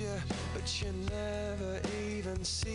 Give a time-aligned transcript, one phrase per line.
[0.00, 0.22] you,
[0.54, 2.69] but you never even see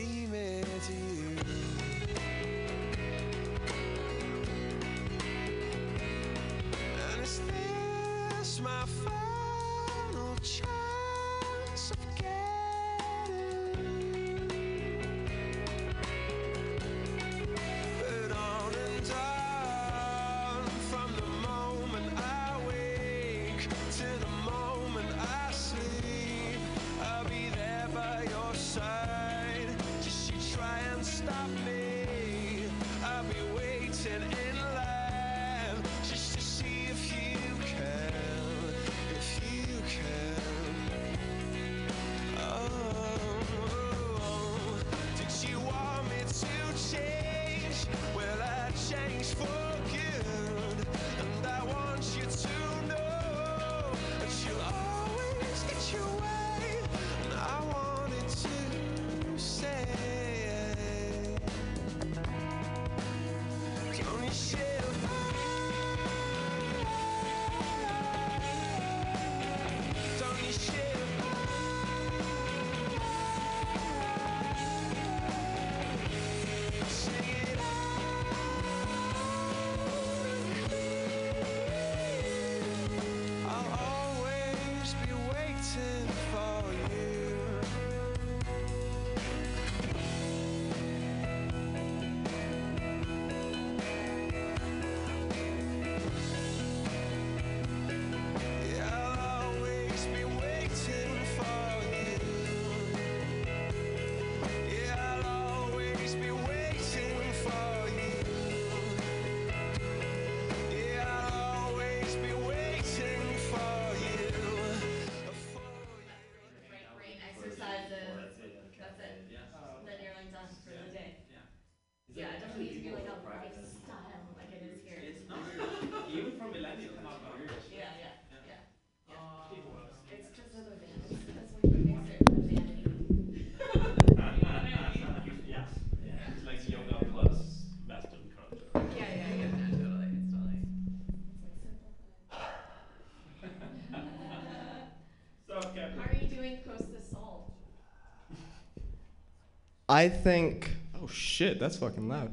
[149.95, 150.71] I think.
[151.01, 152.29] Oh shit, that's fucking loud.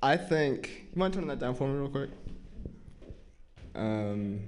[0.00, 0.86] I think.
[0.92, 2.10] You mind turning that down for me real quick?
[3.74, 4.38] Um.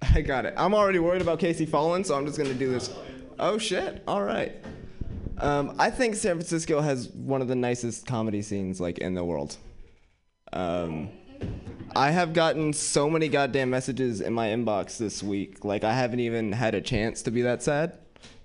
[0.14, 0.54] I got it.
[0.56, 2.90] I'm already worried about Casey falling, so I'm just gonna do this.
[3.38, 4.02] Oh shit!
[4.08, 4.54] All right.
[5.36, 9.24] Um, I think San Francisco has one of the nicest comedy scenes like in the
[9.24, 9.58] world.
[10.54, 11.10] Um,
[11.94, 15.66] I have gotten so many goddamn messages in my inbox this week.
[15.66, 17.98] Like I haven't even had a chance to be that sad.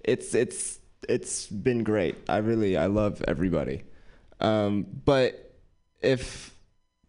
[0.03, 2.15] It's it's it's been great.
[2.27, 3.83] I really I love everybody.
[4.39, 5.53] Um, but
[6.01, 6.53] if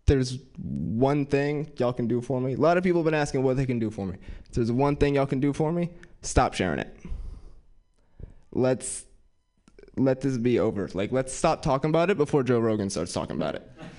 [0.07, 3.43] there's one thing y'all can do for me, a lot of people have been asking
[3.43, 4.17] what they can do for me.
[4.47, 5.91] If there's one thing y'all can do for me,
[6.23, 6.97] stop sharing it.
[8.53, 9.05] Let's
[9.97, 10.89] let this be over.
[10.95, 13.71] Like let's stop talking about it before Joe Rogan starts talking about it.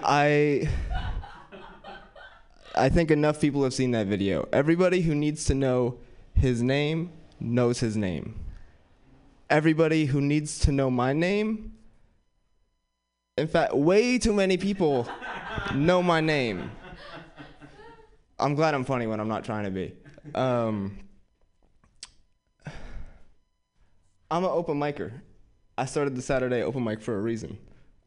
[0.00, 0.68] I
[2.74, 4.48] I think enough people have seen that video.
[4.52, 5.98] Everybody who needs to know
[6.34, 8.38] his name knows his name.
[9.50, 11.74] Everybody who needs to know my name,
[13.36, 15.08] in fact, way too many people
[15.74, 16.70] know my name.
[18.38, 19.94] I'm glad I'm funny when I'm not trying to be.
[20.34, 20.98] Um,
[24.30, 25.12] I'm an open micer.
[25.76, 27.58] I started the Saturday open mic for a reason.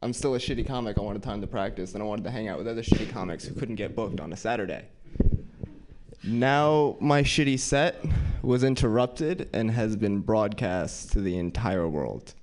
[0.02, 0.98] I'm still a shitty comic.
[0.98, 3.44] I wanted time to practice, and I wanted to hang out with other shitty comics
[3.44, 4.84] who couldn't get booked on a Saturday.
[6.24, 8.04] Now my shitty set
[8.42, 12.34] was interrupted and has been broadcast to the entire world.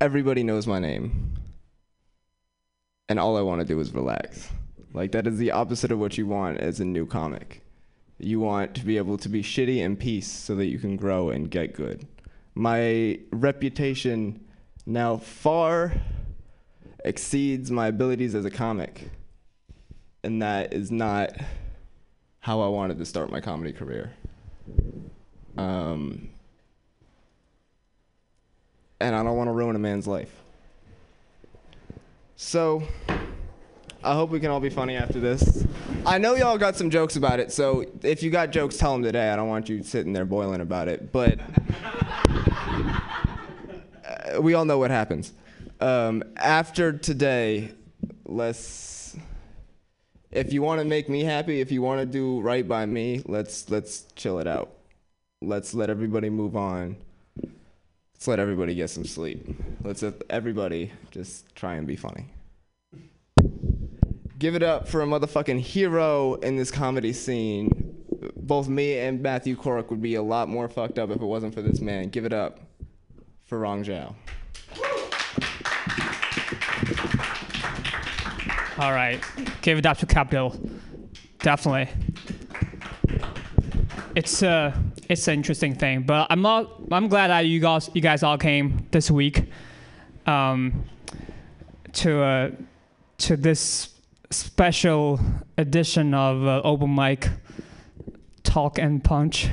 [0.00, 1.34] Everybody knows my name.
[3.08, 4.48] And all I want to do is relax.
[4.94, 7.62] Like that is the opposite of what you want as a new comic.
[8.18, 11.30] You want to be able to be shitty in peace so that you can grow
[11.30, 12.06] and get good.
[12.54, 14.44] My reputation
[14.86, 15.94] now far
[17.04, 19.10] exceeds my abilities as a comic.
[20.24, 21.32] And that is not
[22.42, 24.12] how I wanted to start my comedy career.
[25.56, 26.28] Um,
[29.00, 30.34] and I don't want to ruin a man's life.
[32.34, 32.82] So,
[34.02, 35.64] I hope we can all be funny after this.
[36.04, 39.04] I know y'all got some jokes about it, so if you got jokes, tell them
[39.04, 39.30] today.
[39.30, 41.38] I don't want you sitting there boiling about it, but
[44.04, 45.32] uh, we all know what happens.
[45.80, 47.70] Um, after today,
[48.24, 49.01] let's
[50.32, 53.22] if you want to make me happy, if you want to do right by me,
[53.26, 54.72] let's let's chill it out.
[55.42, 56.96] Let's let everybody move on.
[58.14, 59.46] Let's let everybody get some sleep.
[59.82, 62.26] Let's let everybody just try and be funny.
[64.38, 67.70] Give it up for a motherfucking hero in this comedy scene.
[68.36, 71.54] Both me and Matthew Cork would be a lot more fucked up if it wasn't
[71.54, 72.08] for this man.
[72.08, 72.60] Give it up
[73.44, 74.14] for Rong Zhao.
[78.78, 79.22] All right,
[79.60, 80.58] give it up to Capital.
[81.40, 81.92] Definitely.
[84.14, 84.74] It's uh,
[85.10, 86.70] it's an interesting thing, but I'm not.
[86.90, 89.50] I'm glad that you guys, you guys all came this week,
[90.26, 90.84] um,
[91.92, 92.50] to uh,
[93.18, 93.90] to this
[94.30, 95.20] special
[95.58, 97.28] edition of uh, open mic
[98.42, 99.48] talk and punch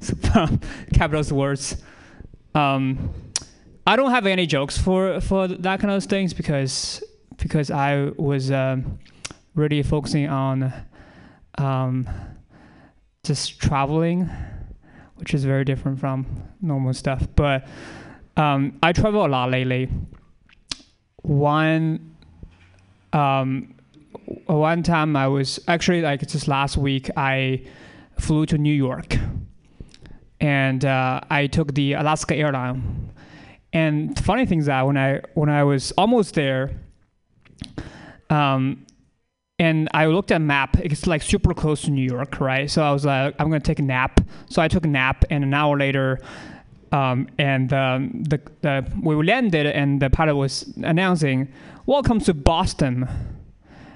[0.92, 1.82] Capital's words.
[2.54, 3.10] Um,
[3.86, 7.02] I don't have any jokes for for that kind of things because
[7.38, 8.98] because I was um,
[9.54, 10.72] really focusing on
[11.56, 12.08] um,
[13.24, 14.30] just traveling,
[15.16, 16.26] which is very different from
[16.60, 17.26] normal stuff.
[17.34, 17.66] But
[18.36, 19.88] um, I travel a lot lately.
[21.22, 22.14] One
[23.12, 23.74] um,
[24.46, 27.64] one time I was actually like just last week I
[28.18, 29.16] flew to New York
[30.40, 33.10] and uh, I took the Alaska airline.
[33.72, 36.70] And funny thing is that when I when I was almost there,
[38.30, 38.86] um,
[39.58, 40.78] and I looked at a map.
[40.78, 42.70] It's like super close to New York, right?
[42.70, 44.20] So I was like, I'm gonna take a nap.
[44.48, 46.20] So I took a nap, and an hour later,
[46.92, 51.48] um, and um, the, the we landed, and the pilot was announcing,
[51.86, 53.08] "Welcome to Boston."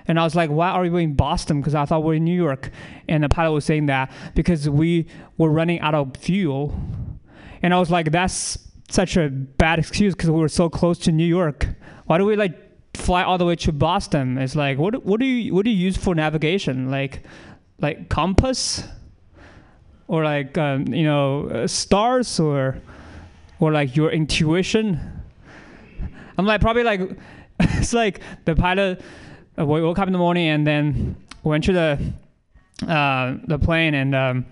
[0.09, 2.25] And I was like, "Why are we in Boston?" Because I thought we are in
[2.25, 2.71] New York.
[3.09, 5.07] And the pilot was saying that because we
[5.39, 6.75] were running out of fuel.
[7.63, 8.59] And I was like, "That's
[8.91, 11.69] such a bad excuse because we were so close to New York.
[12.07, 12.62] Why do we like
[12.95, 14.39] fly all the way to Boston.
[14.39, 16.91] It's like what what do you what do you use for navigation?
[16.91, 17.23] Like
[17.81, 18.85] like compass
[20.09, 22.81] or like um, you know uh, stars or
[23.61, 25.01] or like your intuition.
[26.37, 27.01] I'm like probably like
[27.61, 29.01] it's like the pilot
[29.59, 32.13] uh, woke up in the morning and then went to the
[32.89, 34.47] uh, the plane and um,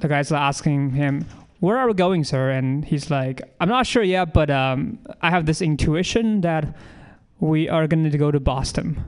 [0.00, 1.24] the guys are asking him
[1.60, 5.30] where are we going sir and he's like i'm not sure yet but um, i
[5.30, 6.64] have this intuition that
[7.40, 9.02] we are going to go to Boston.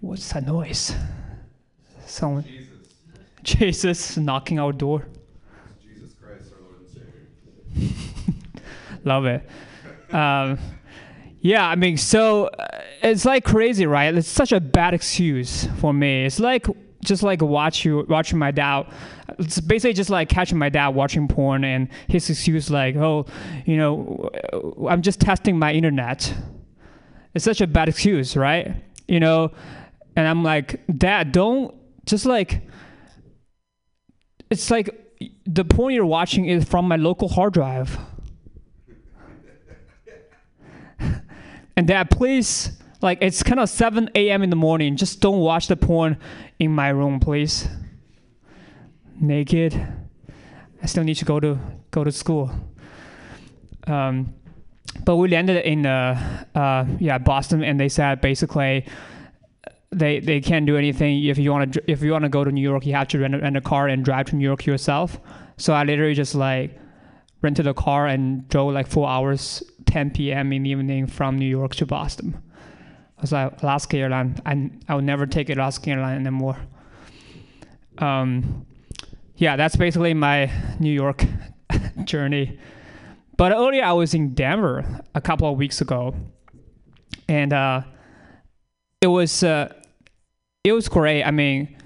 [0.00, 0.94] What's that noise?
[2.06, 2.44] Someone.
[2.44, 2.68] Jesus.
[3.42, 5.06] Jesus knocking our door.
[5.82, 8.62] Jesus Christ, our Lord and Savior.
[9.04, 9.48] Love it.
[10.14, 10.58] Um,
[11.40, 14.14] yeah, I mean, so uh, it's like crazy, right?
[14.14, 16.24] It's such a bad excuse for me.
[16.24, 16.66] It's like
[17.04, 18.86] just like watch you watching my dad.
[19.38, 23.26] It's basically just like catching my dad watching porn, and his excuse like, oh,
[23.64, 24.30] you know,
[24.88, 26.34] I'm just testing my internet.
[27.34, 28.74] It's such a bad excuse, right?
[29.08, 29.52] You know,
[30.16, 31.74] and I'm like, Dad, don't
[32.06, 32.62] just like.
[34.50, 35.00] It's like
[35.46, 37.98] the porn you're watching is from my local hard drive.
[41.76, 44.42] and Dad, please like it's kind of 7 a.m.
[44.42, 44.96] in the morning.
[44.96, 46.16] Just don't watch the porn
[46.58, 47.68] in my room, please.
[49.20, 49.74] Naked.
[50.82, 51.58] I still need to go to
[51.90, 52.50] go to school.
[53.86, 54.34] Um,
[55.04, 58.86] but we landed in uh, uh, yeah Boston, and they said basically
[59.90, 62.50] they they can't do anything if you want to if you want to go to
[62.50, 64.66] New York, you have to rent a, rent a car and drive to New York
[64.66, 65.18] yourself.
[65.56, 66.78] So I literally just like
[67.40, 70.52] rented a car and drove like four hours, 10 p.m.
[70.52, 72.42] in the evening from New York to Boston
[73.32, 76.58] like Alaska airline, and I would never take Alaska airline anymore.
[77.98, 78.66] Um,
[79.36, 81.24] yeah, that's basically my New York
[82.04, 82.58] journey.
[83.36, 86.14] But earlier I was in Denver a couple of weeks ago,
[87.28, 87.82] and uh,
[89.00, 89.72] it was uh,
[90.62, 91.24] it was great.
[91.24, 91.76] I mean,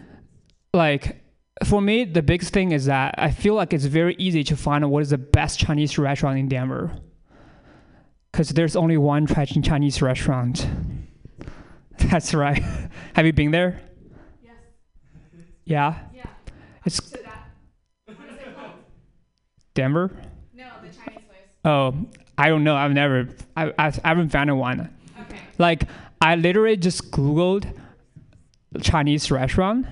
[0.74, 1.22] like
[1.64, 4.88] for me, the biggest thing is that I feel like it's very easy to find
[4.90, 6.96] what is the best Chinese restaurant in Denver,
[8.30, 10.68] because there's only one Chinese restaurant.
[12.10, 12.62] That's right.
[13.14, 13.80] Have you been there?
[14.42, 14.54] Yes.
[15.64, 15.98] Yeah.
[16.14, 16.26] Yeah.
[16.84, 17.50] It's So that.
[18.06, 18.72] What is it called?
[19.74, 20.10] Denver.
[20.54, 21.40] No, the Chinese place.
[21.64, 21.94] Oh,
[22.36, 22.76] I don't know.
[22.76, 23.28] I've never.
[23.56, 24.94] I I, I haven't found one.
[25.20, 25.38] Okay.
[25.58, 25.84] Like
[26.20, 27.76] I literally just Googled
[28.80, 29.86] Chinese restaurant,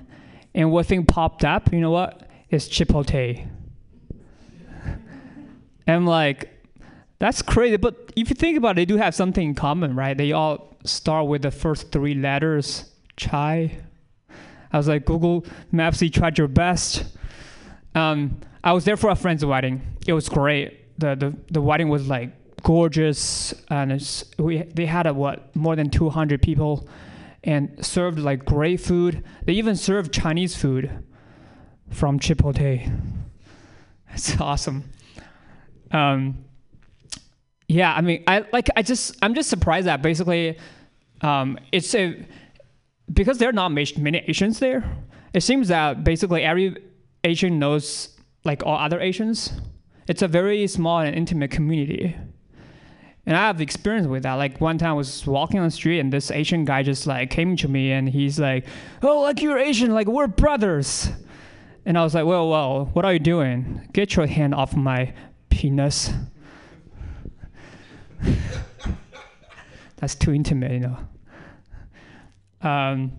[0.55, 1.73] and what thing popped up?
[1.73, 2.31] You know what?
[2.51, 3.41] It's Chipotle.
[4.85, 4.97] and
[5.89, 6.51] I'm like,
[7.19, 7.77] that's crazy.
[7.79, 10.17] But if you think about it, they do have something in common, right?
[10.17, 13.79] They all start with the first three letters, chai.
[14.73, 17.05] I was like, Google Maps, you tried your best.
[17.95, 19.81] Um, I was there for a friend's wedding.
[20.07, 20.99] It was great.
[20.99, 22.31] The, the, the wedding was like
[22.63, 24.03] gorgeous, and
[24.39, 26.89] we they had a what more than 200 people,
[27.45, 29.25] and served like great food.
[29.45, 30.91] They even served Chinese food
[31.91, 32.93] from Chipotle.
[34.13, 34.85] It's awesome.
[35.91, 36.47] Um,
[37.69, 40.59] yeah, I mean, I like I just I'm just surprised that basically,
[41.21, 42.25] um, it's a
[43.13, 44.85] because there are not many Asians there.
[45.33, 46.77] It seems that basically every
[47.25, 49.53] Asian knows like all other Asians.
[50.09, 52.17] It's a very small and intimate community.
[53.27, 54.35] And I have experience with that.
[54.35, 57.29] Like one time I was walking on the street and this Asian guy just like
[57.31, 58.67] came to me and he's like,
[59.03, 61.11] Oh, like you're Asian, like we're brothers.
[61.85, 63.89] And I was like, Well, well, what are you doing?
[63.93, 65.13] Get your hand off my
[65.51, 66.13] penis.
[69.97, 70.99] That's too intimate, you know.
[72.69, 73.13] Um,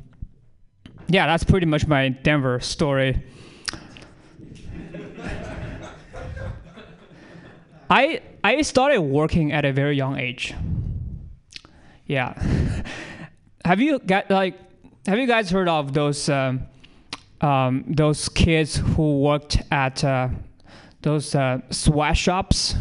[1.08, 3.24] yeah, that's pretty much my Denver story.
[7.90, 10.54] I I started working at a very young age.
[12.06, 12.34] Yeah.
[13.66, 14.56] have you got like
[15.06, 16.68] have you guys heard of those um,
[17.42, 20.30] um, those kids who worked at uh,
[21.02, 22.76] those uh, sweatshops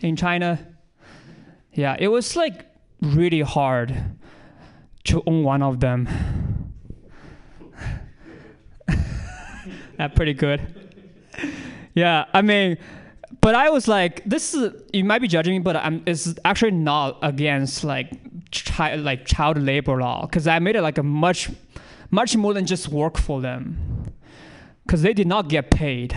[0.00, 0.58] in China?
[1.72, 2.66] Yeah, it was like
[3.00, 3.94] really hard
[5.04, 6.08] to own one of them.
[9.96, 10.60] That's pretty good.
[11.94, 12.76] Yeah, I mean,
[13.40, 16.72] but I was like, this is you might be judging me, but I'm it's actually
[16.72, 18.12] not against like
[18.50, 21.50] child like child labor law because I made it like a much
[22.10, 24.12] much more than just work for them
[24.84, 26.14] because they did not get paid.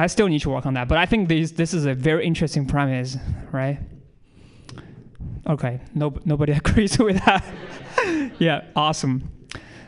[0.00, 2.24] I still need to work on that, but I think this this is a very
[2.24, 3.16] interesting premise,
[3.50, 3.80] right?
[5.48, 7.44] Okay, no, nobody agrees with that.
[8.38, 9.28] yeah, awesome.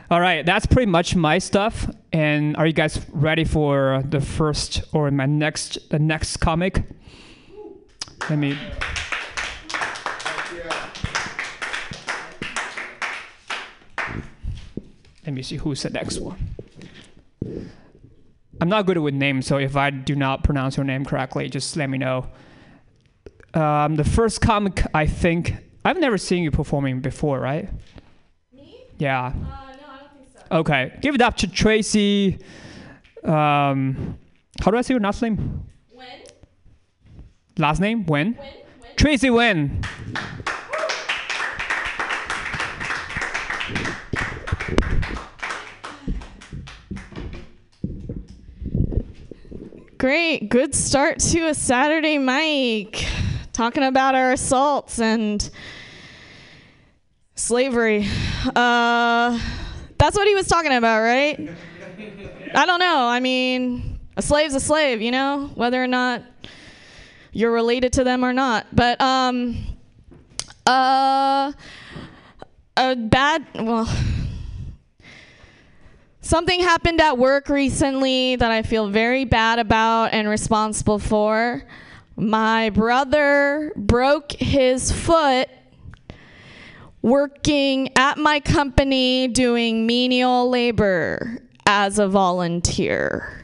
[0.09, 1.89] All right, that's pretty much my stuff.
[2.11, 6.83] And are you guys ready for the first or my next the next comic?
[8.29, 8.57] Let me.
[15.25, 16.37] Let me see who's the next one.
[18.61, 21.75] I'm not good with names, so if I do not pronounce your name correctly, just
[21.75, 22.27] let me know.
[23.55, 27.67] Um, the first comic, I think I've never seen you performing before, right?
[28.53, 28.85] Me?
[28.99, 29.25] Yeah.
[29.25, 30.57] Uh, no, I don't think so.
[30.57, 30.97] Okay.
[31.01, 32.37] Give it up to Tracy.
[33.23, 34.19] Um,
[34.63, 35.63] how do I say your last name?
[35.91, 36.07] When?
[37.57, 38.05] Last name?
[38.05, 38.37] When?
[38.95, 39.83] Tracy Wen.
[50.01, 50.49] Great.
[50.49, 53.05] Good start to a Saturday mic.
[53.53, 55.47] Talking about our assaults and
[57.35, 58.07] slavery.
[58.47, 59.39] Uh,
[59.99, 61.51] that's what he was talking about, right?
[62.55, 63.05] I don't know.
[63.05, 66.23] I mean, a slave's a slave, you know, whether or not
[67.31, 68.65] you're related to them or not.
[68.73, 69.55] But um,
[70.65, 71.53] uh,
[72.75, 73.87] a bad well.
[76.31, 81.61] Something happened at work recently that I feel very bad about and responsible for.
[82.15, 85.49] My brother broke his foot
[87.01, 93.40] working at my company doing menial labor as a volunteer.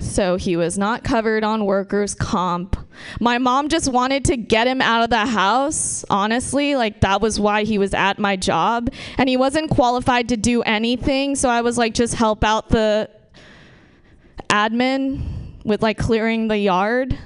[0.00, 2.76] So he was not covered on workers' comp.
[3.20, 6.76] My mom just wanted to get him out of the house, honestly.
[6.76, 8.90] Like, that was why he was at my job.
[9.16, 11.36] And he wasn't qualified to do anything.
[11.36, 13.10] So I was like, just help out the
[14.48, 15.22] admin
[15.64, 17.18] with like clearing the yard.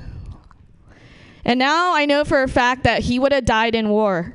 [1.45, 4.35] And now I know for a fact that he would have died in war.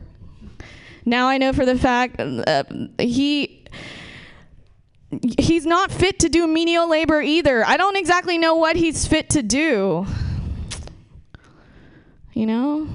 [1.06, 2.63] Now I know for the fact uh,
[3.00, 3.65] he
[5.39, 7.65] he's not fit to do menial labor either.
[7.65, 10.06] I don't exactly know what he's fit to do.
[12.34, 12.88] You know?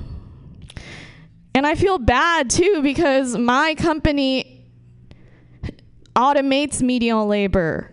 [1.54, 4.66] And I feel bad too because my company
[6.14, 7.90] automates menial labor.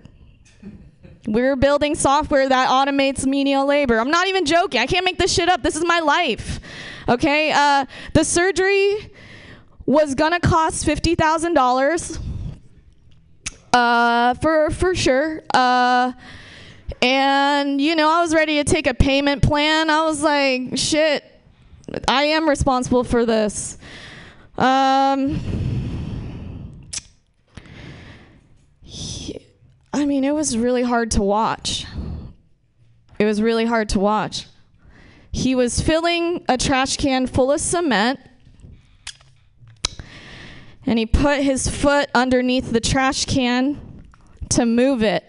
[1.27, 3.99] We're building software that automates menial labor.
[3.99, 4.79] I'm not even joking.
[4.81, 5.61] I can't make this shit up.
[5.61, 6.59] This is my life.
[7.07, 7.51] Okay?
[7.51, 9.11] Uh, the surgery
[9.85, 12.19] was gonna cost fifty thousand dollars.
[13.71, 15.43] Uh, for for sure.
[15.53, 16.11] Uh,
[17.01, 19.89] and you know, I was ready to take a payment plan.
[19.89, 21.23] I was like, shit,
[22.07, 23.77] I am responsible for this.
[24.57, 25.39] Um,
[28.81, 29.39] he-
[29.93, 31.85] I mean, it was really hard to watch.
[33.17, 34.45] It was really hard to watch.
[35.31, 38.19] He was filling a trash can full of cement
[40.89, 43.79] and he put his foot underneath the trash can
[44.49, 45.23] to move it.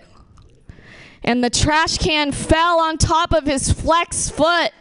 [1.22, 4.72] and the trash can fell on top of his flex foot.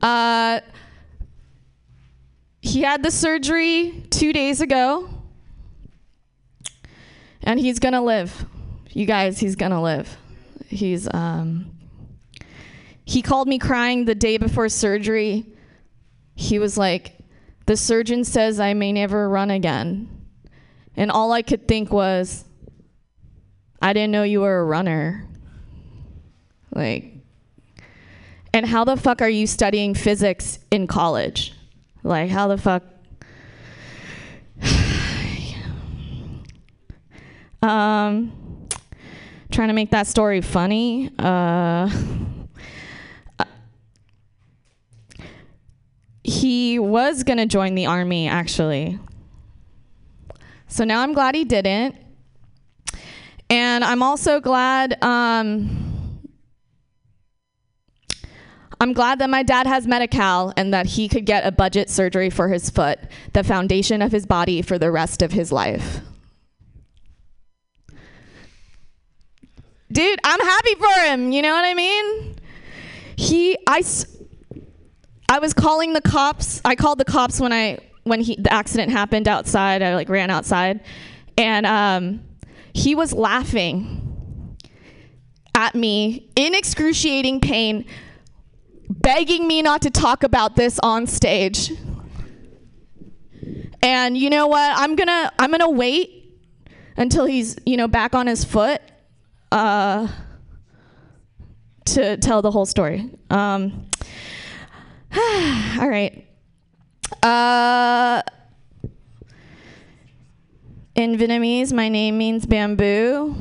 [0.00, 0.60] Uh,
[2.60, 5.10] he had the surgery two days ago,
[7.42, 8.46] and he's gonna live.
[8.90, 10.16] You guys, he's gonna live.
[10.68, 11.72] He's um.
[13.04, 15.44] He called me crying the day before surgery.
[16.36, 17.17] He was like,
[17.68, 20.08] "The surgeon says I may never run again,"
[20.96, 22.46] and all I could think was,
[23.82, 25.26] "I didn't know you were a runner."
[26.74, 27.12] Like,
[28.54, 31.52] and how the fuck are you studying physics in college?
[32.02, 32.84] Like, how the fuck?
[37.60, 38.32] um,
[39.50, 41.10] trying to make that story funny.
[41.18, 41.90] Uh,
[46.28, 48.98] he was gonna join the army actually.
[50.66, 51.96] So now I'm glad he didn't.
[53.50, 55.02] And I'm also glad.
[55.02, 55.84] Um,
[58.80, 62.30] I'm glad that my dad has Medi-Cal and that he could get a budget surgery
[62.30, 62.98] for his foot,
[63.32, 66.00] the foundation of his body for the rest of his life.
[69.90, 71.32] Dude, I'm happy for him.
[71.32, 72.36] You know what I mean?
[73.16, 73.82] He, I,
[75.28, 76.60] I was calling the cops.
[76.64, 79.82] I called the cops when I when he the accident happened outside.
[79.82, 80.80] I like ran outside,
[81.36, 82.24] and um,
[82.72, 84.56] he was laughing
[85.54, 87.84] at me in excruciating pain
[88.88, 91.72] begging me not to talk about this on stage.
[93.82, 94.72] And you know what?
[94.76, 96.40] I'm to I'm to wait
[96.96, 98.80] until he's, you know, back on his foot
[99.52, 100.08] uh
[101.86, 103.10] to tell the whole story.
[103.30, 103.87] Um
[105.16, 106.26] all right.
[107.22, 108.22] Uh
[110.94, 113.36] in Vietnamese, my name means bamboo,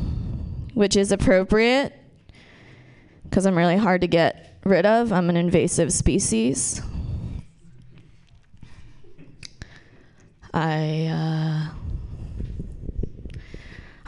[0.75, 1.91] which is appropriate
[3.23, 5.11] because I'm really hard to get rid of.
[5.11, 6.81] I'm an invasive species.
[10.53, 11.67] I uh,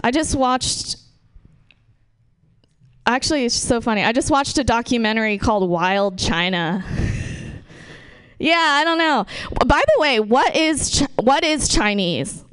[0.04, 0.98] I just watched.
[3.06, 4.04] Actually, it's so funny.
[4.04, 6.84] I just watched a documentary called Wild China.
[8.40, 9.26] yeah, I don't know.
[9.66, 12.46] By the way, what is what is Chinese?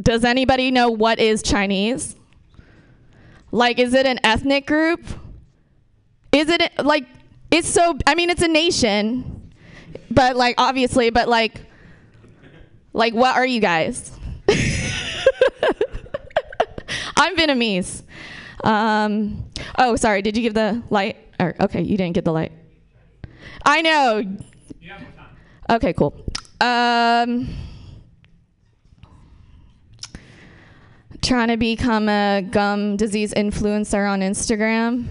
[0.00, 2.14] Does anybody know what is Chinese?
[3.50, 5.00] Like, is it an ethnic group?
[6.32, 7.06] Is it like
[7.50, 7.96] it's so?
[8.06, 9.52] I mean, it's a nation,
[10.10, 11.62] but like obviously, but like,
[12.92, 14.12] like what are you guys?
[17.16, 18.02] I'm Vietnamese.
[18.62, 19.44] Um,
[19.78, 20.20] oh, sorry.
[20.20, 21.16] Did you give the light?
[21.40, 22.52] Or okay, you didn't get the light.
[23.64, 24.36] I know.
[25.70, 26.14] Okay, cool.
[26.60, 27.48] Um,
[31.22, 35.06] trying to become a gum disease influencer on Instagram.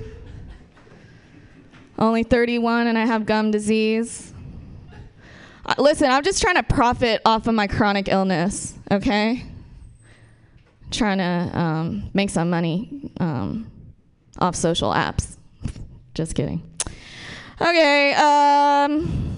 [1.98, 4.34] Only 31 and I have gum disease.
[5.66, 9.44] Uh, listen, I'm just trying to profit off of my chronic illness, okay?
[10.92, 13.72] Trying to um, make some money um,
[14.40, 15.38] off social apps.
[16.14, 16.73] just kidding.
[17.64, 19.38] Okay, um,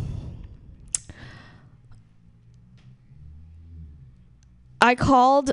[4.82, 5.52] I called.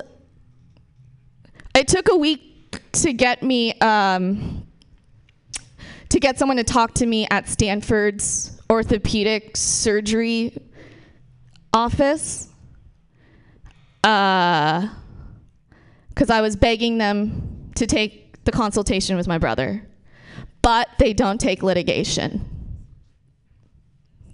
[1.75, 4.65] It took a week to get me um,
[6.09, 10.57] to get someone to talk to me at Stanford's orthopedic surgery
[11.73, 12.47] office
[14.01, 14.89] because
[16.31, 19.87] I was begging them to take the consultation with my brother,
[20.63, 22.49] but they don't take litigation.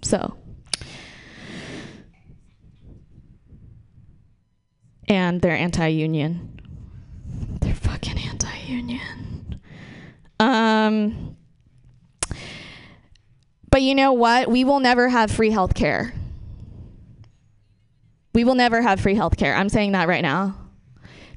[0.02, 0.36] So,
[5.08, 6.60] and they're anti-union.
[7.60, 9.60] They're fucking anti-union.
[10.38, 11.36] Um,
[13.70, 14.48] but you know what?
[14.48, 16.14] We will never have free health care.
[18.32, 19.54] We will never have free health care.
[19.54, 20.56] I'm saying that right now.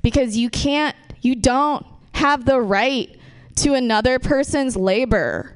[0.02, 3.18] Because you can't, you don't have the right
[3.58, 5.53] to another person's labor,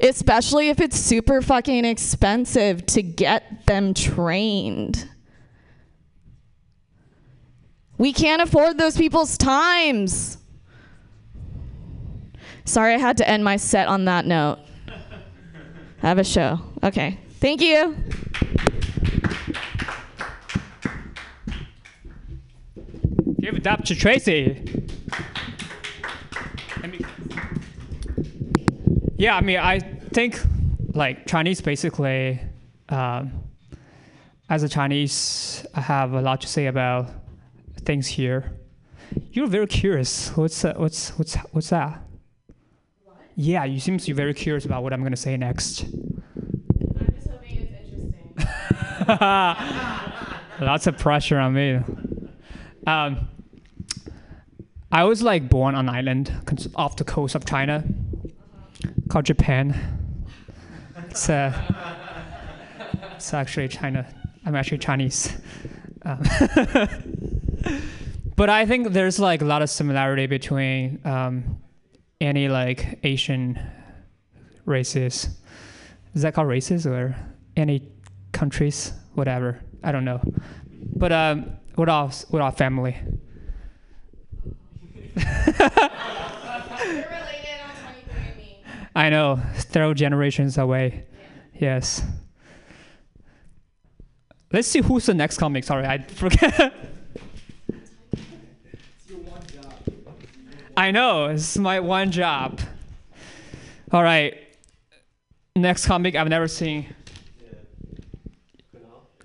[0.00, 5.08] especially if it's super fucking expensive to get them trained.
[7.98, 10.38] We can't afford those people's times.
[12.64, 14.58] Sorry, I had to end my set on that note.
[16.02, 16.60] I have a show.
[16.82, 17.18] Okay.
[17.40, 17.96] Thank you.
[23.40, 24.85] Give it up to Tracy.
[29.18, 30.40] Yeah, I mean, I think
[30.94, 32.40] like Chinese basically,
[32.88, 33.32] um,
[34.48, 37.08] as a Chinese, I have a lot to say about
[37.84, 38.52] things here.
[39.32, 40.28] You're very curious.
[40.36, 42.00] What's uh, what's what's what's that?
[43.04, 43.16] What?
[43.36, 45.84] Yeah, you seem to be very curious about what I'm gonna say next.
[45.84, 49.06] I'm just hoping it's interesting.
[50.66, 51.80] Lots of pressure on me.
[52.86, 53.28] Um,
[54.92, 56.32] I was like born on an island
[56.76, 57.84] off the coast of China
[59.08, 59.74] called Japan.
[61.08, 61.52] It's uh,
[63.14, 64.06] it's actually China.
[64.44, 65.36] I'm actually Chinese.
[66.02, 66.22] Um,
[68.36, 71.60] but I think there's like a lot of similarity between um,
[72.20, 73.58] any like Asian
[74.64, 75.28] races.
[76.14, 77.16] Is that called races or
[77.56, 77.90] any
[78.32, 78.92] countries?
[79.14, 79.60] Whatever.
[79.82, 80.20] I don't know.
[80.94, 82.96] But um, with our with our family.
[85.16, 85.22] We're
[86.92, 88.56] related on 23andMe.
[88.96, 91.04] I know, throw generations away.
[91.52, 92.02] Yes.
[94.50, 95.64] Let's see who's the next comic.
[95.64, 96.72] Sorry, I forget.
[100.78, 102.58] I know, it's my one job.
[103.92, 104.34] All right.
[105.54, 106.86] Next comic I've never seen.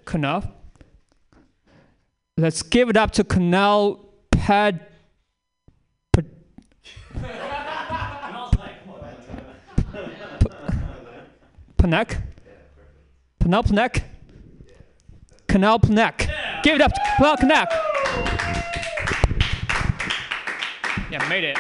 [0.04, 0.52] Kunal.
[2.36, 4.00] Let's give it up to Kunal.
[4.32, 4.86] Pad-
[11.82, 12.22] Panek?
[13.40, 14.04] Panel Panek?
[15.48, 16.30] Canal Panek.
[16.62, 17.68] Give it up to Canal Panek.
[21.12, 21.58] Yeah, made it.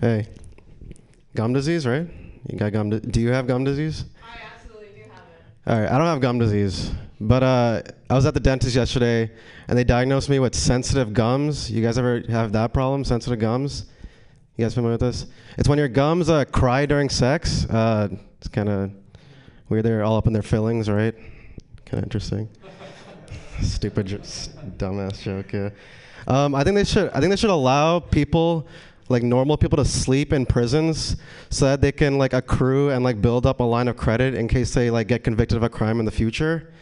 [0.00, 0.26] Hey,
[1.36, 2.08] gum disease, right?
[2.50, 2.90] You got gum.
[2.90, 4.04] Di- do you have gum disease?
[4.20, 5.70] I absolutely do have it.
[5.70, 9.30] All right, I don't have gum disease, but uh, I was at the dentist yesterday,
[9.68, 11.70] and they diagnosed me with sensitive gums.
[11.70, 13.04] You guys ever have that problem?
[13.04, 13.86] Sensitive gums?
[14.56, 15.26] You guys familiar with this?
[15.56, 17.64] It's when your gums uh, cry during sex.
[17.66, 18.90] Uh, it's kind of
[19.68, 19.84] weird.
[19.84, 21.14] They're all up in their fillings, right?
[21.84, 22.48] Kind of interesting.
[23.62, 25.52] Stupid, dumbass joke.
[25.52, 25.70] Yeah.
[26.26, 27.10] Um, I think they should.
[27.10, 28.66] I think they should allow people,
[29.08, 31.16] like normal people, to sleep in prisons
[31.48, 34.48] so that they can like accrue and like build up a line of credit in
[34.48, 36.72] case they like get convicted of a crime in the future.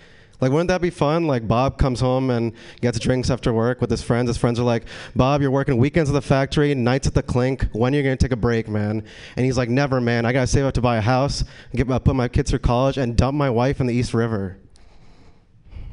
[0.40, 1.27] Like, wouldn't that be fun?
[1.27, 4.29] Like, Bob comes home and gets drinks after work with his friends.
[4.29, 7.68] His friends are like, Bob, you're working weekends at the factory, nights at the clink.
[7.73, 9.05] When are you going to take a break, man?
[9.37, 10.27] And he's like, never, man.
[10.27, 11.44] I got to save up to buy a house,
[11.75, 14.59] get, uh, put my kids through college, and dump my wife in the East River.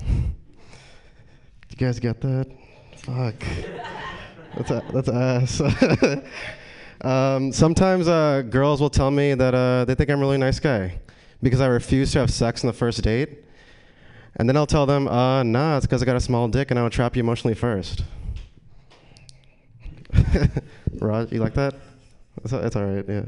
[0.08, 2.52] You guys get that?
[2.98, 3.44] Fuck.
[4.58, 5.62] That's, a, that's ass.
[7.02, 10.60] um, sometimes uh, girls will tell me that uh, they think I'm a really nice
[10.60, 11.00] guy
[11.42, 13.46] because I refuse to have sex on the first date.
[14.38, 16.80] And then I'll tell them, uh, nah, it's because I got a small dick and
[16.80, 18.04] I will trap you emotionally first.
[21.00, 21.76] Raj, you like that?
[22.44, 23.24] It's, it's all right, yeah.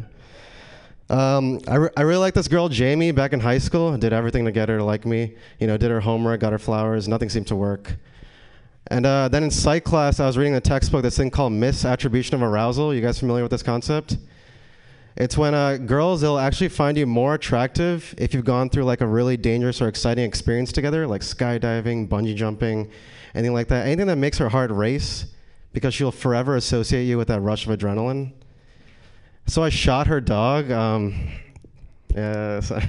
[1.10, 3.96] Um, I, re- I really like this girl, Jamie, back in high school.
[3.98, 5.36] Did everything to get her to like me.
[5.60, 7.08] You know, did her homework, got her flowers.
[7.08, 7.98] Nothing seemed to work.
[8.88, 12.34] And uh, then in psych class, I was reading a textbook, this thing called misattribution
[12.34, 12.94] of arousal.
[12.94, 14.18] You guys familiar with this concept?
[15.16, 19.02] It's when uh, girls, they'll actually find you more attractive if you've gone through like
[19.02, 22.90] a really dangerous or exciting experience together, like skydiving, bungee jumping,
[23.36, 23.86] anything like that.
[23.86, 25.28] Anything that makes her heart race
[25.72, 28.32] because she'll forever associate you with that rush of adrenaline.
[29.46, 30.72] So I shot her dog.
[30.72, 31.30] Um,
[32.16, 32.80] yeah, so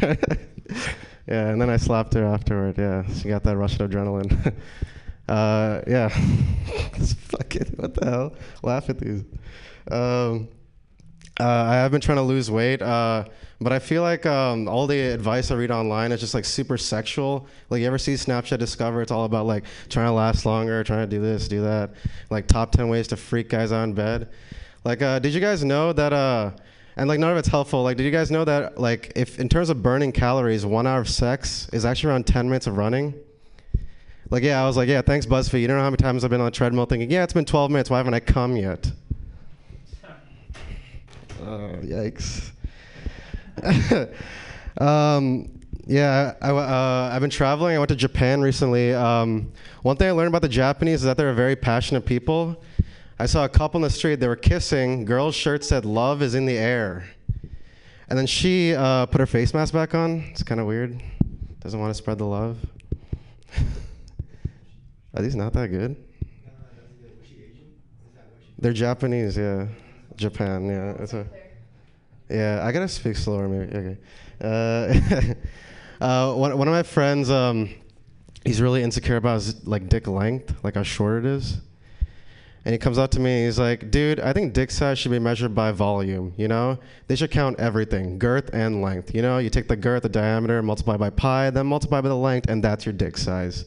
[1.26, 2.78] yeah, and then I slapped her afterward.
[2.78, 4.54] Yeah, she got that rush of adrenaline.
[5.28, 6.08] uh, yeah,
[7.28, 8.34] fucking what the hell?
[8.62, 9.24] Laugh at these.
[9.90, 10.48] Um,
[11.40, 13.24] uh, I have been trying to lose weight, uh,
[13.60, 16.78] but I feel like um, all the advice I read online is just like super
[16.78, 17.48] sexual.
[17.70, 19.02] Like you ever see Snapchat Discover?
[19.02, 21.94] It's all about like trying to last longer, trying to do this, do that.
[22.30, 24.28] Like top ten ways to freak guys out in bed.
[24.84, 26.12] Like, uh, did you guys know that?
[26.12, 26.52] Uh,
[26.96, 27.82] and like none of it's helpful.
[27.82, 28.78] Like, did you guys know that?
[28.78, 32.46] Like, if in terms of burning calories, one hour of sex is actually around ten
[32.46, 33.14] minutes of running.
[34.30, 35.60] Like, yeah, I was like, yeah, thanks BuzzFeed.
[35.60, 37.44] You don't know how many times I've been on a treadmill thinking, yeah, it's been
[37.44, 37.90] 12 minutes.
[37.90, 38.90] Why haven't I come yet?
[41.46, 42.52] Oh, yikes.
[44.80, 47.76] um, yeah, I, uh, I've been traveling.
[47.76, 48.94] I went to Japan recently.
[48.94, 49.52] Um,
[49.82, 52.62] one thing I learned about the Japanese is that they're a very passionate people.
[53.18, 54.20] I saw a couple in the street.
[54.20, 55.04] They were kissing.
[55.04, 57.04] Girl's shirt said, "Love is in the air,"
[58.08, 60.24] and then she uh, put her face mask back on.
[60.30, 60.98] It's kind of weird.
[61.60, 62.56] Doesn't want to spread the love.
[65.14, 65.96] Are these not that good?
[68.58, 69.66] They're Japanese, yeah.
[70.16, 71.02] Japan, yeah.
[71.02, 71.26] It's a,
[72.28, 73.76] yeah, I gotta speak slower, maybe.
[73.76, 73.96] Okay.
[74.40, 75.34] Uh,
[76.04, 77.70] uh, one, one of my friends, um,
[78.44, 81.58] he's really insecure about his like dick length, like how short it is.
[82.66, 85.10] And he comes up to me and he's like, dude, I think dick size should
[85.10, 86.78] be measured by volume, you know?
[87.08, 89.14] They should count everything, girth and length.
[89.14, 92.16] You know, you take the girth, the diameter, multiply by pi, then multiply by the
[92.16, 93.66] length, and that's your dick size.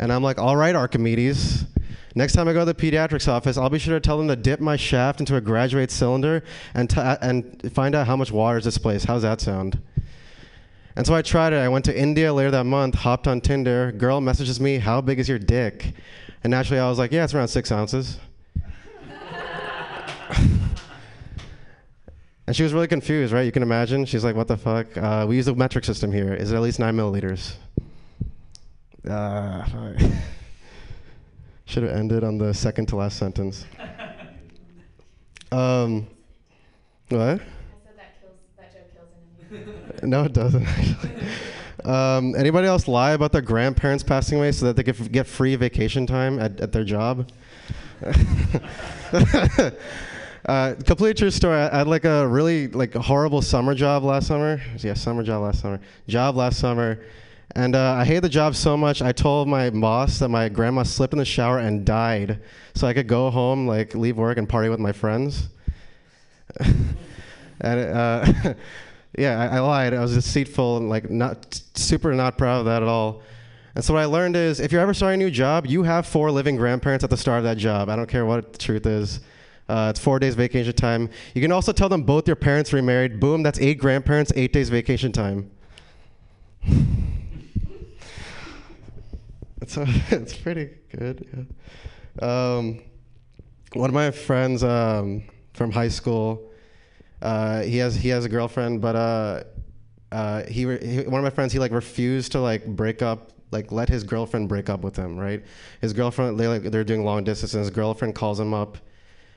[0.00, 1.64] And I'm like, all right, Archimedes.
[2.14, 4.36] Next time I go to the pediatrics office, I'll be sure to tell them to
[4.36, 6.42] dip my shaft into a graduate cylinder
[6.74, 9.06] and, t- and find out how much water is displaced.
[9.06, 9.80] How's that sound?
[10.96, 11.56] And so I tried it.
[11.56, 13.92] I went to India later that month, hopped on Tinder.
[13.92, 15.92] Girl messages me, How big is your dick?
[16.42, 18.18] And naturally, I was like, Yeah, it's around six ounces.
[22.46, 23.42] and she was really confused, right?
[23.42, 24.06] You can imagine.
[24.06, 24.96] She's like, What the fuck?
[24.96, 26.34] Uh, we use the metric system here.
[26.34, 27.54] Is it at least nine milliliters?
[29.08, 29.64] Uh.
[31.68, 33.66] Should have ended on the second to last sentence.
[35.52, 36.06] Um,
[37.10, 37.20] what?
[37.20, 37.42] I said
[37.98, 38.90] that kills, that joke
[39.50, 41.10] kills an No, it doesn't actually.
[41.84, 45.26] Um, anybody else lie about their grandparents passing away so that they could f- get
[45.26, 47.30] free vacation time at, at their job?
[50.46, 51.56] uh, complete true story.
[51.56, 54.58] I, I had like a really like horrible summer job last summer.
[54.78, 55.80] Yeah, summer job last summer.
[56.08, 56.98] Job last summer,
[57.54, 59.00] and uh, I hated the job so much.
[59.00, 62.40] I told my boss that my grandma slipped in the shower and died,
[62.74, 65.48] so I could go home, like leave work and party with my friends.
[66.60, 68.54] and uh,
[69.18, 69.94] yeah, I, I lied.
[69.94, 73.22] I was deceitful and like not super not proud of that at all.
[73.74, 76.06] And so what I learned is, if you're ever starting a new job, you have
[76.06, 77.88] four living grandparents at the start of that job.
[77.88, 79.20] I don't care what the truth is.
[79.68, 81.10] Uh, it's four days vacation time.
[81.34, 83.20] You can also tell them both your parents remarried.
[83.20, 85.50] Boom, that's eight grandparents, eight days vacation time.
[89.76, 91.26] uh, it's pretty good.
[92.20, 92.56] Yeah.
[92.56, 92.80] Um,
[93.74, 96.50] one of my friends um, from high school,
[97.20, 99.42] uh, he has he has a girlfriend, but uh,
[100.10, 103.32] uh, he, re- he one of my friends he like refused to like break up
[103.50, 105.44] like let his girlfriend break up with him right
[105.80, 108.78] his girlfriend they like they're doing long distance and his girlfriend calls him up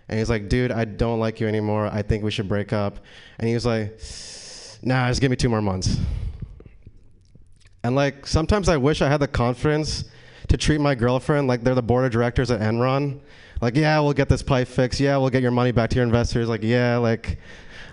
[0.08, 3.00] and he's like dude i don't like you anymore i think we should break up
[3.39, 3.91] and he was like
[4.82, 5.98] nah just give me two more months
[7.84, 10.06] and like sometimes i wish i had the confidence
[10.47, 13.19] to treat my girlfriend like they're the board of directors at enron
[13.62, 16.06] like yeah we'll get this pipe fixed yeah we'll get your money back to your
[16.06, 17.38] investors like yeah like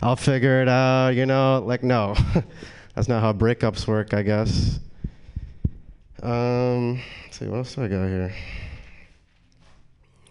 [0.03, 2.15] i'll figure it out you know like no
[2.95, 4.81] that's not how breakups work i guess
[6.23, 8.35] um, let's see, what else do I got here?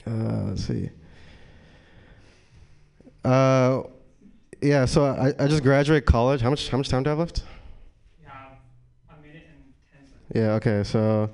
[0.05, 0.89] Uh, let's see.
[3.23, 3.83] Uh,
[4.61, 6.41] yeah, so I, I just graduated college.
[6.41, 7.43] How much how much time do I have left?
[10.35, 11.29] Yeah, okay, so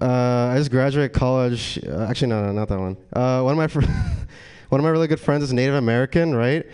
[0.00, 1.78] uh, I just graduated college.
[1.86, 2.96] Uh, actually, no, no, not that one.
[3.12, 3.80] Uh, one of my fr-
[4.68, 6.64] one of my really good friends is Native American, right?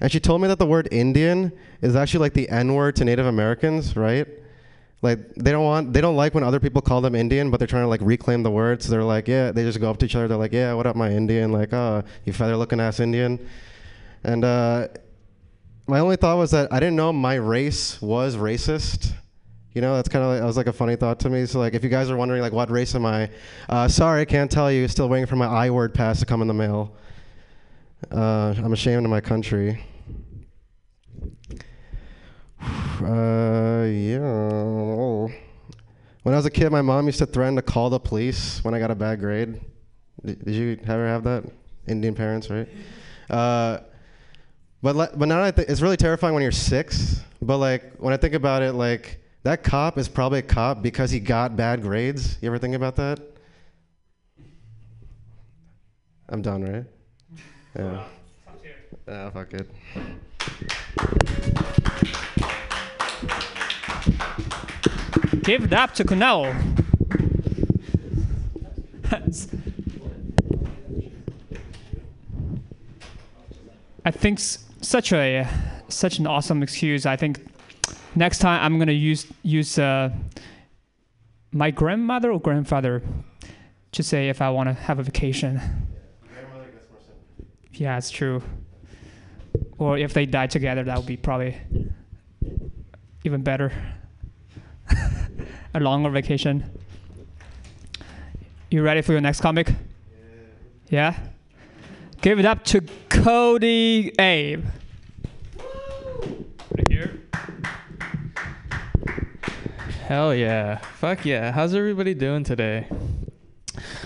[0.00, 3.04] And she told me that the word Indian is actually like the N word to
[3.04, 4.26] Native Americans, right?
[5.02, 7.66] Like they don't want, they don't like when other people call them Indian, but they're
[7.66, 8.82] trying to like reclaim the word.
[8.82, 10.28] So they're like, yeah, they just go up to each other.
[10.28, 11.52] They're like, yeah, what up, my Indian?
[11.52, 13.46] Like, oh, you feather-looking ass Indian.
[14.24, 14.88] And uh,
[15.86, 19.12] my only thought was that I didn't know my race was racist.
[19.76, 21.44] You know, that's kind of like, that was like a funny thought to me.
[21.44, 23.28] So like, if you guys are wondering like, what race am I?
[23.68, 24.88] Uh, sorry, I can't tell you.
[24.88, 26.96] Still waiting for my I word pass to come in the mail.
[28.10, 29.84] Uh, I'm ashamed of my country.
[32.98, 34.18] Uh, yeah.
[36.22, 38.72] When I was a kid, my mom used to threaten to call the police when
[38.72, 39.60] I got a bad grade.
[40.24, 41.44] Did, did you ever have that?
[41.86, 42.66] Indian parents, right?
[43.28, 43.80] Uh,
[44.82, 47.20] but le- but now I it's really terrifying when you're six.
[47.42, 51.12] But like when I think about it, like that cop is probably a cop because
[51.12, 52.36] he got bad grades.
[52.42, 53.20] You ever think about that?
[56.28, 56.84] I'm done, right?
[57.78, 58.02] Yeah.
[59.06, 59.70] Ah, fuck it.
[65.44, 66.52] Give it up to Kunal.
[74.04, 75.46] I think such a
[75.88, 77.06] such an awesome excuse.
[77.06, 77.45] I think
[78.16, 80.10] next time I'm gonna use use uh,
[81.52, 83.02] my grandmother or grandfather
[83.92, 85.60] to say if I want to have a vacation.
[87.72, 88.42] Yeah, it's true.
[89.78, 91.56] Or if they die together, that would be probably
[93.24, 93.72] even better.
[95.74, 96.64] a longer vacation.
[98.70, 99.72] You ready for your next comic?
[100.88, 101.18] Yeah.
[102.22, 104.64] Give it up to Cody Abe.
[105.56, 107.20] Right here.
[110.06, 110.78] Hell yeah.
[110.78, 111.50] Fuck yeah.
[111.50, 112.86] How's everybody doing today?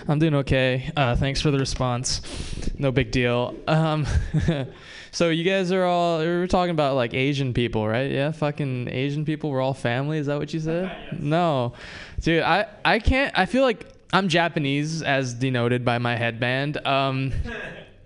[0.09, 0.91] I'm doing okay.
[0.97, 2.23] Uh, thanks for the response.
[2.79, 3.55] No big deal.
[3.69, 4.07] Um,
[5.13, 8.11] so you guys are all we were talking about like Asian people, right?
[8.11, 9.51] Yeah, fucking Asian people.
[9.51, 10.17] We're all family.
[10.17, 11.21] Is that what you said?
[11.21, 11.75] No,
[12.23, 12.45] dude.
[12.45, 13.39] I I can't.
[13.39, 16.79] I feel like I'm Japanese, as denoted by my headband.
[16.87, 17.35] Um,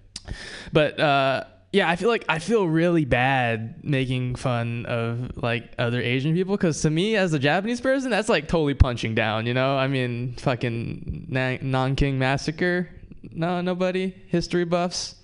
[0.72, 1.44] but uh,
[1.74, 6.56] yeah, I feel like I feel really bad making fun of like other Asian people
[6.56, 9.44] because to me, as a Japanese person, that's like totally punching down.
[9.46, 12.88] You know, I mean, fucking Na- Nanking massacre.
[13.24, 14.14] No, nobody.
[14.28, 15.16] History buffs.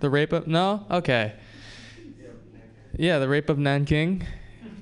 [0.00, 0.84] The rape of no.
[0.90, 1.32] Okay.
[2.98, 4.26] Yeah, the rape of Nanking.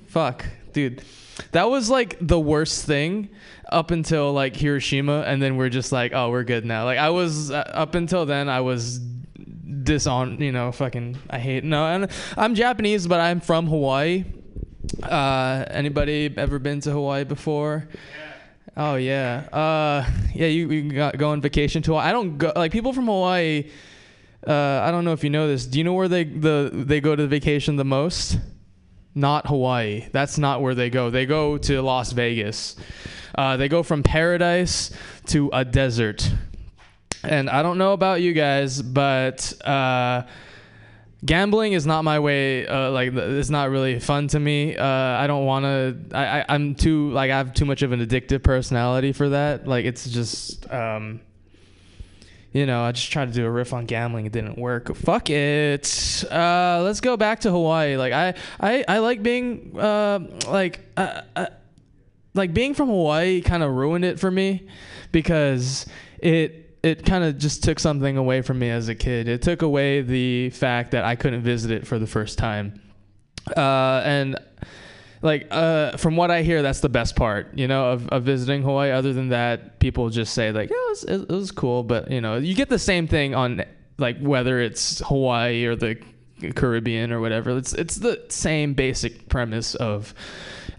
[0.09, 1.05] Fuck, dude.
[1.53, 3.29] That was like the worst thing
[3.71, 6.87] up until like Hiroshima, and then we're just like, oh, we're good now.
[6.87, 9.01] Like I was uh, up until then, I was
[9.83, 11.19] dishon, you know, fucking.
[11.31, 14.25] I hate no, and I'm Japanese, but I'm from Hawaii.
[15.03, 17.89] Uh, anybody ever been to Hawaii before?
[18.77, 20.47] Oh yeah, uh, yeah.
[20.47, 22.09] You, you got, go on vacation to Hawaii.
[22.09, 23.71] I don't go like people from Hawaii.
[24.47, 25.67] Uh, I don't know if you know this.
[25.67, 28.39] Do you know where they the they go to vacation the most?
[29.15, 30.09] Not Hawaii.
[30.11, 31.11] That's not where they go.
[31.11, 32.77] They go to Las Vegas.
[33.37, 34.91] Uh, they go from paradise
[35.27, 36.31] to a desert.
[37.25, 40.25] And I don't know about you guys, but uh,
[41.25, 42.67] gambling is not my way.
[42.67, 44.77] Uh, like it's not really fun to me.
[44.77, 46.17] Uh, I don't want to.
[46.17, 49.67] I, I I'm too like I have too much of an addictive personality for that.
[49.67, 50.71] Like it's just.
[50.71, 51.21] Um,
[52.53, 54.27] you know, I just tried to do a riff on gambling.
[54.27, 54.95] It didn't work.
[54.95, 56.23] Fuck it.
[56.31, 57.97] Uh, let's go back to Hawaii.
[57.97, 61.47] Like I, I, I like being uh, like uh, uh,
[62.35, 64.69] like being from Hawaii kind of ruined it for me
[65.13, 65.87] because
[66.19, 69.29] it it kind of just took something away from me as a kid.
[69.29, 72.81] It took away the fact that I couldn't visit it for the first time.
[73.57, 74.37] Uh, and
[75.23, 78.63] like uh, from what I hear, that's the best part, you know, of, of visiting
[78.63, 78.91] Hawaii.
[78.91, 82.21] Other than that, people just say like, yeah, it was, it was cool, but you
[82.21, 83.65] know, you get the same thing on
[83.99, 85.99] like whether it's Hawaii or the
[86.57, 87.57] Caribbean or whatever.
[87.57, 90.13] It's it's the same basic premise of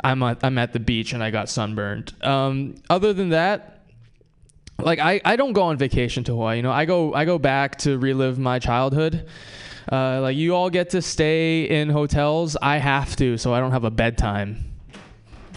[0.04, 2.14] I'm at, I'm at the beach and I got sunburned.
[2.22, 3.72] Um, other than that,
[4.84, 6.57] like I, I don't go on vacation to Hawaii.
[6.57, 9.27] You know, I go I go back to relive my childhood.
[9.91, 12.55] Uh, like you all get to stay in hotels.
[12.61, 14.73] I have to, so I don't have a bedtime.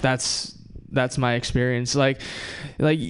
[0.00, 0.56] That's
[0.90, 1.94] that's my experience.
[1.94, 2.20] Like
[2.78, 3.00] like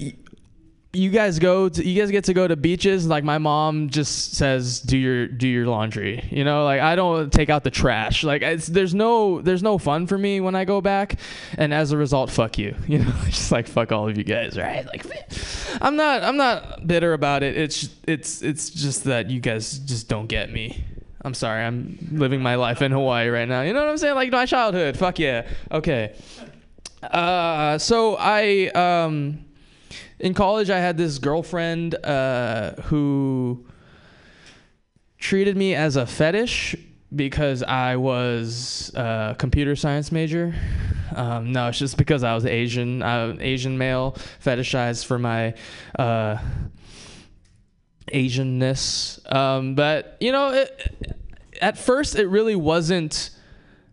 [0.97, 4.35] you guys go to, you guys get to go to beaches like my mom just
[4.35, 6.65] says do your do your laundry you know?
[6.65, 8.25] Like i don't take out the trash.
[8.25, 11.19] Like there's no there's no fun for me when i go back.
[11.59, 12.75] And as a result fuck you.
[12.87, 14.87] You know just like fuck all of you guys right?
[14.87, 15.05] Like
[15.83, 17.57] i'm not i'm not bitter about it.
[17.57, 20.85] It's it's it's just that you guys just don't get me.
[21.23, 21.65] I'm sorry.
[21.65, 23.63] I'm living my life in hawaii right now.
[23.63, 24.15] You know what i'm saying?
[24.15, 24.97] Like my childhood.
[24.97, 25.47] Fuck yeah.
[25.71, 26.15] Okay.
[27.03, 29.46] Uh so i um
[30.27, 33.65] in college i had this girlfriend uh, who
[35.19, 36.75] treated me as a fetish
[37.15, 40.55] because i was a computer science major.
[41.15, 45.55] Um, no it's just because i was asian uh, asian male fetishized for my
[45.99, 46.39] uh,
[48.13, 49.33] asianness.
[49.33, 51.15] Um, but you know it,
[51.61, 53.31] at first it really wasn't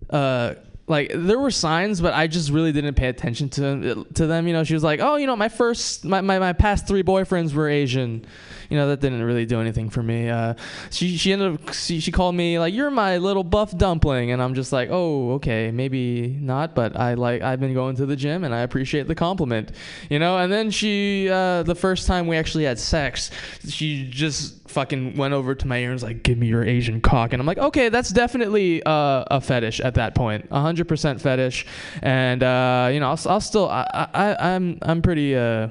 [0.10, 0.56] uh,
[0.88, 4.54] like there were signs but i just really didn't pay attention to to them you
[4.54, 4.64] know?
[4.64, 7.70] She was like oh you know my first my, my, my past three boyfriends were
[7.70, 8.26] asian
[8.74, 10.32] you know that didn't really do anything for me.
[10.32, 10.56] Uh,
[10.90, 14.32] she she ended up she, she called me like you're my little buff dumpling.
[14.32, 18.08] And i'm just like oh okay maybe not but i like i've been going to
[18.08, 19.74] the gym and i appreciate the compliment
[20.10, 20.40] you know?
[20.40, 23.30] And then she uh, the first time we actually had sex
[23.70, 27.00] she just fucking went over to my ear and was like give me your asian
[27.00, 27.32] cock.
[27.32, 31.68] And i'm like okay that's definitely uh, a fetish at that point 100% fetish.
[32.02, 35.68] And uh, you know I'll, I'll still I, I i'm i'm pretty uh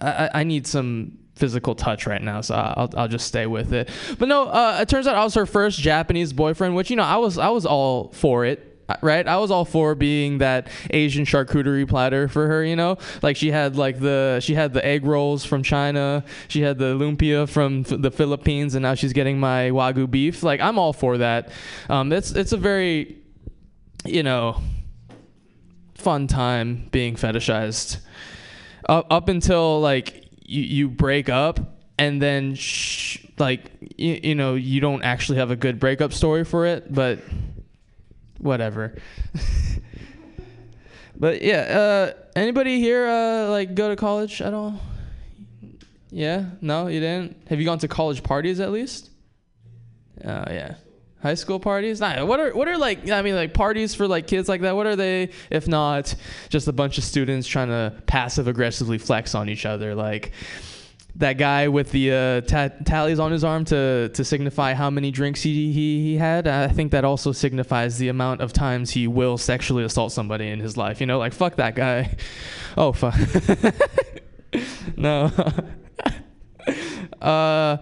[0.00, 3.88] I, I need some physical touch right now, so I'll, I'll just stay with it.
[4.18, 7.02] But no, uh, it turns out I was her first Japanese boyfriend, which you know
[7.02, 8.66] I was I was all for it.
[9.02, 12.64] Right, I was all for being that Asian charcuterie platter for her.
[12.64, 16.62] You know, like she had like the she had the egg rolls from China, she
[16.62, 20.42] had the lumpia from f- the Philippines, and now she's getting my wagyu beef.
[20.42, 21.52] Like I'm all for that.
[21.88, 23.16] Um, it's it's a very,
[24.04, 24.60] you know,
[25.94, 27.98] fun time being fetishized.
[28.88, 30.19] Up up until like
[30.50, 31.60] you, you break up
[31.98, 36.44] and then sh- like you, you know you don't actually have a good breakup story
[36.44, 37.20] for it but
[38.38, 38.96] whatever.
[41.16, 44.80] But yeah uh anybody here uh like go to college at all?
[46.10, 46.46] Yeah?
[46.62, 47.36] No you didn't?
[47.48, 49.10] Have you gone to college parties at least?
[50.24, 50.76] Oh yeah
[51.22, 52.00] high school parties?
[52.00, 54.76] Nah, what are what are like i mean like parties for like kids like that?
[54.76, 56.14] What are they if not
[56.48, 59.94] just a bunch of students trying to passive aggressively flex on each other?
[59.94, 60.32] Like
[61.16, 65.10] that guy with the uh, ta- tallies on his arm to to signify how many
[65.10, 66.46] drinks he, he he had?
[66.46, 70.60] I think that also signifies the amount of times he will sexually assault somebody in
[70.60, 71.18] his life you know?
[71.18, 72.16] Like fuck that guy.
[72.76, 73.16] Oh fuck
[74.96, 75.30] no.
[77.20, 77.78] uh,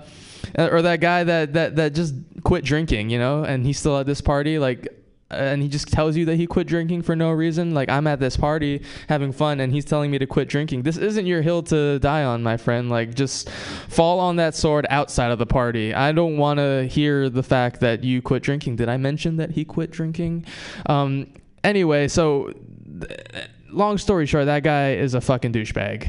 [0.56, 4.06] or that guy that, that, that just quit drinking, you know, and he's still at
[4.06, 4.88] this party, like,
[5.30, 7.74] and he just tells you that he quit drinking for no reason.
[7.74, 10.84] Like, I'm at this party having fun, and he's telling me to quit drinking.
[10.84, 12.88] This isn't your hill to die on, my friend.
[12.88, 15.92] Like, just fall on that sword outside of the party.
[15.92, 18.76] I don't want to hear the fact that you quit drinking.
[18.76, 20.46] Did I mention that he quit drinking?
[20.86, 21.26] Um,
[21.62, 22.54] anyway, so
[22.98, 23.20] th-
[23.68, 26.08] long story short, that guy is a fucking douchebag.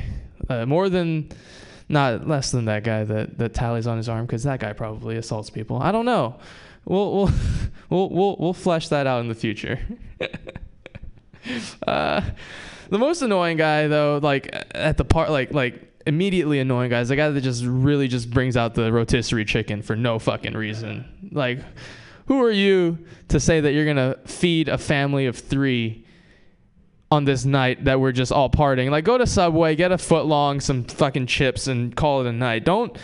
[0.50, 1.30] Uh, more than,
[1.90, 5.18] not less than that guy that, that tallies on his arm, because that guy probably
[5.18, 5.82] assaults people.
[5.82, 6.40] I don't know.
[6.86, 7.32] We'll we'll
[7.90, 9.80] we'll we'll, we'll flesh that out in the future.
[11.88, 12.22] uh,
[12.90, 17.10] the most annoying guy though, like at the part, like like immediately annoying guys.
[17.10, 21.06] the guy that just really just brings out the rotisserie chicken for no fucking reason.
[21.32, 21.60] Like,
[22.28, 22.98] who are you
[23.30, 26.06] to say that you're gonna feed a family of three?
[27.12, 28.92] On this night that we're just all partying.
[28.92, 32.32] Like go to Subway, get a foot long, some fucking chips and call it a
[32.32, 32.66] night.
[32.66, 32.98] Don't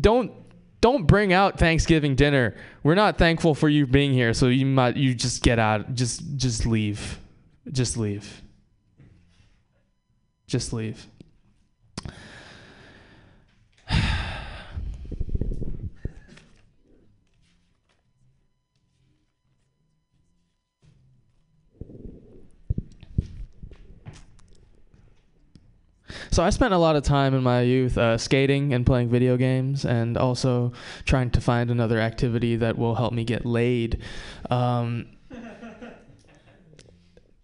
[0.00, 0.32] don't
[0.80, 2.56] don't bring out Thanksgiving dinner.
[2.82, 5.94] We're not thankful for you being here, so you might you just get out.
[5.94, 7.18] Just just leave.
[7.70, 8.42] Just leave.
[10.46, 11.06] Just leave.
[26.32, 29.36] So I spent a lot of time in my youth uh, skating and playing video
[29.36, 30.72] games, and also
[31.04, 34.00] trying to find another activity that will help me get laid.
[34.48, 35.06] Um,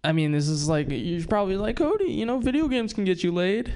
[0.03, 2.11] I mean, this is like you're probably like Cody.
[2.11, 3.73] You know, video games can get you laid.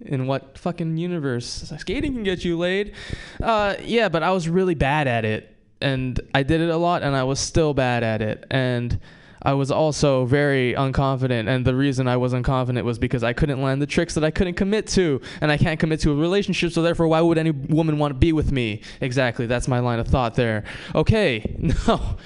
[0.00, 1.72] In what fucking universe?
[1.76, 2.94] Skating can get you laid.
[3.42, 7.02] Uh, yeah, but I was really bad at it, and I did it a lot,
[7.02, 9.00] and I was still bad at it, and.
[9.42, 13.62] I was also very unconfident, and the reason I was unconfident was because I couldn't
[13.62, 16.72] land the tricks that I couldn't commit to, and I can't commit to a relationship,
[16.72, 18.82] so therefore, why would any woman want to be with me?
[19.00, 20.64] Exactly, that's my line of thought there.
[20.94, 21.56] Okay,
[21.88, 22.16] no.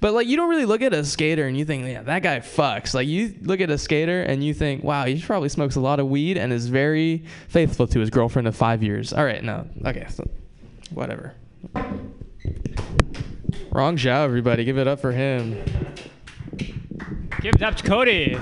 [0.00, 2.40] But like you don't really look at a skater and you think, yeah, that guy
[2.40, 2.92] fucks.
[2.92, 6.00] Like you look at a skater and you think, wow, he probably smokes a lot
[6.00, 9.12] of weed and is very faithful to his girlfriend of five years.
[9.12, 10.28] All right, no, okay, so
[10.90, 11.34] whatever.
[13.70, 14.64] Wrong Zhao, everybody.
[14.64, 15.62] Give it up for him.
[17.42, 18.38] Give it up to Cody.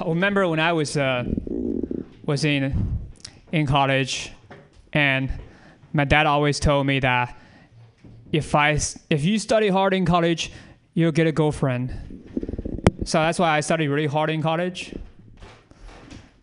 [0.00, 1.24] I remember when I was uh,
[2.24, 3.00] was in
[3.50, 4.30] in college,
[4.92, 5.32] and
[5.92, 7.36] my dad always told me that
[8.30, 8.78] if I
[9.10, 10.52] if you study hard in college,
[10.94, 11.90] you'll get a girlfriend.
[13.04, 14.94] So that's why I studied really hard in college.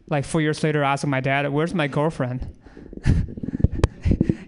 [0.10, 2.54] Like four years later, I asked my dad, "Where's my girlfriend?"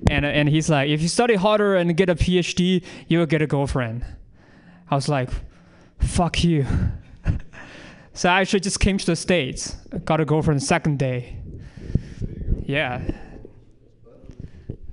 [0.10, 3.47] and and he's like, "If you study harder and get a PhD, you'll get a
[3.47, 4.04] girlfriend."
[4.92, 5.30] I was like,
[6.00, 6.66] "Fuck you."
[8.14, 11.38] so I actually just came to the states, got a girlfriend the second day.
[12.66, 13.02] Yeah,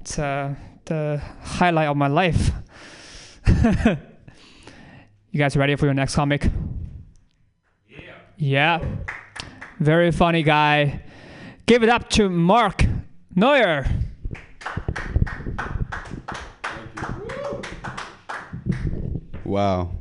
[0.00, 2.52] it's uh, the highlight of my life.
[5.30, 6.50] you guys ready for your next comic?
[7.88, 8.14] Yeah.
[8.36, 8.84] Yeah.
[9.80, 11.02] Very funny guy.
[11.66, 12.84] Give it up to Mark
[13.34, 13.86] Neuer.
[19.48, 19.92] Wow.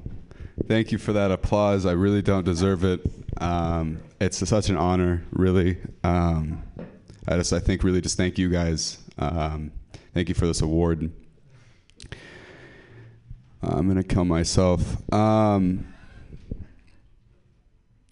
[0.68, 1.86] Thank you for that applause.
[1.86, 3.00] I really don't deserve it.
[3.38, 5.78] Um, it's such an honor, really.
[6.04, 6.64] Um,
[7.30, 8.98] I just, I think, really just thank you guys.
[9.18, 9.72] Um,
[10.14, 11.10] thank you for this award.
[13.62, 15.02] I'm gonna kill myself.
[15.14, 15.94] Um,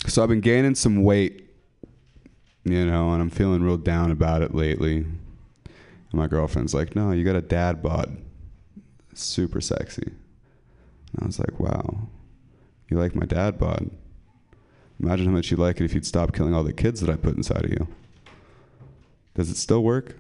[0.08, 1.50] so I've been gaining some weight,
[2.64, 5.00] you know, and I'm feeling real down about it lately.
[5.00, 8.16] And my girlfriend's like, "No, you got a dad bod,
[9.14, 10.14] super sexy."
[11.16, 12.08] And I was like, wow,
[12.90, 13.90] you like my dad bod.
[15.00, 17.16] Imagine how much you'd like it if you'd stop killing all the kids that I
[17.16, 17.88] put inside of you.
[19.34, 20.16] Does it still work?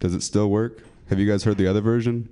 [0.00, 0.82] Does it still work?
[1.08, 2.28] Have you guys heard the other version?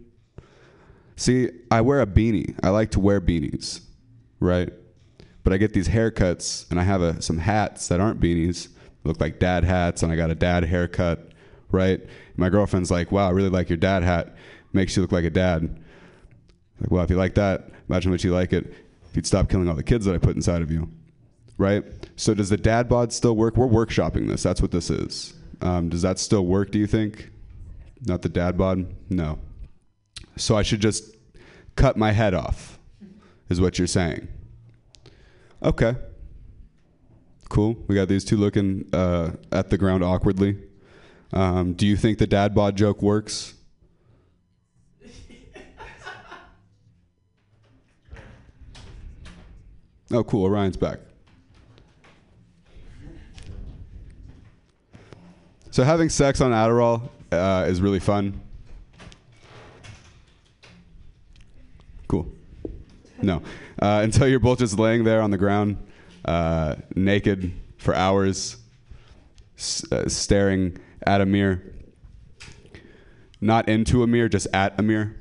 [1.16, 2.54] See, I wear a beanie.
[2.62, 3.80] I like to wear beanies,
[4.40, 4.72] right?
[5.44, 8.68] But I get these haircuts and I have a, some hats that aren't beanies,
[9.04, 11.32] look like dad hats, and I got a dad haircut,
[11.70, 12.00] right?
[12.36, 14.36] My girlfriend's like, wow, I really like your dad hat.
[14.72, 15.80] Makes you look like a dad.
[16.80, 18.66] Like, well, if you like that, imagine what you like it
[19.10, 20.88] if you'd stop killing all the kids that I put inside of you,
[21.56, 21.84] right?
[22.16, 23.56] So does the dad bod still work?
[23.56, 24.42] We're workshopping this.
[24.42, 25.34] That's what this is.
[25.60, 26.70] Um, does that still work?
[26.70, 27.30] Do you think?
[28.06, 28.94] Not the dad bod?
[29.10, 29.38] No.
[30.36, 31.16] So I should just
[31.74, 32.78] cut my head off,
[33.48, 34.28] is what you're saying.
[35.62, 35.96] Okay.
[37.48, 37.76] Cool.
[37.88, 40.58] We got these two looking uh, at the ground awkwardly.
[41.32, 43.54] Um, do you think the dad bod joke works?
[50.12, 50.44] Oh, cool.
[50.44, 50.98] Orion's back.
[55.70, 58.40] So having sex on Adderall uh, is really fun.
[62.08, 62.26] Cool.
[63.20, 63.42] No.
[63.80, 65.76] Uh, until you're both just laying there on the ground,
[66.24, 68.56] uh, naked for hours,
[69.58, 71.62] s- uh, staring at a mirror.
[73.40, 75.14] Not into a mirror, just at a mirror.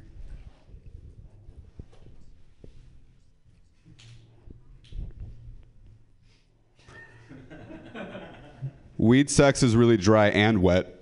[8.98, 10.94] Weed sex is really dry and wet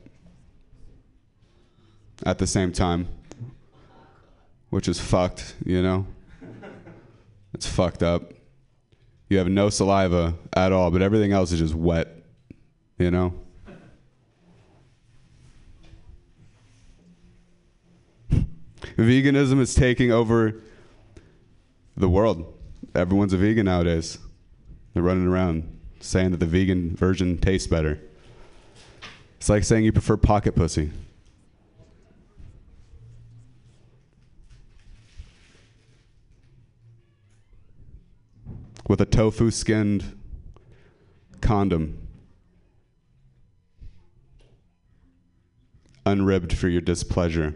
[2.26, 3.08] at the same time,
[4.70, 6.06] which is fucked, you know?
[7.54, 8.34] It's fucked up.
[9.30, 12.24] You have no saliva at all, but everything else is just wet,
[12.98, 13.34] you know?
[18.98, 20.62] Veganism is taking over
[21.98, 22.54] the world.
[22.94, 24.20] Everyone's a vegan nowadays.
[24.94, 28.00] They're running around saying that the vegan version tastes better.
[29.38, 30.92] It's like saying you prefer pocket pussy.
[38.88, 40.16] With a tofu skinned
[41.42, 42.08] condom.
[46.06, 47.56] Unribbed for your displeasure.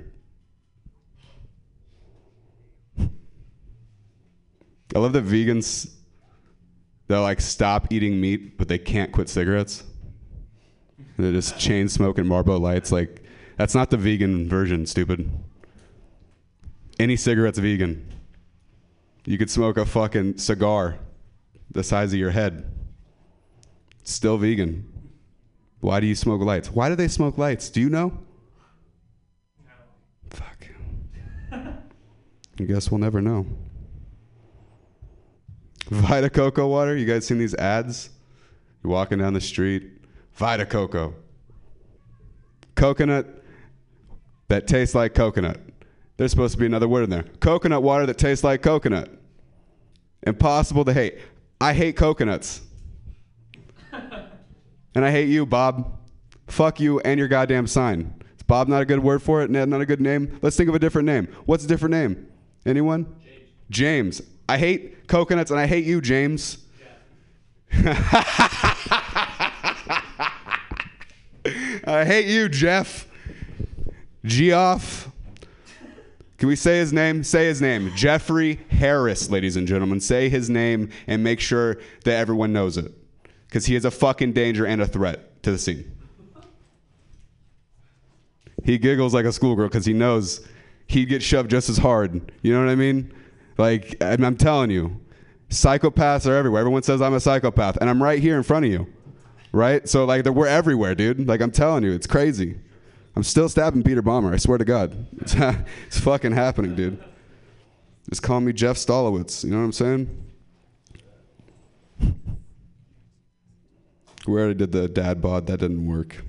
[4.96, 5.94] I love that vegans
[7.10, 9.84] they'll like stop eating meat, but they can't quit cigarettes.
[11.18, 12.94] They're just chain smoking Marlboro Lights.
[12.94, 13.24] Like
[13.58, 15.30] that's not the vegan version, stupid.
[16.98, 18.14] Any cigarette's vegan.
[19.26, 20.98] You could smoke a fucking cigar
[21.72, 22.72] the size of your head.
[24.04, 24.86] Still vegan.
[25.82, 26.72] Why do you smoke lights?
[26.72, 27.70] Why do they smoke lights?
[27.70, 28.18] Do you know?
[29.66, 29.72] No.
[30.30, 30.68] Fuck.
[31.52, 33.46] I guess we'll never know.
[35.90, 36.96] Vita Coco water.
[36.96, 38.10] You guys seen these ads?
[38.84, 39.90] You're walking down the street.
[40.34, 41.16] Vita Coco.
[42.76, 43.44] Coconut
[44.48, 45.60] that tastes like coconut.
[46.18, 47.24] There's supposed to be another word in there.
[47.40, 49.10] Coconut water that tastes like coconut.
[50.24, 51.18] Impossible to hate.
[51.62, 52.62] I hate coconuts.
[53.92, 55.98] and I hate you, Bob.
[56.48, 58.14] Fuck you and your goddamn sign.
[58.36, 59.50] Is Bob not a good word for it?
[59.50, 60.40] Not a good name?
[60.42, 61.28] Let's think of a different name.
[61.46, 62.28] What's a different name?
[62.66, 63.06] Anyone?
[63.70, 64.20] James.
[64.20, 64.22] James.
[64.50, 66.58] I hate coconuts and I hate you, James.
[67.72, 67.86] I
[72.04, 73.06] hate you, Jeff.
[74.26, 75.12] Geoff.
[76.40, 77.24] Can we say his name?
[77.24, 77.92] Say his name.
[77.96, 80.00] Jeffrey Harris, ladies and gentlemen.
[80.00, 82.92] Say his name and make sure that everyone knows it.
[83.46, 85.96] Because he is a fucking danger and a threat to the scene.
[88.64, 90.44] He giggles like a schoolgirl because he knows
[90.88, 92.32] he'd get shoved just as hard.
[92.42, 93.14] You know what I mean?
[93.60, 95.02] Like, I'm, I'm telling you,
[95.50, 96.62] psychopaths are everywhere.
[96.62, 98.88] Everyone says I'm a psychopath, and I'm right here in front of you.
[99.52, 99.88] Right?
[99.90, 101.28] So, like, we're everywhere, dude.
[101.28, 102.58] Like, I'm telling you, it's crazy.
[103.18, 104.34] I'm still stabbing Peter Bomber.
[104.34, 105.06] I swear to God.
[105.18, 105.36] It's,
[105.88, 107.04] it's fucking happening, dude.
[108.10, 109.44] Just call me Jeff Stolowitz.
[109.44, 110.26] You know what I'm saying?
[114.26, 115.48] We already did the dad bod.
[115.48, 116.24] That didn't work.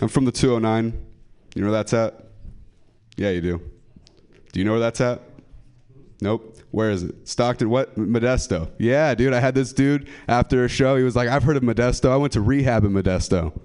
[0.00, 1.06] I'm from the 209.
[1.54, 2.24] You know where that's at?
[3.18, 3.60] Yeah, you do.
[4.52, 5.27] Do you know where that's at?
[6.20, 6.58] Nope.
[6.70, 7.28] Where is it?
[7.28, 7.96] Stockton, what?
[7.96, 8.70] Modesto.
[8.78, 9.32] Yeah, dude.
[9.32, 10.96] I had this dude after a show.
[10.96, 12.10] He was like, I've heard of Modesto.
[12.10, 13.58] I went to rehab in Modesto.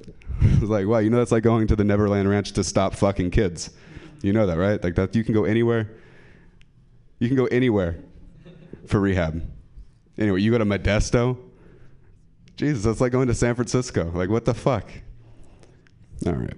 [0.40, 2.94] I was like, wow, you know that's like going to the Neverland Ranch to stop
[2.94, 3.70] fucking kids.
[4.22, 4.82] You know that, right?
[4.82, 5.90] Like that you can go anywhere.
[7.18, 7.98] You can go anywhere
[8.86, 9.48] for rehab.
[10.18, 11.38] Anyway, you go to Modesto.
[12.56, 14.10] Jesus, that's like going to San Francisco.
[14.14, 14.90] Like what the fuck?
[16.26, 16.54] All right.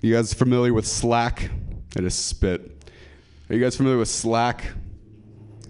[0.00, 1.50] You guys familiar with Slack?
[1.96, 2.90] I just spit.
[3.48, 4.64] Are you guys familiar with Slack?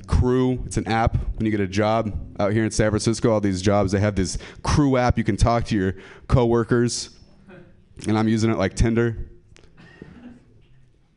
[0.07, 0.63] Crew.
[0.67, 3.33] It's an app when you get a job out here in San Francisco.
[3.33, 5.17] All these jobs, they have this crew app.
[5.17, 5.95] You can talk to your
[6.29, 7.11] coworkers,
[8.07, 9.31] and I'm using it like Tinder.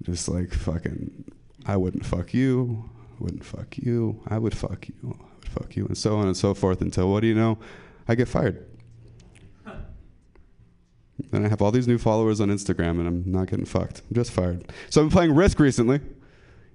[0.03, 1.25] Just like fucking,
[1.65, 2.89] I wouldn't fuck you.
[3.19, 4.21] Wouldn't fuck you.
[4.27, 5.17] I would fuck you.
[5.19, 7.57] I would fuck you, and so on and so forth until what do you know?
[8.07, 8.65] I get fired.
[11.31, 14.01] And I have all these new followers on Instagram, and I'm not getting fucked.
[14.09, 14.71] I'm just fired.
[14.89, 15.99] So I've been playing Risk recently.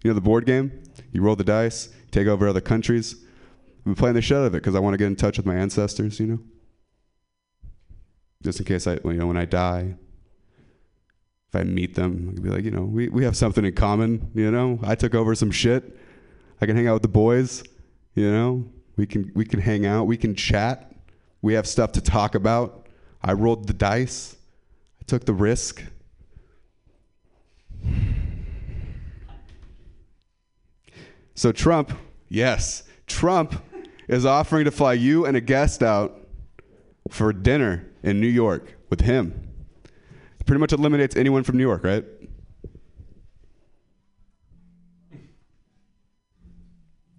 [0.03, 0.82] You know the board game?
[1.12, 3.16] You roll the dice, take over other countries.
[3.80, 5.36] I've been playing the shit out of it because I want to get in touch
[5.36, 6.38] with my ancestors, you know?
[8.42, 9.94] Just in case I, you know, when I die,
[11.48, 13.74] if I meet them, I can be like, you know, we, we have something in
[13.74, 14.78] common, you know?
[14.82, 15.98] I took over some shit.
[16.61, 17.62] I can hang out with the boys,
[18.14, 18.64] you know?
[18.96, 20.92] We can, we can hang out, we can chat.
[21.42, 22.86] We have stuff to talk about.
[23.22, 24.36] I rolled the dice.
[25.11, 25.82] Took the risk.
[31.34, 31.90] So Trump,
[32.28, 33.61] yes, Trump
[34.06, 36.16] is offering to fly you and a guest out
[37.08, 39.48] for dinner in New York with him.
[40.46, 42.04] Pretty much eliminates anyone from New York, right?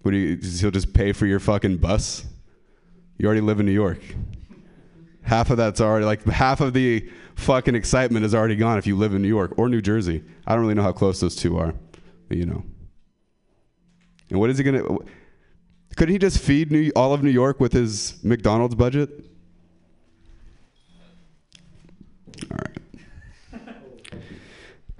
[0.03, 0.37] What do you?
[0.37, 2.23] He'll just pay for your fucking bus.
[3.17, 3.99] You already live in New York.
[5.23, 7.09] Half of that's already like half of the
[7.41, 10.23] fucking excitement is already gone if you live in New York or New Jersey.
[10.47, 11.73] I don't really know how close those two are,
[12.27, 12.63] but you know.
[14.29, 14.83] And what is he gonna?
[15.97, 19.09] Could he just feed New, all of New York with his McDonald's budget?
[22.49, 22.57] All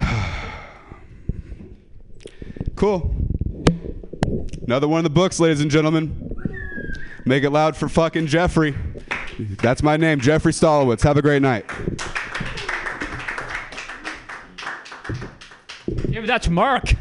[2.76, 3.16] cool.
[4.66, 6.28] Another one of the books, ladies and gentlemen.
[7.24, 8.74] Make it loud for fucking Jeffrey.
[9.38, 11.02] That's my name, Jeffrey Stolowitz.
[11.02, 11.64] Have a great night.
[16.12, 16.94] Give that to Mark.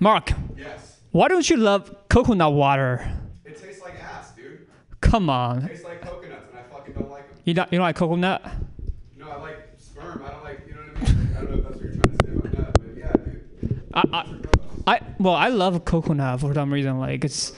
[0.00, 1.00] Mark, Yes.
[1.12, 3.10] why don't you love coconut water?
[3.44, 4.66] It tastes like ass, dude.
[5.00, 5.64] Come on.
[5.64, 7.38] It tastes like coconuts, and I fucking don't like them.
[7.44, 8.42] You don't, you don't like coconut?
[9.16, 10.22] No, I like sperm.
[10.26, 11.36] I don't like, you know what I mean?
[11.36, 13.12] I don't know if that's what you're trying to say about that, but yeah,
[13.62, 13.82] dude.
[13.94, 14.02] I,
[14.86, 16.98] I, I, well, I love coconut for some reason.
[16.98, 17.52] Like it's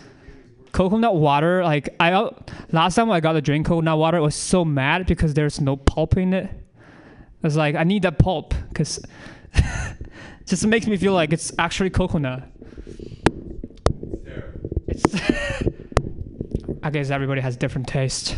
[0.77, 1.65] coconut water.
[1.65, 2.31] Like I uh,
[2.71, 5.77] last time I got to drink coconut water, I was so mad because there's no
[5.77, 6.51] pulp in it.
[6.51, 9.01] I was like, I need that pulp because
[10.47, 12.43] just makes me feel like it's actually coconut.
[14.87, 15.05] It's
[16.83, 18.37] I guess everybody has different taste.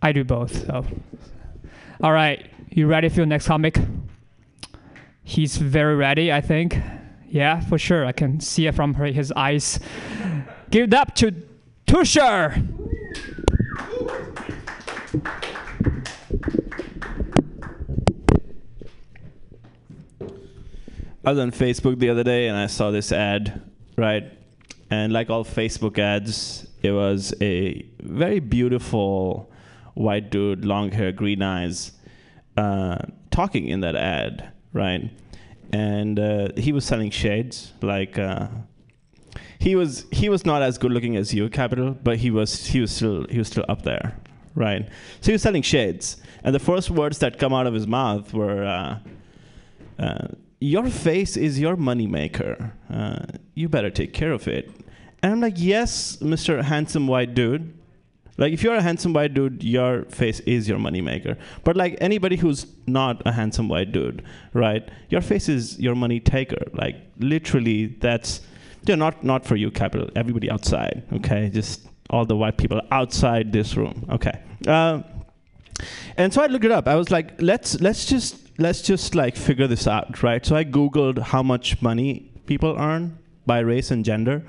[0.00, 0.66] I do both.
[0.66, 0.86] So,
[2.02, 3.78] all right, you ready for your next comic?
[5.22, 6.76] He's very ready, I think.
[7.34, 8.06] Yeah, for sure.
[8.06, 9.80] I can see it from her, his eyes.
[10.70, 11.34] Give it up to
[11.84, 12.64] Tushar.
[21.24, 23.60] I was on Facebook the other day and I saw this ad,
[23.98, 24.30] right?
[24.88, 29.50] And like all Facebook ads, it was a very beautiful
[29.94, 31.90] white dude, long hair, green eyes,
[32.56, 32.98] uh,
[33.32, 35.10] talking in that ad, right?
[35.74, 38.46] And uh, he was selling shades, like uh,
[39.58, 42.80] he was he was not as good looking as you, Capital, but he was he
[42.80, 44.16] was still he was still up there,
[44.54, 44.88] right?
[45.20, 48.32] So he was selling shades, and the first words that come out of his mouth
[48.32, 48.64] were.
[48.64, 48.98] Uh,
[49.98, 50.28] uh,
[50.60, 52.72] your face is your moneymaker.
[52.88, 54.70] Uh, you better take care of it.
[55.22, 56.62] And I'm like, yes, Mr.
[56.62, 57.72] Handsome White Dude.
[58.36, 61.36] Like, if you're a handsome white dude, your face is your moneymaker.
[61.62, 64.88] But like anybody who's not a handsome white dude, right?
[65.08, 66.64] Your face is your money taker.
[66.72, 68.40] Like, literally, that's
[68.86, 70.10] yeah, not not for you, capital.
[70.16, 71.48] Everybody outside, okay?
[71.48, 74.40] Just all the white people outside this room, okay?
[74.66, 75.02] Uh,
[76.16, 76.86] and so I looked it up.
[76.86, 80.44] I was like, let's let's just let's just like figure this out, right?
[80.44, 84.42] So I googled how much money people earn by race and gender,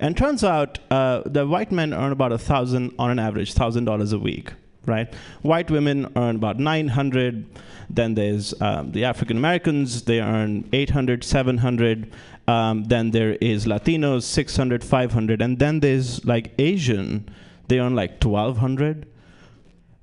[0.00, 3.84] and turns out uh, the white men earn about a thousand on an average, thousand
[3.84, 4.52] dollars a week,
[4.86, 5.12] right?
[5.42, 7.46] White women earn about nine hundred.
[7.88, 12.12] Then there's um, the African Americans; they earn 800, 700.
[12.48, 17.28] Um, then there is Latinos, 600, 500, and then there's like Asian,
[17.70, 19.06] they earn like 1200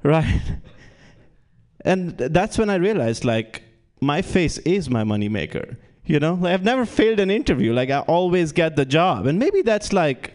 [0.04, 0.42] right
[1.82, 3.64] and that's when i realized like
[4.00, 5.76] my face is my moneymaker
[6.08, 6.40] you know?
[6.44, 7.74] I've never failed an interview.
[7.74, 9.28] Like i always get the job.
[9.28, 10.34] And maybe that's like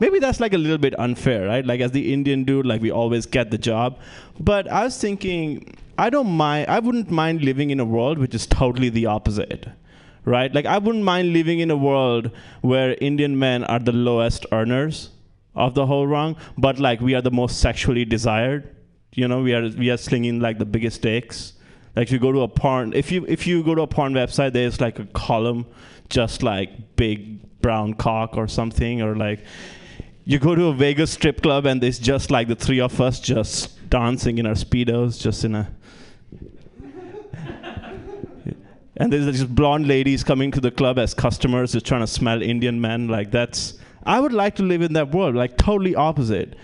[0.00, 1.64] maybe that's like a little bit unfair right?
[1.64, 3.98] Like as the indian dude like we always get the job.
[4.38, 8.34] But i was thinking i don't mind i wouldn't mind living in a world which
[8.34, 9.68] is totally the opposite
[10.24, 10.52] right?
[10.54, 15.10] Like i wouldn't mind living in a world where indian men are the lowest earners
[15.54, 18.68] of the whole rung but like we are the most sexually desired.
[19.14, 21.52] You know we are we are slinging like the biggest stakes
[21.96, 24.12] like if you go to a porn if you if you go to a porn
[24.12, 25.66] website there's like a column
[26.08, 29.44] just like big brown cock or something or like
[30.24, 33.20] you go to a vegas strip club and there's just like the three of us
[33.20, 35.70] just dancing in our speedos just in a
[38.96, 42.42] and there's just blonde ladies coming to the club as customers just trying to smell
[42.42, 43.74] indian men like that's
[44.04, 46.56] i would like to live in that world like totally opposite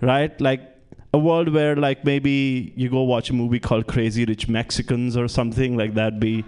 [0.00, 0.38] right?
[0.40, 0.75] Like
[1.16, 5.28] a world where like maybe you go watch a movie called Crazy Rich Mexicans or
[5.28, 6.44] something like that be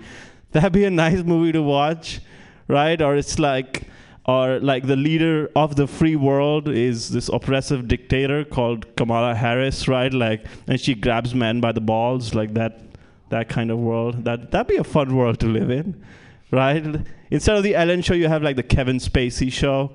[0.52, 2.20] that'd be a nice movie to watch,
[2.68, 3.00] right?
[3.00, 3.84] Or it's like
[4.26, 9.88] or like the leader of the free world is this oppressive dictator called Kamala Harris,
[9.88, 10.12] right?
[10.12, 12.82] Like and she grabs men by the balls like that
[13.30, 14.24] that kind of world.
[14.24, 16.02] That that'd be a fun world to live in,
[16.50, 16.84] right?
[17.30, 19.92] Instead of the Ellen show you have like the Kevin Spacey show,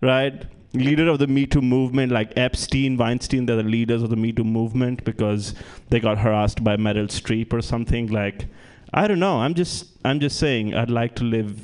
[0.00, 0.44] right?
[0.74, 4.32] Leader of the Me Too movement, like Epstein, Weinstein, they're the leaders of the Me
[4.32, 5.54] Too movement because
[5.90, 8.08] they got harassed by Meryl Streep or something.
[8.08, 8.46] Like,
[8.94, 9.40] I don't know.
[9.40, 11.60] I'm just I'm just saying I'd like to live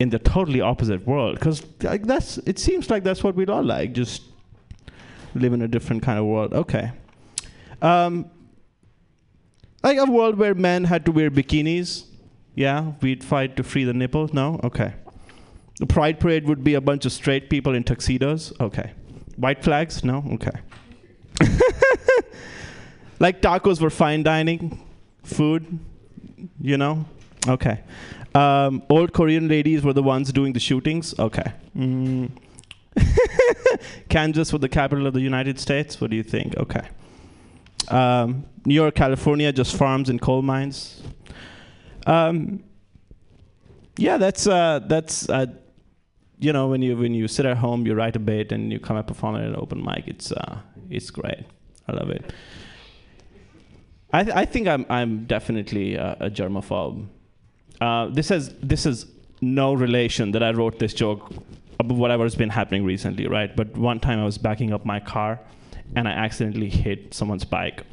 [0.00, 3.62] in the totally opposite world because like that's it seems like that's what we'd all
[3.62, 4.22] like just
[5.34, 6.52] live in a different kind of world.
[6.52, 6.92] Okay.
[7.82, 8.30] Um,
[9.82, 12.06] like a world where men had to wear bikinis.
[12.54, 14.32] Yeah, we'd fight to free the nipples.
[14.32, 14.94] No, okay.
[15.78, 18.52] The pride parade would be a bunch of straight people in tuxedos.
[18.60, 18.92] Okay.
[19.36, 20.04] White flags?
[20.04, 20.52] No, okay.
[23.18, 24.80] like tacos were fine dining
[25.24, 25.78] food,
[26.60, 27.04] you know?
[27.48, 27.80] Okay.
[28.34, 31.18] Um, old Korean ladies were the ones doing the shootings.
[31.18, 31.52] Okay.
[31.76, 32.30] Mm.
[34.08, 36.00] Kansas was the capital of the United States.
[36.00, 36.56] What do you think?
[36.56, 36.86] Okay.
[37.88, 41.02] Um, New York, California, just farms and coal mines.
[42.06, 42.62] Um,
[43.96, 45.46] yeah, that's uh, that's uh,
[46.44, 48.78] you know when you when you sit at home, you write a bit and you
[48.78, 50.04] come and perform at an open mic.
[50.06, 50.58] It's uh,
[50.90, 51.44] it's great.
[51.88, 52.32] I love it.
[54.12, 57.06] I, th- I think I'm I'm definitely a, a germaphobe.
[57.80, 59.06] Uh, this has this is
[59.40, 61.32] no relation that I wrote this joke
[61.80, 63.54] about whatever's been happening recently, right?
[63.54, 65.40] But one time I was backing up my car,
[65.96, 67.84] and I accidentally hit someone's bike,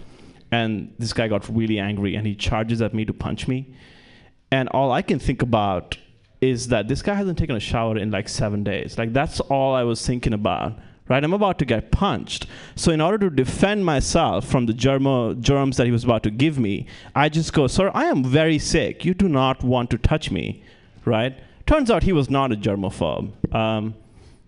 [0.52, 3.74] and this guy got really angry and he charges at me to punch me,
[4.52, 5.98] and all I can think about
[6.42, 8.98] is that this guy hasn't taken a shower in like seven days.
[8.98, 10.78] Like that's all I was thinking about
[11.12, 11.26] right?
[11.26, 12.48] I'm about to get punched.
[12.76, 16.32] So in order to defend myself from the germo, germs that he was about to
[16.32, 19.04] give me, I just go, sir, I am very sick.
[19.04, 20.64] You do not want to touch me,
[21.04, 21.38] right?
[21.66, 23.54] Turns out he was not a germaphobe.
[23.54, 23.94] Um,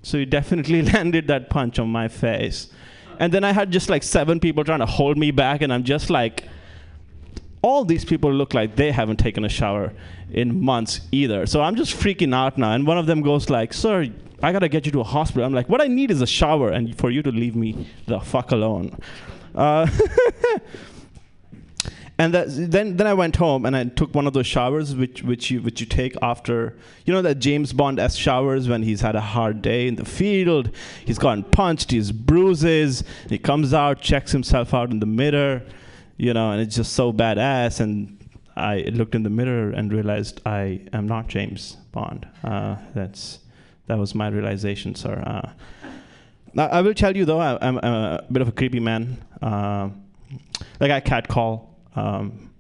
[0.03, 2.69] so he definitely landed that punch on my face.
[3.19, 5.83] And then I had just like seven people trying to hold me back, and I'm
[5.83, 6.45] just like,
[7.63, 9.93] all these people look like they haven't taken a shower
[10.31, 11.45] in months either.
[11.47, 12.73] So I'm just freaking out now.
[12.73, 14.09] And one of them goes like, "Sir,
[14.43, 16.69] I gotta get you to a hospital." I'm like, "What I need is a shower,
[16.69, 18.97] and for you to leave me the fuck alone."
[19.55, 19.87] Uh,
[22.19, 25.23] and that, then then I went home and I took one of those showers which
[25.23, 29.01] which you which you take after you know that James Bond s showers when he's
[29.01, 30.69] had a hard day in the field,
[31.05, 35.63] he's gotten punched, he's bruises, he comes out, checks himself out in the mirror,
[36.17, 37.79] you know, and it's just so badass.
[37.79, 38.19] And
[38.55, 42.27] I looked in the mirror and realized I am not James Bond.
[42.43, 43.39] Uh, that's
[43.87, 45.21] that was my realization, sir.
[45.25, 45.49] Uh,
[46.53, 49.23] now, I will tell you though, I, I'm a bit of a creepy man.
[49.41, 49.89] Uh,
[50.79, 52.51] like I catcall, um,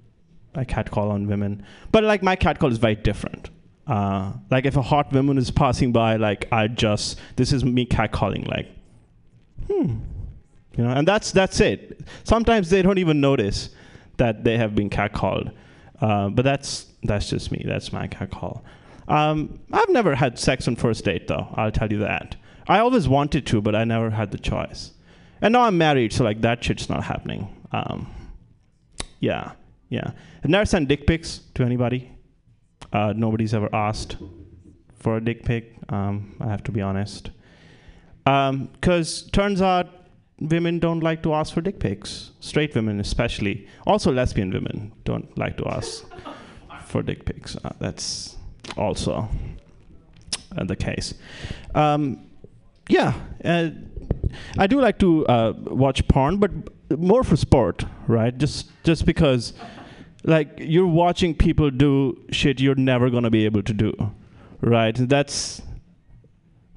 [0.55, 3.49] I catcall on women, but like my catcall is very different.
[3.85, 7.85] Uh, like if a hot woman is passing by, like I just this is me
[7.85, 8.67] catcalling, like,
[9.69, 9.97] hmm,
[10.75, 12.01] you know, and that's that's it.
[12.23, 13.69] Sometimes they don't even notice
[14.17, 15.51] that they have been catcalled,
[16.01, 17.63] uh, but that's that's just me.
[17.65, 18.63] That's my catcall.
[19.07, 21.47] Um, I've never had sex on first date though.
[21.55, 22.35] I'll tell you that.
[22.67, 24.91] I always wanted to, but I never had the choice.
[25.41, 27.53] And now I'm married, so like that shit's not happening.
[27.71, 28.09] Um,
[29.19, 29.51] yeah,
[29.89, 30.11] yeah.
[30.43, 32.11] I've never sent dick pics to anybody.
[32.91, 34.17] Uh, nobody's ever asked
[34.99, 35.75] for a dick pic.
[35.89, 37.31] Um, I have to be honest.
[38.23, 39.87] Because turns out
[40.49, 42.31] women don't like to ask for dick pics.
[42.39, 43.67] Straight women, especially.
[43.87, 46.05] Also, lesbian women don't like to ask
[46.85, 47.55] for dick pics.
[47.63, 48.35] Uh, that's
[48.77, 49.29] also
[50.57, 51.13] uh, the case.
[51.73, 52.27] Um,
[52.89, 53.13] yeah,
[53.45, 53.69] uh,
[54.57, 56.51] I do like to uh, watch porn, but
[56.99, 58.37] more for sport, right?
[58.37, 59.53] Just just because,
[60.23, 63.93] like, you're watching people do shit you're never gonna be able to do,
[64.61, 64.95] right?
[64.95, 65.61] That's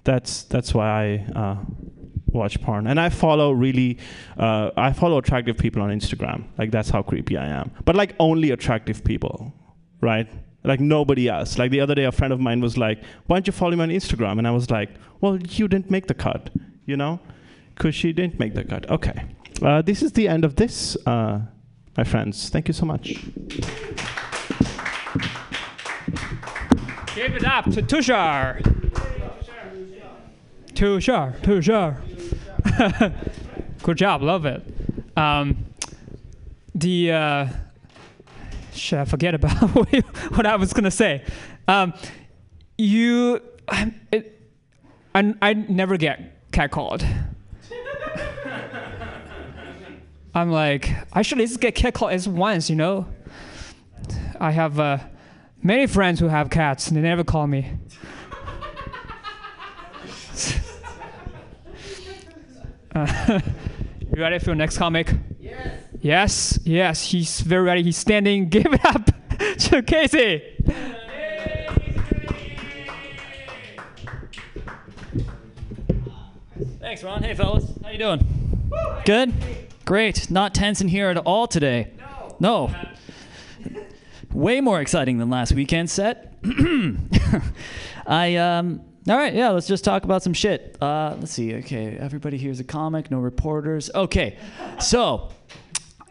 [0.05, 1.57] that's that's why I uh,
[2.37, 3.99] watch porn, and I follow really,
[4.39, 6.45] uh, I follow attractive people on Instagram.
[6.59, 7.71] Like that's how creepy I am.
[7.85, 9.53] But like only attractive people,
[10.01, 10.29] right?
[10.65, 11.59] Like nobody else.
[11.59, 13.83] Like the other day, a friend of mine was like, "Why don't you follow me
[13.83, 16.51] on Instagram?" And I was like, "Well, you didn't make the cut,
[16.87, 17.21] you know,
[17.75, 19.25] because she didn't make the cut." Okay,
[19.63, 21.41] uh, this is the end of this, uh,
[21.97, 22.49] my friends.
[22.49, 23.15] Thank you so much.
[27.15, 28.76] Give it up to Tushar.
[30.77, 31.97] Tushar, Tushar.
[33.83, 34.63] Good job, love it.
[35.17, 35.65] Um,
[36.75, 37.47] the uh,
[38.93, 39.55] I forget about
[40.37, 41.25] what I was gonna say.
[41.67, 41.95] Um,
[42.77, 44.39] you, I, it,
[45.15, 47.07] I, I never get catcalled.
[50.35, 53.07] I'm like, I should at least get catcalled at least once, you know.
[54.39, 54.99] I have uh,
[55.63, 57.79] many friends who have cats, and they never call me.
[62.97, 63.41] Uh,
[64.01, 65.13] you ready for your next comic?
[65.39, 65.83] Yes.
[66.01, 67.83] Yes, yes, he's very ready.
[67.83, 68.49] He's standing.
[68.49, 69.11] Give it up
[69.59, 70.43] to Casey.
[76.81, 77.23] Thanks, Ron.
[77.23, 77.67] Hey, fellas.
[77.83, 78.27] How you doing?
[79.05, 79.35] Good?
[79.85, 80.31] Great.
[80.31, 81.93] Not tense in here at all today.
[82.41, 82.75] No.
[84.33, 86.33] way more exciting than last weekend's set.
[88.07, 88.86] I um.
[89.09, 89.51] All right, yeah.
[89.51, 90.77] Let's just talk about some shit.
[90.83, 91.55] Uh, let's see.
[91.55, 93.09] Okay, everybody here's a comic.
[93.09, 93.89] No reporters.
[93.95, 94.37] Okay,
[94.81, 95.31] so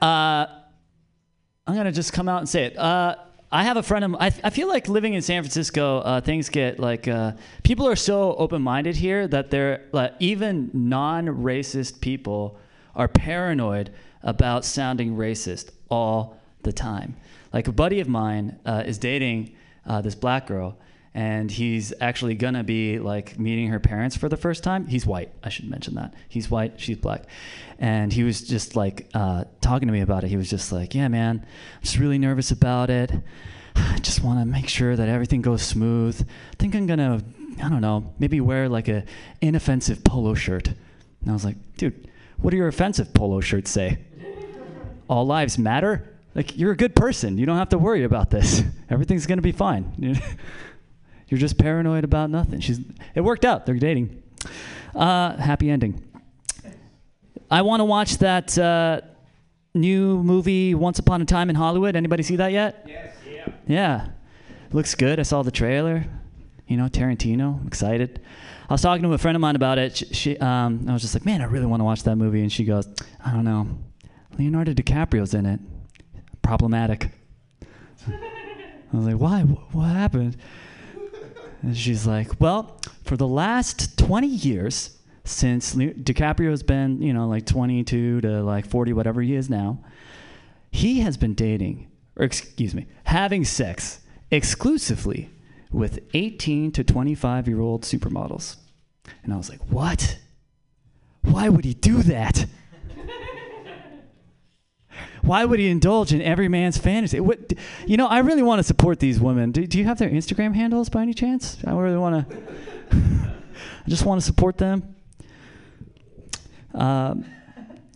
[0.02, 0.46] uh,
[1.68, 2.78] I'm gonna just come out and say it.
[2.78, 3.18] Uh,
[3.52, 6.48] I have a friend of I, I feel like living in San Francisco, uh, things
[6.48, 7.34] get like uh,
[7.64, 12.58] people are so open-minded here that they're like even non-racist people
[12.96, 13.92] are paranoid
[14.24, 17.18] about sounding racist all the time.
[17.52, 19.54] Like a buddy of mine uh, is dating
[19.86, 20.78] uh, this black girl,
[21.16, 24.86] and he's actually gonna be like meeting her parents for the first time.
[24.86, 25.32] He's white.
[25.42, 26.14] I should mention that.
[26.28, 26.74] He's white.
[26.76, 27.24] She's black,
[27.80, 30.28] and he was just like uh, talking to me about it.
[30.28, 33.14] He was just like, "Yeah, man, I'm just really nervous about it.
[33.78, 36.22] I just want to make sure that everything goes smooth.
[36.22, 37.24] I think I'm gonna,
[37.64, 39.06] I don't know, maybe wear like a
[39.40, 42.10] inoffensive polo shirt." And I was like, "Dude,
[42.42, 44.00] what do your offensive polo shirts say?
[45.08, 47.38] All lives matter." Like you're a good person.
[47.38, 48.62] You don't have to worry about this.
[48.90, 50.20] Everything's gonna be fine.
[51.28, 52.60] You're just paranoid about nothing.
[52.60, 52.80] She's.
[53.16, 53.66] It worked out.
[53.66, 54.22] They're dating.
[54.94, 56.04] Uh, happy ending.
[57.50, 59.02] I want to watch that uh,
[59.74, 61.96] new movie, Once Upon a Time in Hollywood.
[61.96, 62.86] Anybody see that yet?
[62.88, 63.16] Yes.
[63.30, 63.48] Yeah.
[63.68, 64.08] Yeah.
[64.72, 65.20] Looks good.
[65.20, 66.06] I saw the trailer.
[66.68, 67.60] You know, Tarantino.
[67.62, 68.22] I'm excited.
[68.68, 69.98] I was talking to a friend of mine about it.
[69.98, 72.42] She, she um, I was just like, man, I really want to watch that movie.
[72.42, 72.88] And she goes,
[73.24, 73.68] I don't know.
[74.40, 75.60] Leonardo DiCaprio's in it.
[76.42, 77.10] Problematic.
[78.08, 79.42] I was like, why?
[79.42, 80.38] What happened?
[81.66, 87.48] And she's like, well, for the last 20 years, since DiCaprio's been, you know, like
[87.48, 89.84] 22 to like 40, whatever he is now,
[90.70, 95.32] he has been dating, or excuse me, having sex exclusively
[95.72, 98.58] with 18 to 25 year old supermodels.
[99.24, 100.20] And I was like, what?
[101.24, 102.46] Why would he do that?
[105.26, 107.20] Why would he indulge in every man's fantasy?
[107.20, 107.54] What,
[107.86, 109.52] you know, I really want to support these women.
[109.52, 111.58] Do, do you have their Instagram handles by any chance?
[111.66, 112.38] I really want to.
[112.92, 114.96] I just want to support them.
[116.74, 117.26] Um,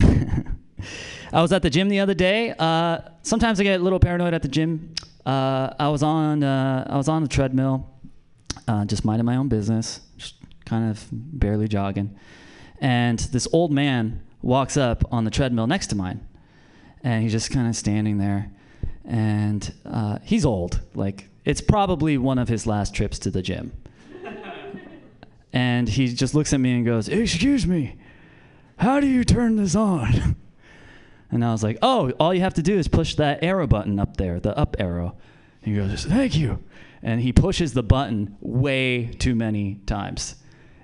[1.32, 2.54] I was at the gym the other day.
[2.58, 4.94] Uh, sometimes I get a little paranoid at the gym.
[5.24, 7.88] Uh, I was on uh, I was on the treadmill,
[8.66, 12.16] uh, just minding my own business, just kind of barely jogging,
[12.80, 16.26] and this old man walks up on the treadmill next to mine,
[17.02, 18.50] and he's just kind of standing there,
[19.04, 23.72] and uh, he's old, like it's probably one of his last trips to the gym,
[25.52, 27.96] and he just looks at me and goes, "Excuse me,
[28.78, 30.36] how do you turn this on?"
[31.30, 33.98] And I was like, oh, all you have to do is push that arrow button
[34.00, 35.16] up there, the up arrow.
[35.62, 36.62] And he goes, thank you.
[37.02, 40.34] And he pushes the button way too many times.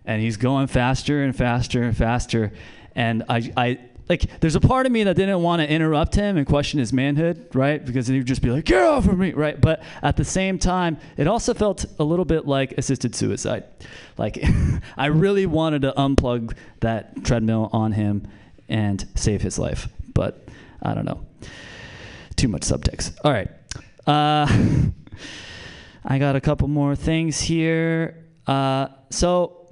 [0.04, 2.52] And he's going faster and faster and faster.
[2.94, 3.78] And I, I
[4.08, 6.92] like, there's a part of me that didn't want to interrupt him and question his
[6.92, 7.84] manhood, right?
[7.84, 9.60] Because he would just be like, get off of me, right?
[9.60, 13.64] But at the same time, it also felt a little bit like assisted suicide.
[14.16, 14.38] Like,
[14.96, 18.28] I really wanted to unplug that treadmill on him
[18.68, 20.48] and save his life but
[20.82, 21.24] I don't know.
[22.36, 23.18] Too much subtext.
[23.22, 23.48] All right.
[24.06, 24.46] Uh,
[26.04, 28.24] I got a couple more things here.
[28.46, 29.65] Uh, so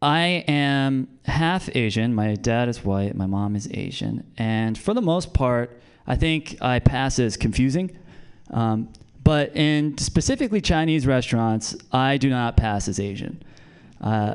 [0.00, 2.14] I am half Asian.
[2.14, 3.16] My dad is white.
[3.16, 4.24] My mom is Asian.
[4.36, 7.98] And for the most part, I think I pass as confusing.
[8.50, 8.92] Um,
[9.24, 13.42] but in specifically Chinese restaurants, I do not pass as Asian.
[14.00, 14.34] Uh,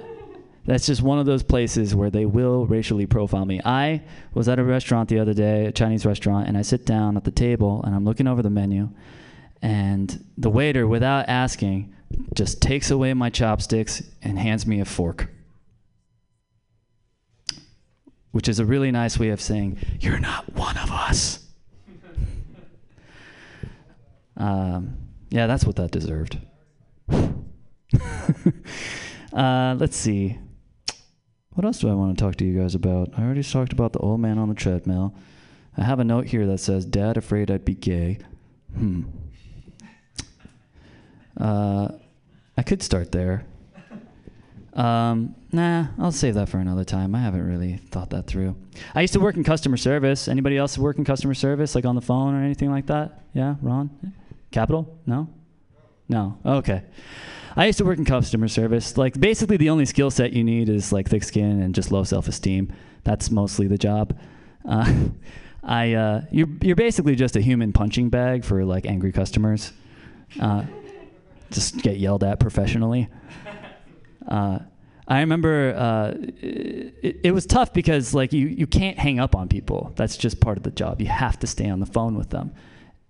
[0.66, 3.62] that's just one of those places where they will racially profile me.
[3.66, 4.02] I
[4.34, 7.24] was at a restaurant the other day, a Chinese restaurant, and I sit down at
[7.24, 8.90] the table and I'm looking over the menu,
[9.62, 11.94] and the waiter, without asking,
[12.34, 15.30] just takes away my chopsticks and hands me a fork.
[18.34, 21.40] Which is a really nice way of saying, You're not one of us.
[24.38, 24.98] um,
[25.30, 26.40] yeah, that's what that deserved.
[29.34, 30.40] uh, let's see.
[31.52, 33.10] What else do I want to talk to you guys about?
[33.16, 35.16] I already talked about the old man on the treadmill.
[35.78, 38.20] I have a note here that says, Dad afraid I'd be gay.
[38.76, 39.04] Hmm.
[41.40, 41.90] Uh,
[42.58, 43.46] I could start there.
[44.74, 47.16] Um, nah, I'll save that for another time.
[47.16, 48.56] I haven't really thought that through.
[48.94, 50.28] I used to work in customer service.
[50.28, 53.24] Anybody else work in customer service, like on the phone or anything like that?
[53.34, 53.90] Yeah, Ron?
[54.52, 55.00] Capital?
[55.06, 55.30] No?
[56.10, 56.38] No.
[56.46, 56.84] Okay.
[57.56, 58.98] I used to work in customer service.
[58.98, 62.04] Like basically the only skill set you need is like thick skin and just low
[62.04, 62.74] self-esteem.
[63.04, 64.18] That's mostly the job.
[64.68, 64.92] Uh,
[65.64, 69.72] I uh, you're you're basically just a human punching bag for like angry customers.
[70.40, 70.66] Uh,
[71.52, 73.08] just get yelled at professionally.
[74.28, 74.60] Uh,
[75.08, 79.50] I remember uh, it, it was tough because like you, you can't hang up on
[79.50, 79.92] people.
[79.96, 81.02] That's just part of the job.
[81.02, 82.54] You have to stay on the phone with them.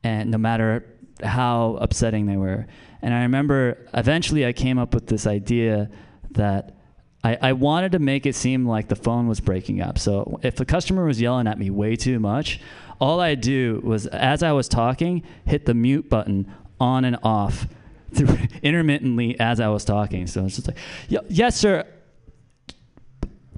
[0.04, 0.86] and no matter
[1.24, 2.68] how upsetting they were.
[3.02, 5.90] And I remember eventually I came up with this idea
[6.32, 6.76] that
[7.24, 9.98] I, I wanted to make it seem like the phone was breaking up.
[9.98, 12.60] So if the customer was yelling at me way too much,
[13.00, 17.68] all I do was as I was talking, hit the mute button on and off
[18.64, 20.28] intermittently as I was talking.
[20.28, 21.86] So it's just like, yes, sir.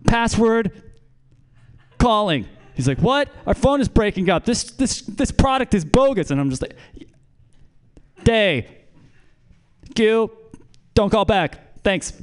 [0.07, 0.83] Password
[1.97, 2.47] calling.
[2.75, 3.29] He's like, what?
[3.47, 4.45] Our phone is breaking up.
[4.45, 6.29] This this this product is bogus.
[6.29, 6.75] And I'm just like,
[8.23, 8.83] day.
[9.95, 10.31] Q.
[10.93, 11.81] Don't call back.
[11.83, 12.13] Thanks.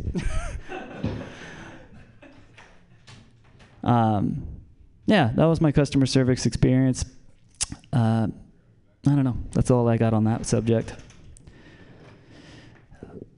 [3.82, 4.46] um,
[5.06, 7.04] yeah, that was my customer service experience.
[7.92, 8.28] Uh,
[9.06, 9.36] I don't know.
[9.52, 10.94] That's all I got on that subject.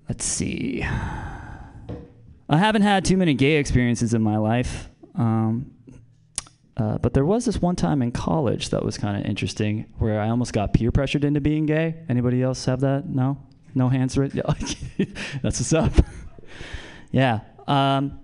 [0.09, 0.83] Let's see.
[0.83, 4.91] I haven't had too many gay experiences in my life.
[5.15, 5.71] Um,
[6.77, 10.21] uh, but there was this one time in college that was kind of interesting where
[10.21, 11.95] I almost got peer pressured into being gay.
[12.09, 13.09] Anybody else have that?
[13.09, 13.39] No?
[13.75, 14.35] No hands raised?
[15.43, 15.93] That's what's up.
[17.13, 17.41] yeah.
[17.67, 18.21] Um,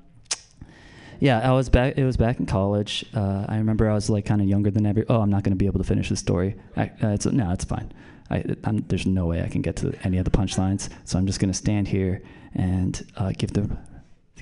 [1.20, 1.96] yeah, I was back.
[1.96, 3.04] It was back in college.
[3.14, 5.04] Uh, I remember I was like kind of younger than every.
[5.08, 6.56] Oh, I'm not going to be able to finish the story.
[6.76, 7.92] I, uh, it's, no, it's fine.
[8.30, 8.44] I,
[8.88, 11.50] there's no way I can get to any of the punchlines, so I'm just going
[11.50, 12.22] to stand here
[12.54, 13.68] and uh, give the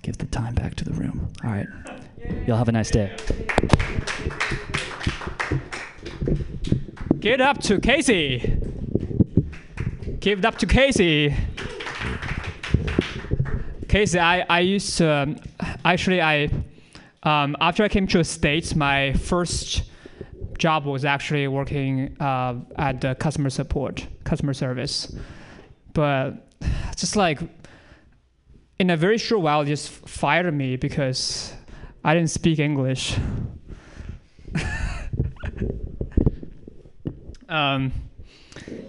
[0.03, 1.29] give the time back to the room.
[1.43, 1.67] All right.
[2.47, 3.17] Y'all have a nice day.
[7.19, 8.57] Give it up to Casey.
[10.21, 11.35] Give it up to Casey.
[13.89, 15.37] Casey, I, I used to, um,
[15.85, 16.51] actually, I,
[17.23, 19.83] um, after I came to the States, my first
[20.59, 25.15] job was actually working uh, at the customer support, customer service.
[25.95, 26.47] But
[26.97, 27.41] just like,
[28.79, 31.53] in a very short while, just fired me because
[32.05, 33.17] I didn't speak English.
[37.49, 37.93] um,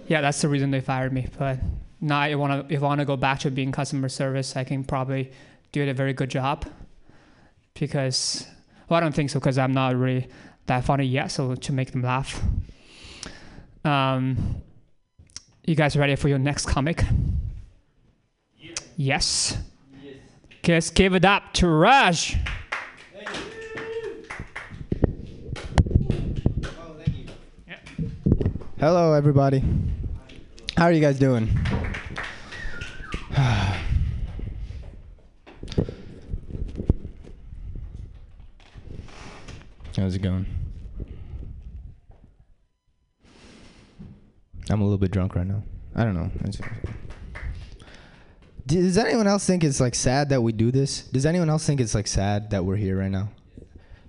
[0.06, 1.26] yeah, that's the reason they fired me.
[1.38, 1.58] But
[2.00, 4.64] now I want to if I want to go back to being customer service, I
[4.64, 5.32] can probably
[5.72, 6.66] do a very good job.
[7.74, 8.46] Because
[8.88, 10.28] well, I don't think so because I'm not really
[10.70, 11.30] that funny yet.
[11.30, 12.40] So to make them laugh.
[13.84, 14.62] Um,
[15.66, 17.04] you guys ready for your next comic?
[18.96, 19.58] Yes.
[20.62, 20.90] Yes.
[20.90, 22.36] give it up to Raj.
[28.78, 29.62] Hello, everybody.
[30.76, 31.48] How are you guys doing?
[39.96, 40.59] How's it going?
[44.70, 45.62] I'm a little bit drunk right now.
[45.94, 46.30] I don't know.
[48.66, 51.02] Does anyone else think it's like sad that we do this?
[51.02, 53.30] Does anyone else think it's like sad that we're here right now?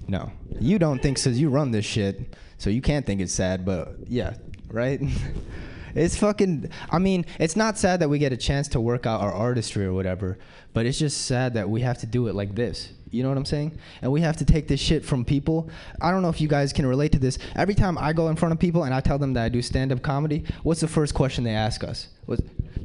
[0.08, 0.32] No.
[0.60, 1.32] You don't think so.
[1.32, 4.36] You run this shit, so you can't think it's sad, but yeah,
[4.70, 5.02] right?
[5.96, 6.70] it's fucking.
[6.92, 9.86] I mean, it's not sad that we get a chance to work out our artistry
[9.86, 10.38] or whatever,
[10.74, 12.92] but it's just sad that we have to do it like this.
[13.12, 13.78] You know what I'm saying?
[14.02, 15.70] And we have to take this shit from people.
[16.00, 17.38] I don't know if you guys can relate to this.
[17.56, 19.62] Every time I go in front of people and I tell them that I do
[19.62, 22.08] stand up comedy, what's the first question they ask us?
[22.26, 22.42] What's,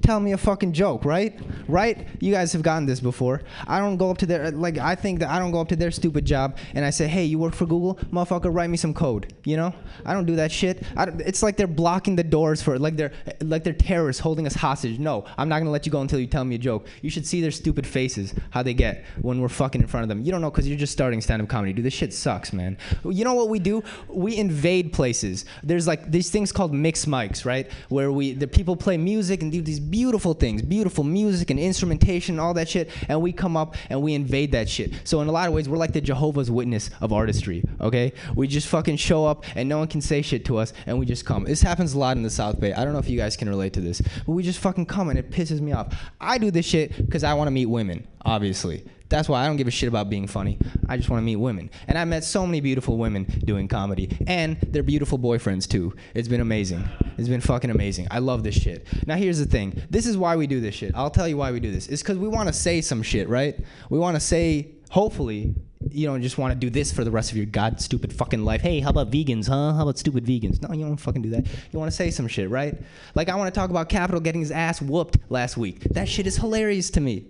[0.06, 1.38] tell me a fucking joke, right?
[1.66, 2.06] Right?
[2.20, 3.42] You guys have gotten this before.
[3.66, 5.76] I don't go up to their like I think that I don't go up to
[5.76, 7.96] their stupid job and I say, "Hey, you work for Google?
[8.12, 9.74] Motherfucker, write me some code." You know?
[10.04, 10.82] I don't do that shit.
[11.30, 14.98] It's like they're blocking the doors for like they're like they're terrorists holding us hostage.
[14.98, 16.86] No, I'm not going to let you go until you tell me a joke.
[17.02, 20.08] You should see their stupid faces how they get when we're fucking in front of
[20.08, 20.22] them.
[20.22, 21.72] You don't know cuz you're just starting stand-up comedy.
[21.72, 22.76] Dude, this shit sucks, man.
[23.04, 23.82] You know what we do?
[24.08, 25.44] We invade places.
[25.64, 27.68] There's like these things called mix mics, right?
[27.88, 32.38] Where we the people play music and do these beautiful things, beautiful music and instrumentation
[32.38, 34.92] all that shit, and we come up and we invade that shit.
[35.04, 37.64] So in a lot of ways, we're like the Jehovah's Witness of artistry.
[37.80, 40.98] Okay, we just fucking show up and no one can say shit to us, and
[40.98, 41.44] we just come.
[41.44, 42.74] This happens a lot in the South Bay.
[42.74, 45.08] I don't know if you guys can relate to this, but we just fucking come
[45.08, 45.98] and it pisses me off.
[46.20, 48.84] I do this shit because I want to meet women, obviously.
[49.08, 50.58] That's why I don't give a shit about being funny.
[50.88, 51.70] I just want to meet women.
[51.86, 54.18] And I met so many beautiful women doing comedy.
[54.26, 55.94] And they're beautiful boyfriends too.
[56.12, 56.84] It's been amazing.
[57.16, 58.08] It's been fucking amazing.
[58.10, 58.86] I love this shit.
[59.06, 59.80] Now here's the thing.
[59.90, 60.92] This is why we do this shit.
[60.96, 61.86] I'll tell you why we do this.
[61.86, 63.56] It's because we want to say some shit, right?
[63.90, 65.54] We want to say, hopefully,
[65.88, 68.44] you don't just want to do this for the rest of your god stupid fucking
[68.44, 68.60] life.
[68.60, 69.72] Hey, how about vegans, huh?
[69.74, 70.60] How about stupid vegans?
[70.60, 71.46] No, you don't fucking do that.
[71.70, 72.76] You want to say some shit, right?
[73.14, 75.80] Like I want to talk about Capital getting his ass whooped last week.
[75.90, 77.26] That shit is hilarious to me.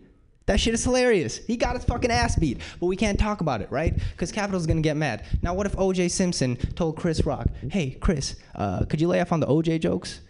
[0.46, 1.38] That shit is hilarious.
[1.38, 3.98] He got his fucking ass beat, but we can't talk about it, right?
[4.12, 5.24] Because Capital's gonna get mad.
[5.42, 6.08] Now, what if O.J.
[6.08, 9.80] Simpson told Chris Rock, "Hey, Chris, uh, could you lay off on the O.J.
[9.80, 10.20] jokes?"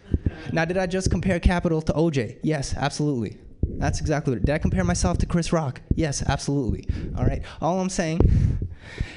[0.51, 2.37] Now, did I just compare Capital to O.J.?
[2.41, 3.37] Yes, absolutely.
[3.63, 4.45] That's exactly what.
[4.45, 5.81] Did I compare myself to Chris Rock?
[5.93, 6.87] Yes, absolutely.
[7.15, 7.43] All right.
[7.61, 8.19] All I'm saying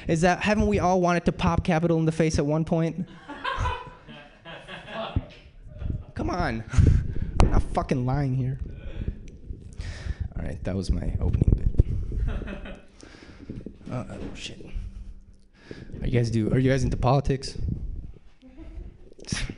[0.07, 3.07] is that haven't we all wanted to pop Capital in the face at one point?
[6.13, 6.63] Come on.
[7.41, 8.59] I'm not fucking lying here.
[10.41, 12.27] All right, that was my opening bit.
[13.91, 14.65] Uh, oh shit.
[16.01, 16.49] Are you guys do?
[16.53, 17.57] Are you guys into politics?
[18.41, 19.53] I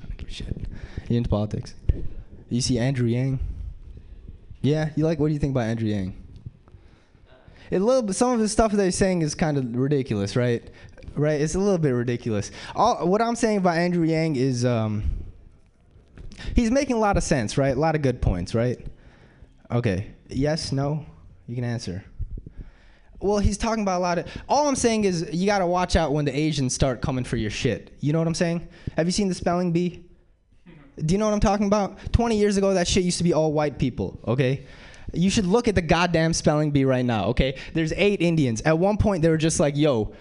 [0.00, 0.66] don't give a shit.
[1.08, 1.74] You into politics?
[2.48, 3.38] You see Andrew Yang?
[4.62, 5.20] Yeah, you like?
[5.20, 6.12] What do you think about Andrew Yang?
[7.70, 8.16] A little bit.
[8.16, 10.68] Some of the stuff that he's saying is kind of ridiculous, right?
[11.14, 11.40] Right?
[11.40, 12.50] It's a little bit ridiculous.
[12.74, 15.04] All what I'm saying about Andrew Yang is, um,
[16.56, 17.76] he's making a lot of sense, right?
[17.76, 18.84] A lot of good points, right?
[19.70, 20.08] Okay.
[20.28, 20.72] Yes.
[20.72, 21.04] No.
[21.46, 22.04] You can answer.
[23.20, 24.28] Well, he's talking about a lot of.
[24.48, 27.50] All I'm saying is you gotta watch out when the Asians start coming for your
[27.50, 27.96] shit.
[28.00, 28.68] You know what I'm saying?
[28.96, 30.04] Have you seen the spelling bee?
[31.04, 32.12] Do you know what I'm talking about?
[32.12, 34.20] 20 years ago, that shit used to be all white people.
[34.26, 34.66] Okay.
[35.12, 37.26] You should look at the goddamn spelling bee right now.
[37.26, 37.56] Okay.
[37.72, 38.60] There's eight Indians.
[38.62, 40.12] At one point, they were just like, "Yo."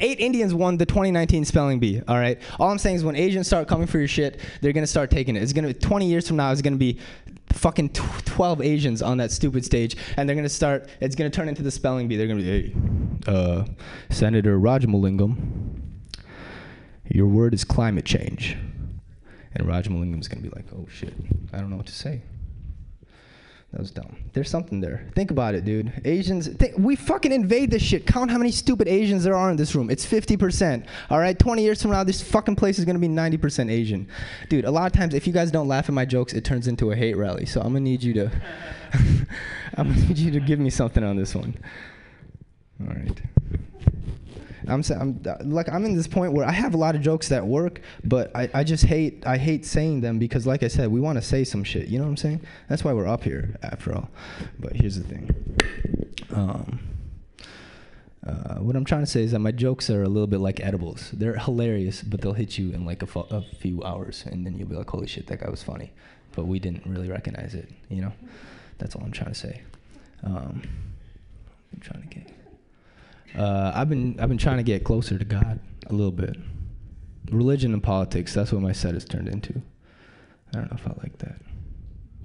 [0.00, 2.02] Eight Indians won the 2019 spelling bee.
[2.06, 2.38] All right.
[2.58, 5.34] All I'm saying is when Asians start coming for your shit, they're gonna start taking
[5.34, 5.42] it.
[5.42, 6.52] It's gonna be 20 years from now.
[6.52, 6.98] It's gonna be
[7.52, 10.88] fucking tw- 12 Asians on that stupid stage, and they're gonna start.
[11.00, 12.16] It's gonna turn into the spelling bee.
[12.16, 12.74] They're gonna be, hey,
[13.26, 13.64] uh,
[14.10, 14.58] Senator
[17.08, 18.56] your word is climate change,
[19.54, 21.14] and Rajamalingam gonna be like, oh shit,
[21.52, 22.22] I don't know what to say.
[23.76, 24.16] That was dumb.
[24.32, 25.06] There's something there.
[25.14, 25.92] Think about it, dude.
[26.06, 28.06] Asians, think, we fucking invade this shit.
[28.06, 29.90] Count how many stupid Asians there are in this room.
[29.90, 30.86] It's 50%.
[31.10, 34.08] All right, 20 years from now, this fucking place is gonna be 90% Asian.
[34.48, 36.68] Dude, a lot of times, if you guys don't laugh at my jokes, it turns
[36.68, 37.44] into a hate rally.
[37.44, 38.30] So I'm gonna need you to,
[39.74, 41.54] I'm gonna need you to give me something on this one.
[42.80, 43.20] All right.
[44.68, 45.20] I'm, I'm
[45.50, 48.34] like I'm in this point where I have a lot of jokes that work, but
[48.34, 51.22] I, I just hate I hate saying them because like I said, we want to
[51.22, 51.88] say some shit.
[51.88, 52.40] You know what I'm saying?
[52.68, 54.08] That's why we're up here after all.
[54.58, 55.30] But here's the thing.
[56.34, 56.80] Um,
[58.26, 60.58] uh, what I'm trying to say is that my jokes are a little bit like
[60.60, 61.12] edibles.
[61.12, 64.58] They're hilarious, but they'll hit you in like a, fu- a few hours, and then
[64.58, 65.92] you'll be like, "Holy shit, that guy was funny,"
[66.34, 67.70] but we didn't really recognize it.
[67.88, 68.12] You know?
[68.78, 69.62] That's all I'm trying to say.
[70.24, 70.62] Um,
[71.72, 72.25] I'm trying to get.
[73.36, 76.36] Uh, I've been I've been trying to get closer to God a little bit.
[77.30, 78.32] Religion and politics.
[78.34, 79.60] That's what my set has turned into.
[80.54, 81.36] I don't know if I like that.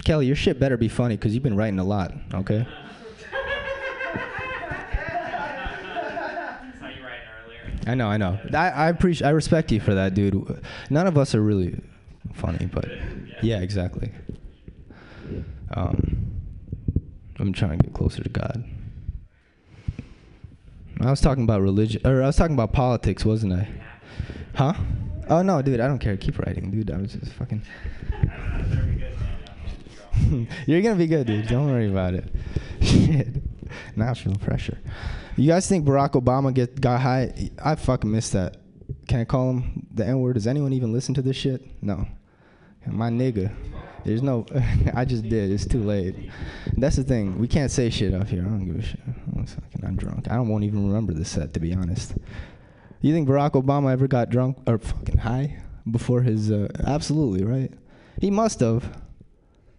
[0.05, 2.13] Kelly, your shit better be funny because you've been writing a lot.
[2.33, 2.65] Okay.
[7.87, 8.39] I know, I know.
[8.53, 10.63] I, I appreciate, I respect you for that, dude.
[10.91, 11.81] None of us are really
[12.33, 12.85] funny, but
[13.41, 14.11] yeah, exactly.
[15.73, 16.31] Um,
[17.39, 18.63] I'm trying to get closer to God.
[21.01, 23.67] I was talking about religion, or I was talking about politics, wasn't I?
[24.55, 24.73] Huh?
[25.29, 26.17] Oh no, dude, I don't care.
[26.17, 26.91] Keep writing, dude.
[26.91, 27.61] I was just fucking.
[30.67, 31.47] You're gonna be good, dude.
[31.47, 32.25] Don't worry about it.
[32.81, 33.27] Shit.
[33.95, 34.77] National pressure.
[35.37, 37.49] You guys think Barack Obama get got high?
[37.63, 38.57] I fucking missed that.
[39.07, 40.33] Can I call him the N word?
[40.33, 41.81] Does anyone even listen to this shit?
[41.81, 42.05] No.
[42.85, 43.51] My nigga.
[44.03, 44.45] There's no.
[44.93, 45.51] I just did.
[45.51, 46.15] It's too late.
[46.77, 47.37] That's the thing.
[47.37, 48.41] We can't say shit up here.
[48.41, 48.99] I don't give a shit.
[49.35, 50.29] I'm, fucking, I'm drunk.
[50.29, 52.15] I don't won't even remember this set to be honest.
[53.01, 56.51] You think Barack Obama ever got drunk or fucking high before his?
[56.51, 57.71] Uh, absolutely right.
[58.19, 59.01] He must have.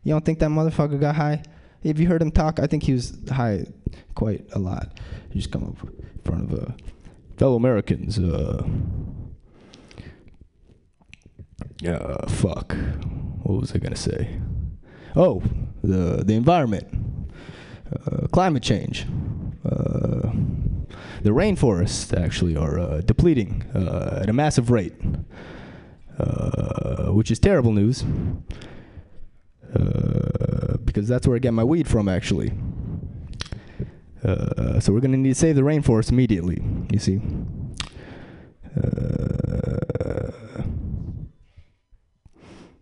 [0.04, 1.42] You don't think that motherfucker got high?
[1.84, 3.66] If you heard him talk, I think he was high
[4.14, 4.98] quite a lot.
[5.30, 6.72] He just come up in front of uh,
[7.36, 8.18] fellow Americans.
[8.18, 8.64] Uh,
[11.86, 12.76] uh, fuck.
[13.42, 14.40] What was I gonna say?
[15.16, 15.42] Oh,
[15.82, 16.86] the the environment,
[17.94, 19.06] uh, climate change.
[19.64, 20.30] Uh,
[21.22, 24.94] the rainforests actually are uh, depleting uh, at a massive rate,
[26.18, 28.04] uh, which is terrible news.
[30.84, 32.52] Because that's where I get my weed from, actually.
[34.22, 36.62] So we're gonna need to save the rainforest immediately.
[36.92, 37.20] You see.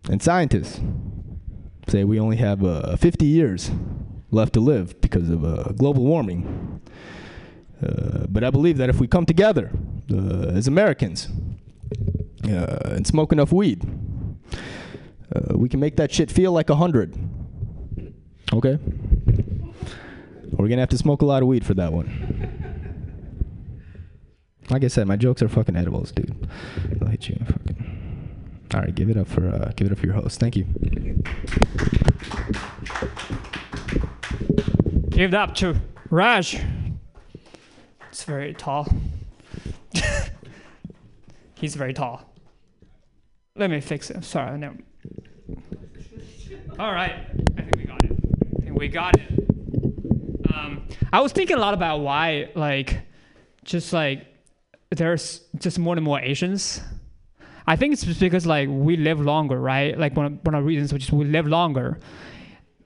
[0.09, 0.81] And scientists
[1.87, 3.71] say we only have uh, 50 years
[4.31, 6.81] left to live because of uh, global warming.
[7.83, 9.71] Uh, but I believe that if we come together
[10.11, 11.27] uh, as Americans
[12.45, 13.83] uh, and smoke enough weed,
[15.35, 17.15] uh, we can make that shit feel like a hundred.
[18.53, 18.77] Okay?
[20.51, 22.51] We're gonna have to smoke a lot of weed for that one.
[24.69, 26.47] Like I said, my jokes are fucking edibles, dude.
[26.85, 27.35] They'll hit you.
[27.39, 27.90] in Fucking.
[28.73, 30.39] All right, give it up for uh, give it up for your host.
[30.39, 30.65] Thank you.
[35.09, 35.75] Give it up to
[36.09, 36.61] Raj.
[38.09, 38.87] It's very tall.
[41.55, 42.23] He's very tall.
[43.57, 44.23] Let me fix it.
[44.23, 44.73] Sorry, no.
[46.79, 47.27] All right,
[47.57, 48.11] I think we got it.
[48.57, 50.53] I think we got it.
[50.53, 53.01] Um, I was thinking a lot about why, like,
[53.65, 54.25] just like
[54.89, 56.81] there's just more and more Asians.
[57.67, 59.97] I think it's just because like we live longer, right?
[59.97, 61.99] Like one of, one of the reasons which is we live longer.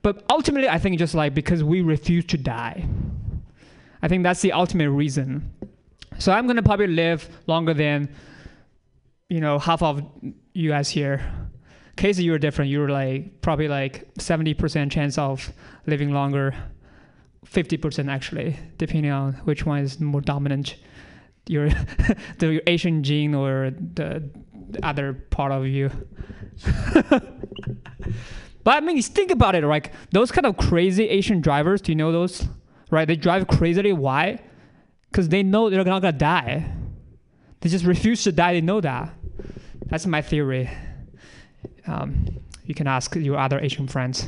[0.02, 2.86] But ultimately, I think just like because we refuse to die.
[4.02, 5.52] I think that's the ultimate reason.
[6.20, 8.10] So I'm gonna probably live longer than,
[9.30, 10.04] you know, half of
[10.54, 11.26] you guys here.
[11.96, 12.72] Casey, you're different.
[12.72, 15.52] You're like probably like 70% chance of
[15.88, 16.54] living longer,
[17.46, 20.76] 50% actually, depending on which one is more dominant.
[21.48, 21.70] Your
[22.40, 24.30] the Asian gene or the,
[24.70, 25.92] the other part of you.
[27.10, 27.24] but
[28.66, 29.64] I mean, think about it.
[29.64, 31.82] Like those kind of crazy Asian drivers.
[31.82, 32.48] Do you know those?
[32.92, 33.08] Right?
[33.08, 33.94] They drive crazily.
[33.94, 34.40] Why?
[35.12, 36.72] Because they know they're not gonna die.
[37.62, 38.54] They just refuse to die.
[38.54, 39.14] They know that.
[39.88, 40.70] That's my theory.
[41.88, 44.28] Um, you can ask your other Asian friends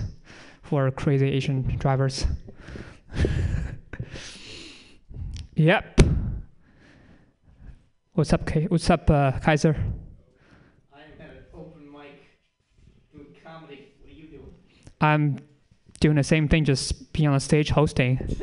[0.64, 2.26] who are crazy Asian drivers.
[5.56, 6.00] yep.
[8.14, 9.76] What's up, K- What's up, uh, Kaiser?
[10.94, 12.20] I'm at an open mic
[13.14, 13.94] doing comedy.
[14.02, 14.54] What are you doing?
[15.02, 15.40] I'm
[16.00, 18.36] doing the same thing, just being on the stage hosting.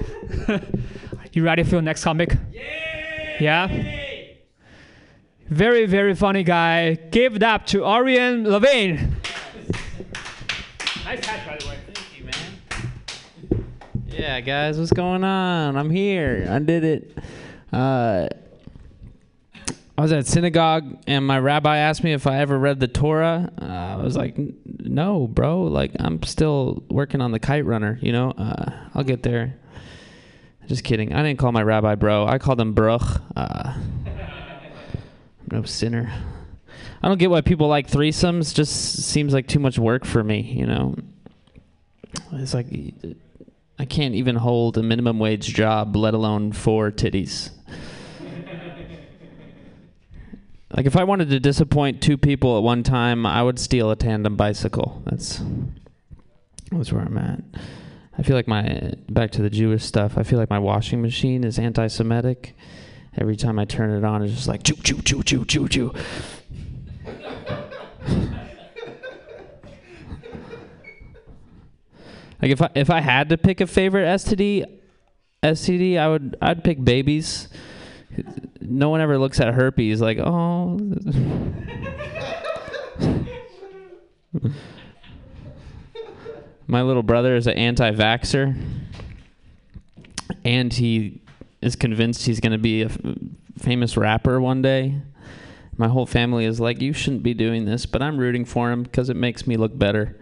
[1.33, 2.37] you ready for your next comic?
[3.41, 3.69] Yeah.
[5.49, 6.95] Very, very funny guy.
[6.95, 9.17] Give it up to Orion Levine.
[11.05, 11.79] nice catch, by the way.
[11.93, 13.67] Thank you, man.
[14.09, 15.77] Yeah, guys, what's going on?
[15.77, 16.47] I'm here.
[16.51, 17.19] I did it.
[17.73, 18.29] Uh,
[19.97, 23.53] I was at synagogue, and my rabbi asked me if I ever read the Torah.
[23.61, 25.63] Uh, I was like, "No, bro.
[25.63, 27.99] Like, I'm still working on the kite runner.
[28.03, 29.55] You know, uh, I'll get there."
[30.67, 31.13] Just kidding.
[31.13, 32.27] I didn't call my rabbi bro.
[32.27, 33.03] I called him Bruch.
[33.37, 36.13] Uh, I'm no sinner.
[37.03, 38.55] I don't get why people like threesomes.
[38.55, 40.41] Just seems like too much work for me.
[40.41, 40.97] You know,
[42.33, 42.67] it's like
[43.79, 47.51] I can't even hold a minimum wage job, let alone four titties.
[50.77, 53.97] Like if I wanted to disappoint two people at one time, I would steal a
[53.97, 55.03] tandem bicycle.
[55.05, 55.41] That's
[56.73, 57.45] that's where I'm at.
[58.19, 60.19] I feel like my back to the Jewish stuff.
[60.19, 62.57] I feel like my washing machine is anti-Semitic.
[63.17, 65.95] Every time I turn it on, it's just like choo choo choo choo choo choo.
[72.43, 74.67] Like if I if I had to pick a favorite STD,
[75.43, 77.49] STD, I would I'd pick babies.
[78.61, 80.79] No one ever looks at herpes like oh.
[86.67, 88.57] My little brother is an anti-vaxer,
[90.45, 91.21] and he
[91.61, 92.99] is convinced he's going to be a f-
[93.59, 94.97] famous rapper one day.
[95.77, 98.83] My whole family is like, "You shouldn't be doing this," but I'm rooting for him
[98.83, 100.19] because it makes me look better.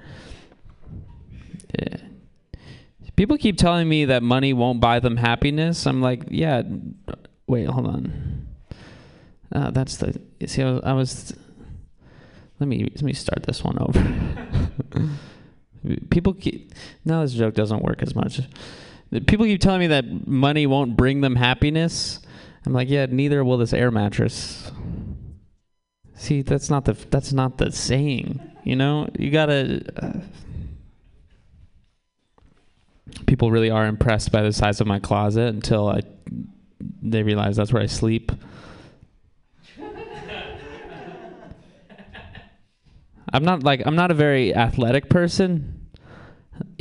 [1.79, 1.97] Yeah.
[3.17, 5.87] People keep telling me that money won't buy them happiness.
[5.87, 6.63] I'm like, yeah.
[7.53, 8.47] Wait, hold on.
[9.55, 10.19] Uh, that's the.
[10.47, 11.37] See, I was, I was.
[12.59, 15.11] Let me let me start this one over.
[16.09, 16.73] People keep.
[17.05, 18.41] No, this joke doesn't work as much.
[19.27, 22.21] People keep telling me that money won't bring them happiness.
[22.65, 24.73] I'm like, yeah, neither will this air mattress.
[26.15, 28.41] See, that's not the that's not the saying.
[28.65, 29.83] You know, you gotta.
[30.03, 30.21] Uh,
[33.27, 36.01] people really are impressed by the size of my closet until I
[37.03, 38.33] they realize that's where I sleep.
[43.35, 45.89] I'm not like I'm not a very athletic person.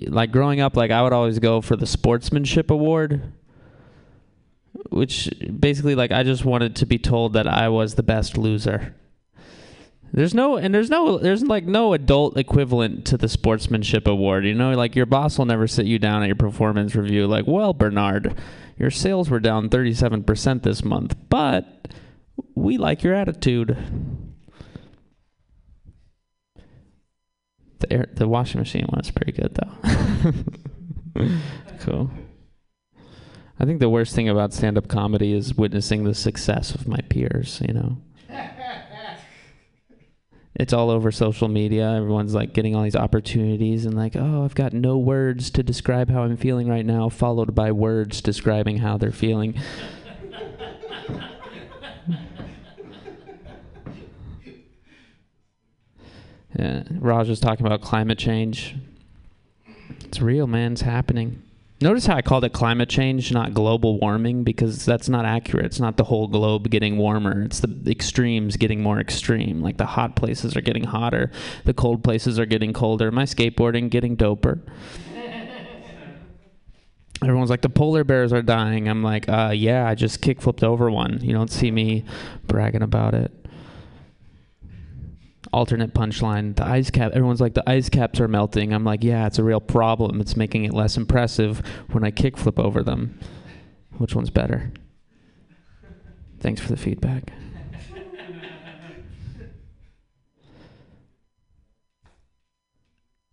[0.06, 3.34] Like growing up like I would always go for the sportsmanship award
[4.90, 5.30] which
[5.60, 8.96] basically like I just wanted to be told that I was the best loser.
[10.14, 14.46] There's no and there's no there's like no adult equivalent to the sportsmanship award.
[14.46, 17.48] You know, like your boss will never sit you down at your performance review like,
[17.48, 18.36] "Well, Bernard,
[18.78, 21.88] your sales were down 37% this month, but
[22.56, 23.78] we like your attitude."
[27.80, 31.26] The air, the washing machine is pretty good though.
[31.80, 32.12] cool.
[33.60, 37.62] I think the worst thing about stand-up comedy is witnessing the success of my peers,
[37.66, 37.98] you know.
[40.56, 41.92] It's all over social media.
[41.92, 46.10] Everyone's like getting all these opportunities and like, oh, I've got no words to describe
[46.10, 49.56] how I'm feeling right now, followed by words describing how they're feeling.
[56.60, 58.76] yeah, uh, Raj was talking about climate change.
[60.04, 60.74] It's real, man.
[60.74, 61.42] It's happening.
[61.82, 65.66] Notice how I called it climate change, not global warming, because that's not accurate.
[65.66, 67.42] It's not the whole globe getting warmer.
[67.42, 69.62] It's the extremes getting more extreme.
[69.62, 71.32] Like the hot places are getting hotter,
[71.66, 73.12] the cold places are getting colder.
[73.12, 74.62] My skateboarding getting doper.
[77.24, 78.88] Everyone's like, the polar bears are dying.
[78.88, 81.20] I'm like, uh, yeah, I just kick flipped over one.
[81.24, 82.06] You don't see me
[82.46, 83.32] bragging about it.
[85.54, 86.56] Alternate punchline.
[86.56, 87.12] The ice cap.
[87.14, 88.74] Everyone's like, the ice caps are melting.
[88.74, 90.22] I'm like, yeah, it's a real problem.
[90.22, 91.62] It's making it less impressive
[91.92, 93.20] when I kickflip over them.
[93.98, 94.72] Which one's better?
[96.40, 97.32] Thanks for the feedback.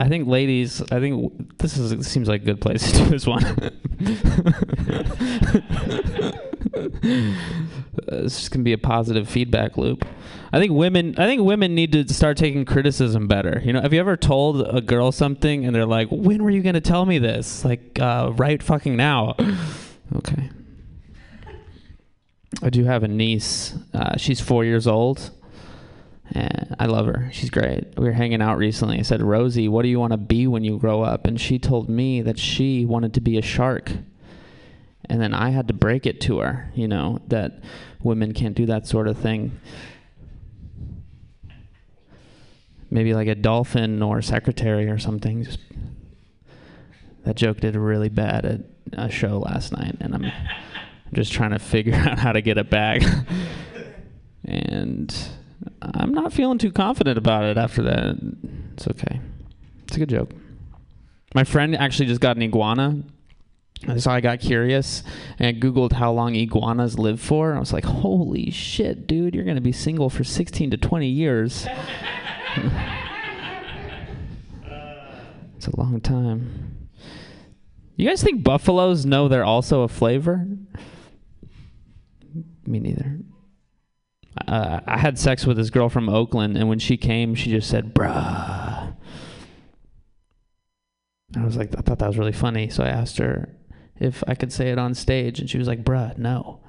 [0.00, 3.26] I think, ladies, I think this is seems like a good place to do this
[3.26, 3.42] one.
[8.10, 10.06] Uh, it's just gonna be a positive feedback loop.
[10.52, 11.16] I think women.
[11.18, 13.60] I think women need to start taking criticism better.
[13.62, 16.62] You know, have you ever told a girl something and they're like, "When were you
[16.62, 19.34] gonna tell me this?" Like, uh, right fucking now.
[20.16, 20.48] okay.
[22.62, 23.74] I do have a niece.
[23.92, 25.30] Uh, she's four years old.
[26.32, 27.30] And I love her.
[27.32, 27.84] She's great.
[27.96, 28.98] We were hanging out recently.
[28.98, 31.26] I said, Rosie, what do you want to be when you grow up?
[31.26, 33.92] And she told me that she wanted to be a shark.
[35.08, 37.62] And then I had to break it to her, you know, that
[38.02, 39.58] women can't do that sort of thing.
[42.90, 45.44] Maybe like a dolphin or secretary or something.
[45.44, 45.58] Just
[47.24, 48.60] that joke did really bad at
[48.92, 50.32] a show last night, and I'm
[51.12, 53.02] just trying to figure out how to get it back.
[54.44, 55.14] and
[55.82, 58.16] I'm not feeling too confident about it after that.
[58.74, 59.20] It's okay.
[59.84, 60.30] It's a good joke.
[61.34, 63.02] My friend actually just got an iguana.
[63.98, 65.02] So I got curious
[65.38, 67.54] and Googled how long iguanas live for.
[67.54, 71.08] I was like, holy shit, dude, you're going to be single for 16 to 20
[71.08, 71.66] years.
[75.56, 76.88] it's a long time.
[77.96, 80.46] You guys think buffaloes know they're also a flavor?
[82.66, 83.20] Me neither
[84.46, 87.68] uh, I had sex with this girl from Oakland, and when she came, she just
[87.68, 88.94] said, "Bruh."
[91.36, 93.54] I was like, I thought that was really funny, so I asked her
[94.00, 96.60] if I could say it on stage, and she was like, "Bruh, no,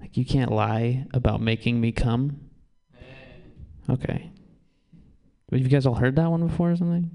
[0.00, 2.40] like you can't lie about making me come."
[3.90, 4.30] Okay,
[5.50, 7.10] have you guys all heard that one before or something?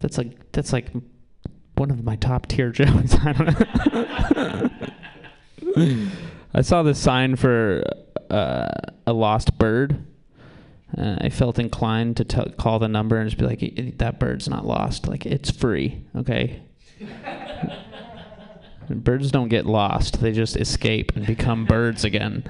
[0.00, 0.88] That's like that's like
[1.76, 3.14] one of my top tier jokes.
[3.24, 3.46] I don't
[5.76, 6.08] know.
[6.54, 7.84] I saw this sign for
[8.30, 8.68] uh,
[9.06, 10.04] a lost bird.
[10.96, 14.48] Uh, I felt inclined to t- call the number and just be like, "That bird's
[14.48, 15.08] not lost.
[15.08, 16.62] Like it's free, okay."
[18.94, 22.44] birds don't get lost; they just escape and become birds again.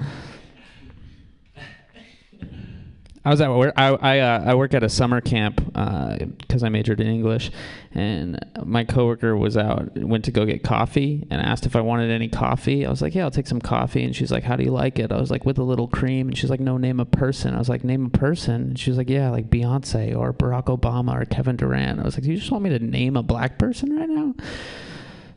[3.25, 3.73] I was at work.
[3.77, 7.51] I I, uh, I work at a summer camp because uh, I majored in English,
[7.93, 12.11] and my coworker was out, went to go get coffee, and asked if I wanted
[12.11, 12.85] any coffee.
[12.85, 14.99] I was like, "Yeah, I'll take some coffee." And she's like, "How do you like
[14.99, 17.55] it?" I was like, "With a little cream." And she's like, "No, name a person."
[17.55, 20.65] I was like, "Name a person." And she was like, "Yeah, like Beyonce or Barack
[20.65, 23.23] Obama or Kevin Durant." I was like, "Do you just want me to name a
[23.23, 24.33] black person right now?"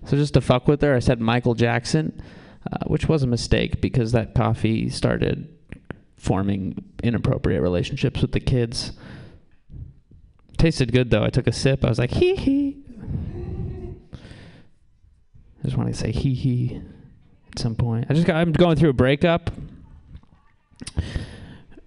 [0.06, 2.22] So just to fuck with her, I said Michael Jackson,
[2.70, 5.48] uh, which was a mistake because that coffee started
[6.16, 8.92] forming inappropriate relationships with the kids.
[10.58, 11.24] Tasted good though.
[11.24, 11.84] I took a sip.
[11.84, 12.76] I was like, hee hee.
[14.14, 16.80] I just want to say hee hee
[17.52, 18.06] at some point.
[18.08, 18.36] I just got.
[18.36, 19.50] I'm going through a breakup,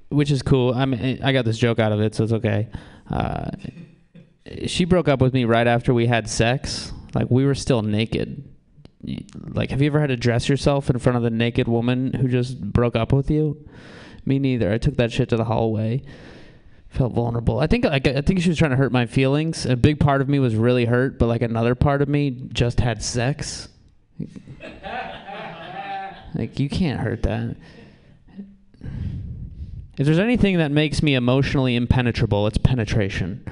[0.10, 0.74] which is cool.
[0.74, 2.68] I mean, I got this joke out of it, so it's okay.
[3.10, 3.52] Uh,
[4.68, 6.92] she broke up with me right after we had sex.
[7.14, 8.44] Like we were still naked.
[9.48, 12.28] Like, have you ever had to dress yourself in front of the naked woman who
[12.28, 13.66] just broke up with you?
[14.26, 14.74] Me neither.
[14.74, 16.04] I took that shit to the hallway.
[16.90, 17.60] Felt vulnerable.
[17.60, 19.66] I think like I think she was trying to hurt my feelings.
[19.66, 22.80] A big part of me was really hurt, but like another part of me just
[22.80, 23.70] had sex.
[26.34, 27.56] like you can't hurt that.
[30.00, 33.46] If there's anything that makes me emotionally impenetrable, it's penetration.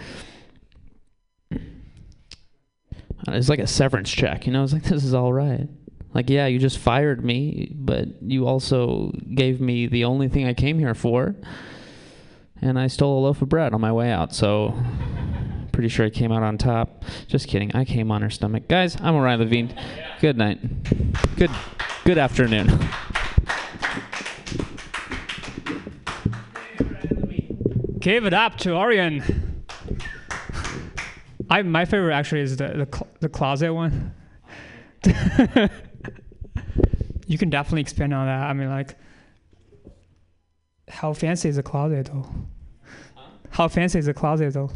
[3.28, 4.64] It's like a severance check, you know.
[4.64, 5.68] It's like this is all right.
[6.14, 10.54] Like, yeah, you just fired me, but you also gave me the only thing I
[10.54, 11.36] came here for.
[12.62, 14.74] And I stole a loaf of bread on my way out, so
[15.72, 17.04] pretty sure I came out on top.
[17.28, 17.76] Just kidding.
[17.76, 18.68] I came on her stomach.
[18.68, 19.76] Guys, I'm Orion Levine.
[20.20, 20.60] Good night.
[21.36, 21.52] Good
[22.04, 22.68] good afternoon.
[28.00, 29.47] Give it up to Orion.
[31.50, 34.14] I my favorite actually is the the, cl- the closet one.
[37.28, 38.50] you can definitely expand on that.
[38.50, 38.96] I mean, like,
[40.88, 42.28] how fancy is a closet though?
[43.52, 44.72] How fancy is a closet though?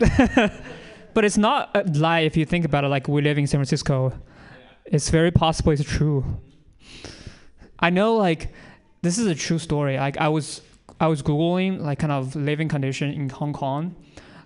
[1.14, 2.88] but it's not a lie if you think about it.
[2.88, 4.12] Like we live in San Francisco,
[4.84, 6.24] it's very possible it's true.
[7.78, 8.52] I know, like,
[9.02, 9.96] this is a true story.
[9.96, 10.62] Like I was,
[11.00, 13.96] I was googling like kind of living condition in Hong Kong.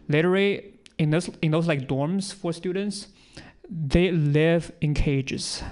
[0.09, 3.09] Literally in those in those like dorms for students,
[3.69, 5.63] they live in cages.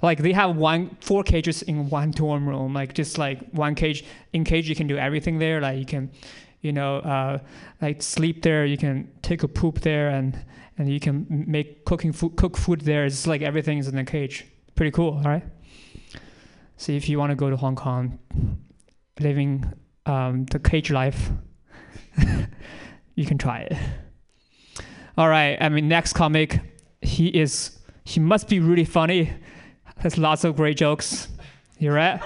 [0.00, 4.04] Like they have one four cages in one dorm room like just like one cage.
[4.32, 5.60] In cage you can do everything there.
[5.60, 6.10] Like you can
[6.60, 7.38] you know uh,
[7.80, 8.64] like sleep there.
[8.66, 10.36] You can take a poop there and
[10.78, 13.04] and you can make cooking food cook food there.
[13.04, 14.46] It's like everything is in a cage.
[14.74, 15.44] Pretty cool right?
[16.76, 18.18] So if you want to go to hong kong
[19.20, 19.72] living
[20.06, 21.30] um, the cage life
[23.22, 23.76] you can try it
[25.18, 26.60] all right i mean next comic
[27.00, 29.32] he is he must be really funny
[29.98, 31.28] has lots of great jokes.
[31.78, 32.20] You right?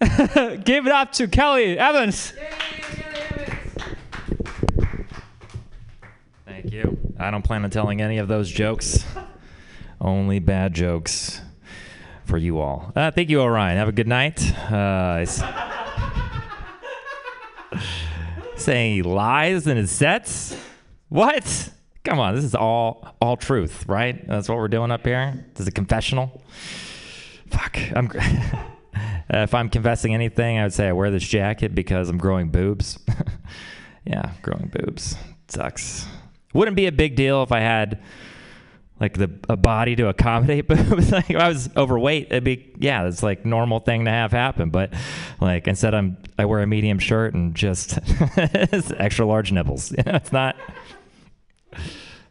[0.64, 2.32] Give it up to Kelly Evans.
[6.46, 6.98] Thank you.
[7.18, 9.04] I don't plan on telling any of those jokes.
[10.00, 11.42] Only bad jokes
[12.24, 12.92] for you all.
[12.96, 13.76] Uh, thank you, Orion.
[13.76, 14.40] Have a good night.
[14.72, 15.42] Uh, s-
[18.60, 20.56] saying he lies in his sets?
[21.08, 21.70] What?
[22.04, 24.26] Come on, this is all all truth, right?
[24.26, 25.44] That's what we're doing up here.
[25.54, 26.42] This is a confessional.
[27.48, 27.78] Fuck.
[27.94, 28.10] I'm.
[29.32, 32.98] If I'm confessing anything, I would say I wear this jacket because I'm growing boobs.
[34.04, 35.16] yeah, growing boobs
[35.52, 36.06] sucks.
[36.54, 38.02] Wouldn't be a big deal if I had
[39.00, 41.10] like the a body to accommodate boobs.
[41.12, 44.70] like if I was overweight, it'd be yeah, it's like normal thing to have happen.
[44.70, 44.92] But
[45.40, 47.98] like instead, I'm I wear a medium shirt and just
[48.36, 49.90] extra large nipples.
[49.90, 50.56] You know, it's not.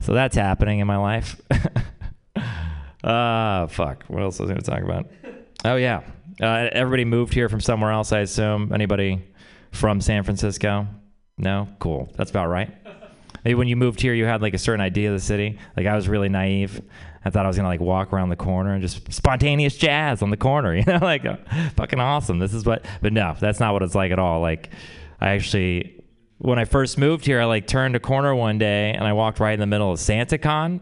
[0.01, 1.41] So that's happening in my life.
[3.03, 4.03] Ah, fuck.
[4.07, 5.07] What else was I going to talk about?
[5.65, 6.01] Oh yeah,
[6.41, 8.11] uh, everybody moved here from somewhere else.
[8.11, 8.73] I assume.
[8.73, 9.23] Anybody
[9.71, 10.87] from San Francisco?
[11.37, 11.69] No.
[11.79, 12.11] Cool.
[12.15, 12.69] That's about right.
[13.43, 15.59] Maybe when you moved here, you had like a certain idea of the city.
[15.77, 16.81] Like I was really naive.
[17.23, 20.29] I thought I was gonna like walk around the corner and just spontaneous jazz on
[20.29, 20.75] the corner.
[20.79, 21.37] You know, like uh,
[21.75, 22.39] fucking awesome.
[22.39, 22.85] This is what.
[23.01, 24.39] But no, that's not what it's like at all.
[24.39, 24.69] Like
[25.19, 26.01] I actually,
[26.37, 29.39] when I first moved here, I like turned a corner one day and I walked
[29.39, 30.81] right in the middle of SantaCon.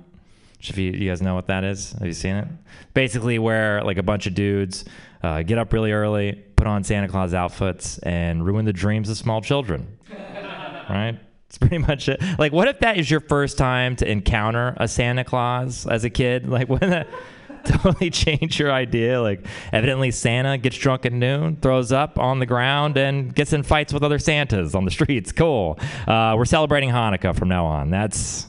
[0.59, 2.47] If you, you guys know what that is, have you seen it?
[2.93, 4.85] Basically, where like a bunch of dudes
[5.23, 9.17] uh, get up really early, put on Santa Claus outfits, and ruin the dreams of
[9.17, 9.97] small children.
[10.89, 11.19] right?
[11.47, 12.21] It's pretty much it.
[12.37, 16.09] Like, what if that is your first time to encounter a Santa Claus as a
[16.09, 16.47] kid?
[16.57, 17.07] Like, wouldn't that
[17.65, 19.21] totally change your idea?
[19.21, 23.63] Like, evidently, Santa gets drunk at noon, throws up on the ground, and gets in
[23.63, 25.31] fights with other Santas on the streets.
[25.31, 25.79] Cool.
[26.05, 27.91] Uh, we're celebrating Hanukkah from now on.
[27.91, 28.47] That's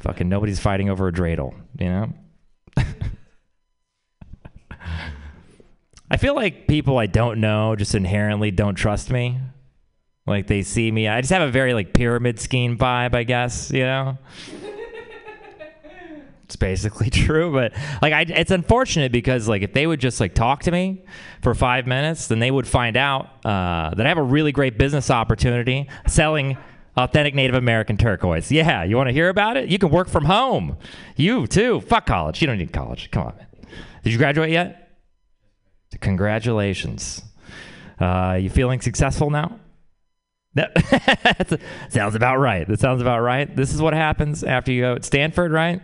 [0.00, 2.12] fucking nobody's fighting over a dreidel, you know?
[6.10, 9.38] I feel like people I don't know just inherently don't trust me.
[10.28, 11.08] Like they see me.
[11.08, 14.18] I just have a very like pyramid scheme vibe, I guess, you know?
[16.44, 20.34] it's basically true, but like I it's unfortunate because like if they would just like
[20.34, 21.04] talk to me
[21.42, 24.78] for 5 minutes, then they would find out uh, that I have a really great
[24.78, 26.56] business opportunity selling
[26.96, 28.50] authentic Native American turquoise.
[28.50, 29.68] Yeah, you want to hear about it?
[29.68, 30.76] You can work from home.
[31.16, 31.80] You too.
[31.82, 32.40] Fuck college.
[32.40, 33.10] You don't need college.
[33.10, 33.46] Come on, man.
[34.02, 34.90] Did you graduate yet?
[36.00, 37.22] Congratulations.
[38.00, 39.58] Uh, you feeling successful now?
[40.58, 41.60] That
[41.90, 42.66] sounds about right.
[42.66, 43.54] That sounds about right.
[43.54, 45.80] This is what happens after you go at Stanford, right?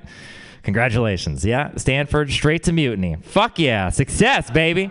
[0.64, 1.44] Congratulations.
[1.44, 3.16] Yeah, Stanford straight to mutiny.
[3.22, 4.90] Fuck yeah, success, baby.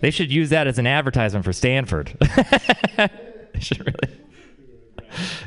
[0.00, 2.16] They should use that as an advertisement for Stanford.
[3.60, 4.20] should really.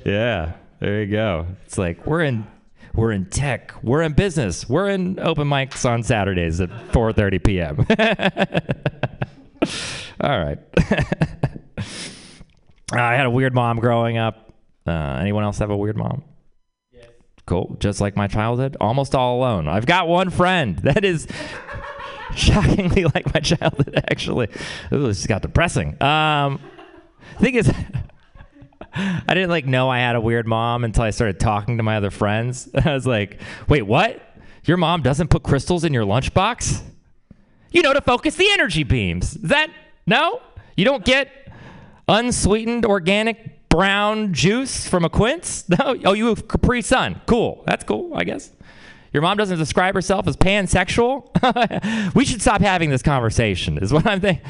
[0.03, 1.45] Yeah, there you go.
[1.65, 2.47] It's like we're in
[2.95, 7.85] we're in tech, we're in business, we're in open mics on Saturdays at 4:30 p.m.
[10.21, 10.57] All right.
[12.91, 14.53] I had a weird mom growing up.
[14.87, 16.23] Uh, anyone else have a weird mom?
[17.49, 17.77] Cool.
[17.79, 19.67] Just like my childhood, almost all alone.
[19.67, 21.27] I've got one friend that is
[22.35, 23.95] shockingly like my childhood.
[24.09, 24.49] Actually,
[24.93, 26.01] Ooh, this got depressing.
[26.01, 26.59] Um,
[27.39, 27.73] thing is,
[28.93, 31.97] I didn't like know I had a weird mom until I started talking to my
[31.97, 32.69] other friends.
[32.85, 34.21] I was like, "Wait, what?
[34.65, 36.83] Your mom doesn't put crystals in your lunchbox?
[37.71, 39.35] You know to focus the energy beams.
[39.35, 39.71] Is that
[40.05, 40.39] no?
[40.77, 41.48] You don't get
[42.09, 45.65] unsweetened organic brown juice from a quince?
[45.79, 45.95] No.
[46.03, 47.21] Oh, you have Capri Sun.
[47.25, 47.63] Cool.
[47.65, 48.11] That's cool.
[48.15, 48.51] I guess.
[49.13, 52.13] Your mom doesn't describe herself as pansexual.
[52.15, 53.77] we should stop having this conversation.
[53.77, 54.45] Is what I'm thinking.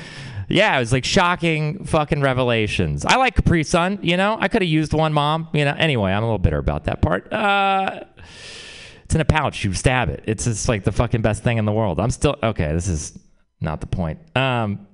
[0.49, 3.05] Yeah, it was like shocking fucking revelations.
[3.05, 4.35] I like Capri Sun, you know?
[4.39, 5.47] I could have used one, mom.
[5.53, 7.31] You know, anyway, I'm a little bitter about that part.
[7.31, 8.01] Uh,
[9.03, 9.63] it's in a pouch.
[9.63, 10.23] You stab it.
[10.25, 11.99] It's just like the fucking best thing in the world.
[11.99, 13.17] I'm still, okay, this is
[13.61, 14.19] not the point.
[14.35, 14.87] Um,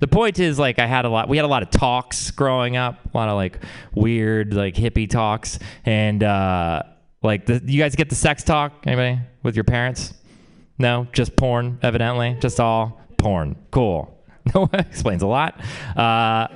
[0.00, 2.76] the point is like I had a lot we had a lot of talks growing
[2.76, 3.60] up, a lot of like
[3.94, 6.82] weird like hippie talks and uh
[7.22, 10.14] like the, you guys get the sex talk anybody with your parents?
[10.78, 13.56] No, just porn evidently, just all porn.
[13.70, 14.12] Cool.
[14.54, 15.60] No, explains a lot.
[15.96, 16.46] Uh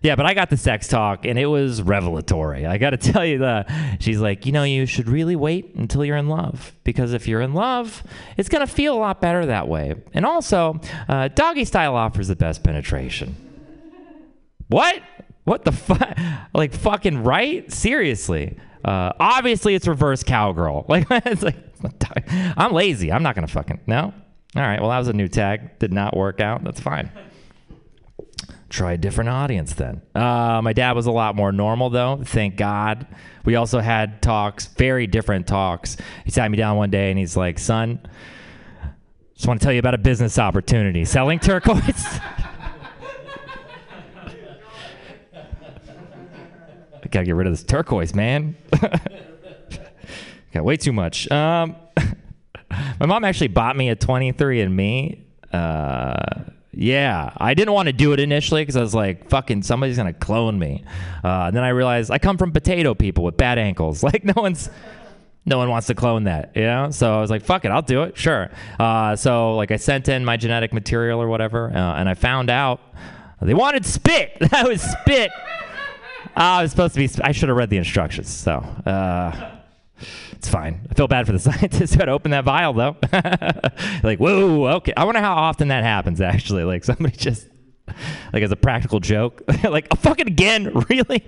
[0.00, 2.66] Yeah, but I got the sex talk and it was revelatory.
[2.66, 3.70] I got to tell you that
[4.00, 7.40] she's like, "You know, you should really wait until you're in love because if you're
[7.40, 8.02] in love,
[8.36, 9.94] it's going to feel a lot better that way.
[10.14, 13.34] And also, uh, doggy style offers the best penetration."
[14.68, 15.02] What?
[15.44, 16.16] What the fuck?
[16.54, 17.70] Like fucking right?
[17.72, 18.56] Seriously.
[18.84, 20.86] Uh, obviously, it's reverse cowgirl.
[20.88, 21.56] Like it's like
[22.56, 23.12] I'm lazy.
[23.12, 24.12] I'm not gonna fucking no.
[24.56, 24.80] All right.
[24.80, 25.78] Well, that was a new tag.
[25.78, 26.64] Did not work out.
[26.64, 27.10] That's fine.
[28.70, 30.02] Try a different audience then.
[30.14, 32.20] Uh, my dad was a lot more normal though.
[32.22, 33.06] Thank God.
[33.44, 35.96] We also had talks, very different talks.
[36.24, 37.98] He sat me down one day and he's like, "Son,
[39.34, 41.06] just want to tell you about a business opportunity.
[41.06, 42.20] Selling turquoise."
[47.02, 48.54] I gotta get rid of this turquoise, man.
[50.52, 51.30] Got way too much.
[51.30, 51.76] Um,
[53.00, 55.22] my mom actually bought me a 23andMe.
[55.52, 59.96] Uh, yeah, I didn't want to do it initially because I was like, "Fucking, somebody's
[59.96, 60.84] gonna clone me."
[61.24, 64.02] Uh, and then I realized I come from potato people with bad ankles.
[64.08, 64.70] Like no one's,
[65.46, 66.90] no one wants to clone that, you know.
[66.90, 68.50] So I was like, "Fuck it, I'll do it." Sure.
[68.78, 72.50] Uh, so like I sent in my genetic material or whatever, uh, and I found
[72.50, 72.80] out
[73.40, 74.36] they wanted spit.
[74.50, 75.30] That was spit.
[76.36, 77.10] Uh, I was supposed to be.
[77.22, 78.28] I should have read the instructions.
[78.28, 78.52] So
[78.86, 79.56] uh,
[80.38, 80.86] it's fine.
[80.88, 82.96] I feel bad for the scientists who had to open that vial, though.
[84.02, 84.92] like, whoa, okay.
[84.96, 86.20] I wonder how often that happens.
[86.20, 87.48] Actually, like somebody just,
[88.32, 91.26] like as a practical joke, like, oh, fucking again, really?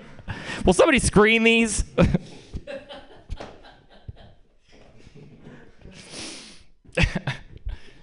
[0.64, 1.84] Will somebody screen these?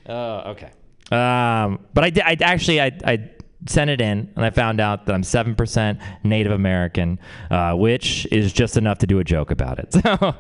[0.09, 0.71] Oh, okay.
[1.11, 2.23] Um, but I did.
[2.23, 3.29] I actually, I, I
[3.67, 7.19] sent it in, and I found out that I'm seven percent Native American,
[7.51, 9.93] uh, which is just enough to do a joke about it.
[9.93, 10.35] So,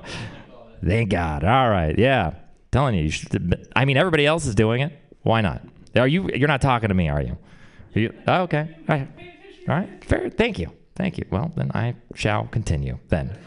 [0.85, 1.43] thank God.
[1.43, 2.35] All right, yeah.
[2.71, 4.91] Telling you, you should, I mean, everybody else is doing it.
[5.23, 5.61] Why not?
[5.95, 6.29] Are you?
[6.33, 7.37] You're not talking to me, are you?
[7.95, 8.13] Are you?
[8.27, 8.75] Oh, okay.
[8.87, 9.07] All right.
[9.67, 10.03] All right.
[10.05, 10.29] Fair.
[10.29, 10.71] Thank you.
[10.95, 11.25] Thank you.
[11.29, 12.99] Well, then I shall continue.
[13.09, 13.37] Then.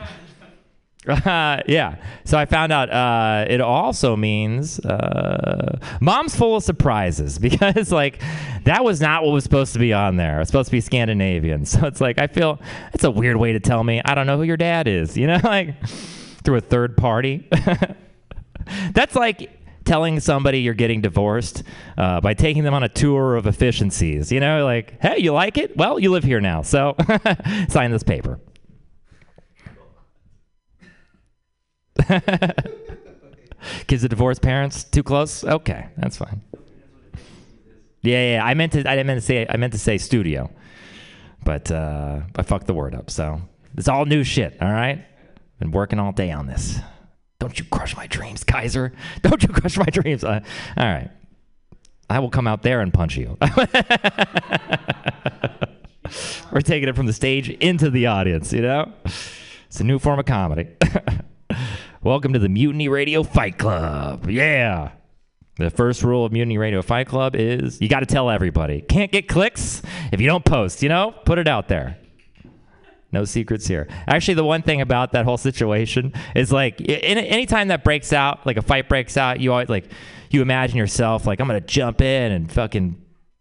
[1.07, 1.97] Uh, yeah.
[2.25, 8.21] So I found out uh, it also means uh, mom's full of surprises because like
[8.65, 10.41] that was not what was supposed to be on there.
[10.41, 11.65] It's supposed to be Scandinavian.
[11.71, 12.61] So it's like I feel
[12.93, 15.17] it's a weird way to tell me I don't know who your dad is.
[15.17, 15.75] You know, like
[16.43, 17.49] through a third party.
[18.93, 19.51] That's like
[19.85, 21.63] telling somebody you're getting divorced
[21.99, 24.31] uh, by taking them on a tour of efficiencies.
[24.31, 25.77] You know, like hey, you like it?
[25.77, 26.97] Well, you live here now, so
[27.69, 28.41] sign this paper.
[33.87, 35.45] Kids of divorced parents too close?
[35.45, 36.41] Okay, that's fine.
[38.03, 38.45] Yeah, yeah.
[38.45, 38.81] I meant to.
[38.81, 39.47] I didn't meant to say.
[39.49, 40.51] I meant to say studio,
[41.45, 43.11] but uh, I fucked the word up.
[43.11, 43.43] So
[43.77, 44.57] it's all new shit.
[44.61, 45.05] All right.
[45.61, 46.81] Been working all day on this.
[47.39, 48.93] Don't you crush my dreams, Kaiser.
[49.23, 50.25] Don't you crush my dreams.
[50.25, 50.41] Uh,
[50.77, 51.11] all right.
[52.09, 53.37] I will come out there and punch you.
[56.51, 58.55] We're taking it from the stage into the audience.
[58.55, 60.69] You know, it's a new form of comedy.
[62.03, 64.31] Welcome to the Mutiny Radio Fight Club.
[64.31, 64.93] Yeah.
[65.57, 68.81] The first rule of Mutiny Radio Fight Club is you got to tell everybody.
[68.81, 71.15] Can't get clicks if you don't post, you know?
[71.27, 72.00] Put it out there.
[73.13, 73.89] No secrets here.
[74.07, 78.57] Actually, the one thing about that whole situation is like, anytime that breaks out, like
[78.57, 79.91] a fight breaks out, you always like,
[80.31, 83.01] you imagine yourself like, I'm to jump in and fucking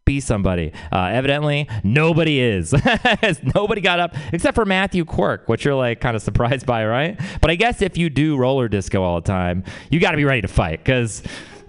[0.09, 0.73] be somebody.
[0.91, 2.73] Uh, evidently, nobody is.
[3.55, 7.19] nobody got up except for Matthew Quirk, which you're like kind of surprised by, right?
[7.41, 10.25] But I guess if you do roller disco all the time, you got to be
[10.25, 11.21] ready to fight because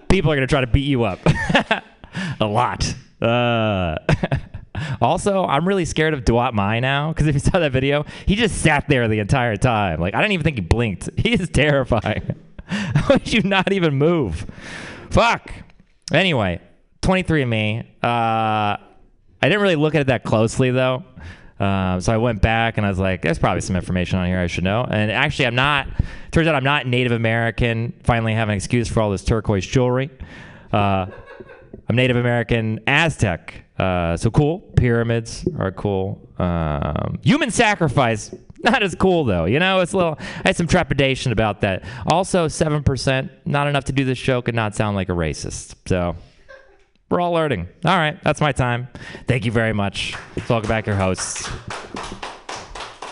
[0.09, 1.19] people are to try to beat you up
[2.39, 2.95] a lot.
[3.21, 3.97] Uh,
[5.01, 8.35] also, I'm really scared of Duat Mai now because if you saw that video, he
[8.35, 9.99] just sat there the entire time.
[9.99, 11.09] Like, I didn't even think he blinked.
[11.21, 12.35] He is terrifying.
[12.65, 14.47] How would you not even move?
[15.11, 15.53] Fuck.
[16.11, 16.59] Anyway,
[17.01, 17.85] 23andMe.
[18.03, 18.77] Uh,
[19.43, 21.03] I didn't really look at it that closely though.
[21.59, 24.39] Uh, so I went back and I was like, there's probably some information on here
[24.39, 24.83] I should know.
[24.89, 25.87] And actually, I'm not,
[26.31, 27.93] turns out I'm not Native American.
[28.03, 30.09] Finally, have an excuse for all this turquoise jewelry.
[30.73, 31.05] Uh,
[31.87, 33.63] I'm Native American Aztec.
[33.81, 34.59] Uh, so cool.
[34.75, 36.21] Pyramids are cool.
[36.37, 38.31] Um, human sacrifice,
[38.63, 39.45] not as cool though.
[39.45, 41.83] You know, it's a little, I had some trepidation about that.
[42.05, 45.73] Also, 7%, not enough to do this show, could not sound like a racist.
[45.87, 46.15] So.
[47.09, 47.67] We're all learning.
[47.83, 48.87] All right, that's my time.
[49.27, 50.15] Thank you very much.
[50.47, 51.49] Welcome back, your hosts.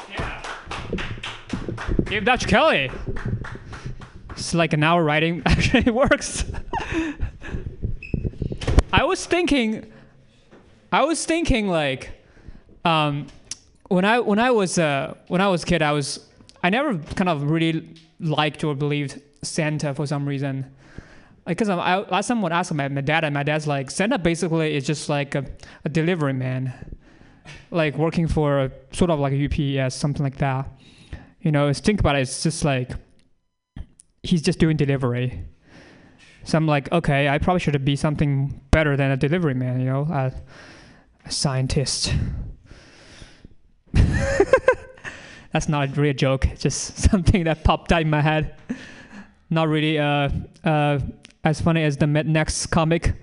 [0.09, 0.41] Yeah.
[2.05, 2.89] Dave Dutch Kelly.
[4.29, 6.45] It's like an hour writing actually works.
[8.93, 9.91] I was thinking,
[10.91, 12.11] I was thinking like,
[12.85, 13.27] um,
[13.89, 16.27] when I when I was uh, when I was a kid, I was
[16.63, 20.65] I never kind of really liked or believed Santa for some reason.
[21.45, 24.19] Because I, last time when I asked my, my dad, and my dad's like, Santa
[24.19, 25.45] basically is just like a,
[25.83, 26.73] a delivery man.
[27.71, 30.67] like working for a, sort of like a UPS, something like that.
[31.41, 32.21] You know, think about it.
[32.21, 32.91] It's just like
[34.23, 35.45] he's just doing delivery.
[36.43, 39.79] So I'm like, okay, I probably should be something better than a delivery man.
[39.79, 40.31] You know,
[41.25, 42.13] a scientist.
[45.51, 46.47] That's not a real joke.
[46.57, 48.55] Just something that popped out in my head.
[49.49, 50.29] Not really uh,
[50.63, 50.99] uh,
[51.43, 53.13] as funny as the next comic,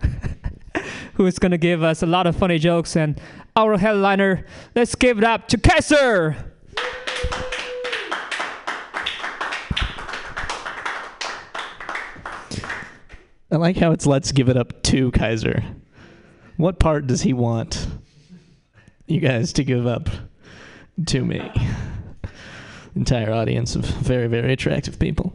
[1.14, 3.20] who is gonna give us a lot of funny jokes and
[3.54, 4.44] our headliner.
[4.74, 6.36] Let's give it up to Kaiser.
[13.48, 15.62] I like how it's let's give it up to Kaiser.
[16.56, 17.86] What part does he want
[19.06, 20.08] you guys to give up
[21.06, 21.52] to me?
[22.94, 25.34] Entire audience of very, very attractive people.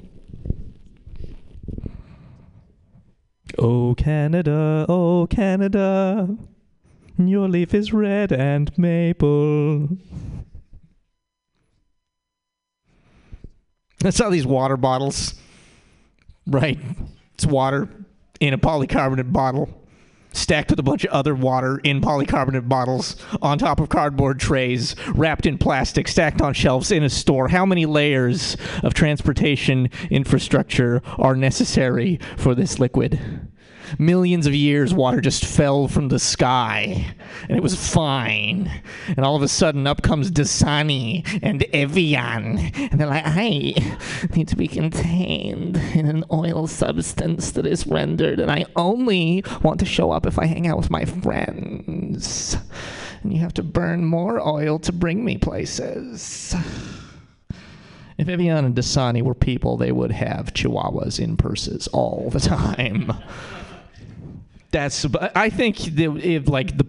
[3.57, 6.35] Oh, Canada, oh, Canada,
[7.17, 9.89] your leaf is red and maple.
[13.99, 15.35] That's saw these water bottles.
[16.47, 16.79] Right.
[17.35, 17.87] It's water
[18.39, 19.80] in a polycarbonate bottle,
[20.33, 24.95] stacked with a bunch of other water in polycarbonate bottles on top of cardboard trays,
[25.09, 27.49] wrapped in plastic, stacked on shelves in a store.
[27.49, 33.19] How many layers of transportation infrastructure are necessary for this liquid?
[33.97, 37.13] Millions of years, water just fell from the sky,
[37.47, 38.71] and it was fine.
[39.07, 43.73] And all of a sudden, up comes Dasani and Evian, and they're like, "I
[44.35, 49.79] need to be contained in an oil substance that is rendered, and I only want
[49.79, 52.57] to show up if I hang out with my friends.
[53.23, 56.55] And you have to burn more oil to bring me places."
[58.17, 63.11] If Evian and Dasani were people, they would have chihuahuas in purses all the time.
[64.71, 65.05] That's.
[65.35, 66.85] I think the, if like the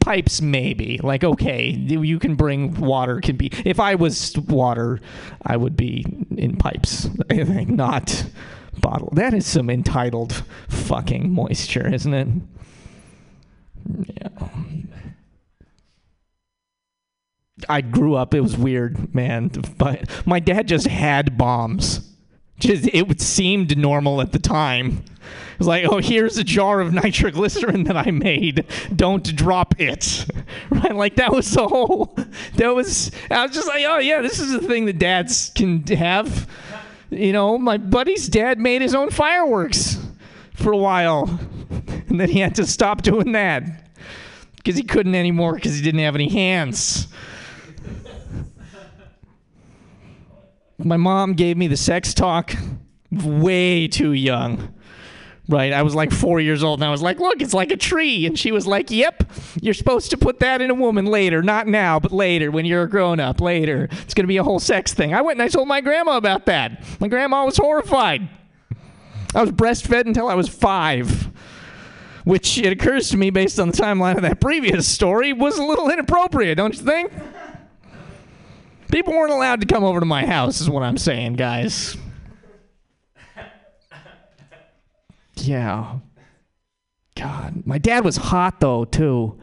[0.00, 3.20] pipes, maybe like okay, you can bring water.
[3.20, 5.00] Can be if I was water,
[5.44, 6.04] I would be
[6.36, 7.08] in pipes.
[7.30, 8.26] I think not
[8.80, 9.10] bottle.
[9.12, 12.28] That is some entitled fucking moisture, isn't it?
[14.08, 14.48] Yeah.
[17.68, 18.34] I grew up.
[18.34, 19.50] It was weird, man.
[19.78, 22.12] But my dad just had bombs.
[22.58, 25.04] Just it seemed normal at the time.
[25.56, 28.66] It was like, oh, here's a jar of nitroglycerin that I made.
[28.94, 30.26] Don't drop it.
[30.70, 30.94] Right?
[30.94, 32.16] Like that was the whole.
[32.56, 33.10] That was.
[33.30, 36.48] I was just like, oh yeah, this is the thing that dads can have.
[37.10, 39.98] You know, my buddy's dad made his own fireworks
[40.54, 41.38] for a while,
[42.08, 43.62] and then he had to stop doing that
[44.56, 47.08] because he couldn't anymore because he didn't have any hands.
[50.78, 52.54] My mom gave me the sex talk
[53.10, 54.74] way too young.
[55.48, 57.76] Right, I was like four years old, and I was like, "Look, it's like a
[57.76, 59.30] tree," and she was like, "Yep,
[59.62, 62.82] you're supposed to put that in a woman later, not now, but later when you're
[62.82, 63.40] a grown up.
[63.40, 66.16] Later, it's gonna be a whole sex thing." I went and I told my grandma
[66.16, 66.82] about that.
[66.98, 68.28] My grandma was horrified.
[69.36, 71.30] I was breastfed until I was five,
[72.24, 75.64] which it occurs to me, based on the timeline of that previous story, was a
[75.64, 77.12] little inappropriate, don't you think?
[78.90, 81.96] People weren't allowed to come over to my house, is what I'm saying, guys.
[85.36, 85.98] Yeah.
[87.14, 89.38] God, my dad was hot though too.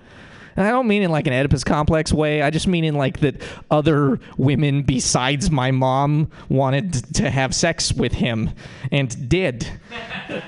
[0.55, 2.43] And I don't mean in like an Oedipus complex way.
[2.43, 3.41] I just mean in like that
[3.71, 8.51] other women besides my mom wanted to have sex with him
[8.91, 9.67] and did.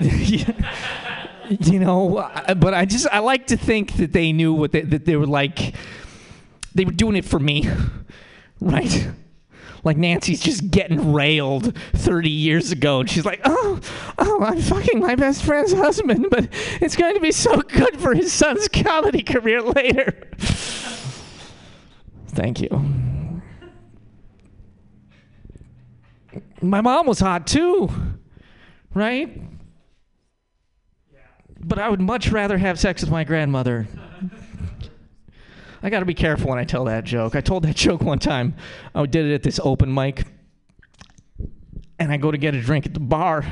[0.00, 5.04] you know, but I just I like to think that they knew what they, that
[5.04, 5.74] they were like.
[6.74, 7.68] They were doing it for me,
[8.60, 9.08] right?
[9.84, 13.80] Like Nancy's just getting railed 30 years ago, and she's like, "Oh,
[14.18, 16.48] oh, I'm fucking my best friend's husband, but
[16.80, 20.28] it's going to be so good for his son's comedy career later."
[22.28, 23.42] Thank you.
[26.60, 27.88] My mom was hot too,
[28.92, 29.40] right?
[31.60, 33.86] But I would much rather have sex with my grandmother.
[35.86, 37.36] I got to be careful when I tell that joke.
[37.36, 38.56] I told that joke one time.
[38.92, 40.24] I did it at this open mic,
[42.00, 43.44] and I go to get a drink at the bar,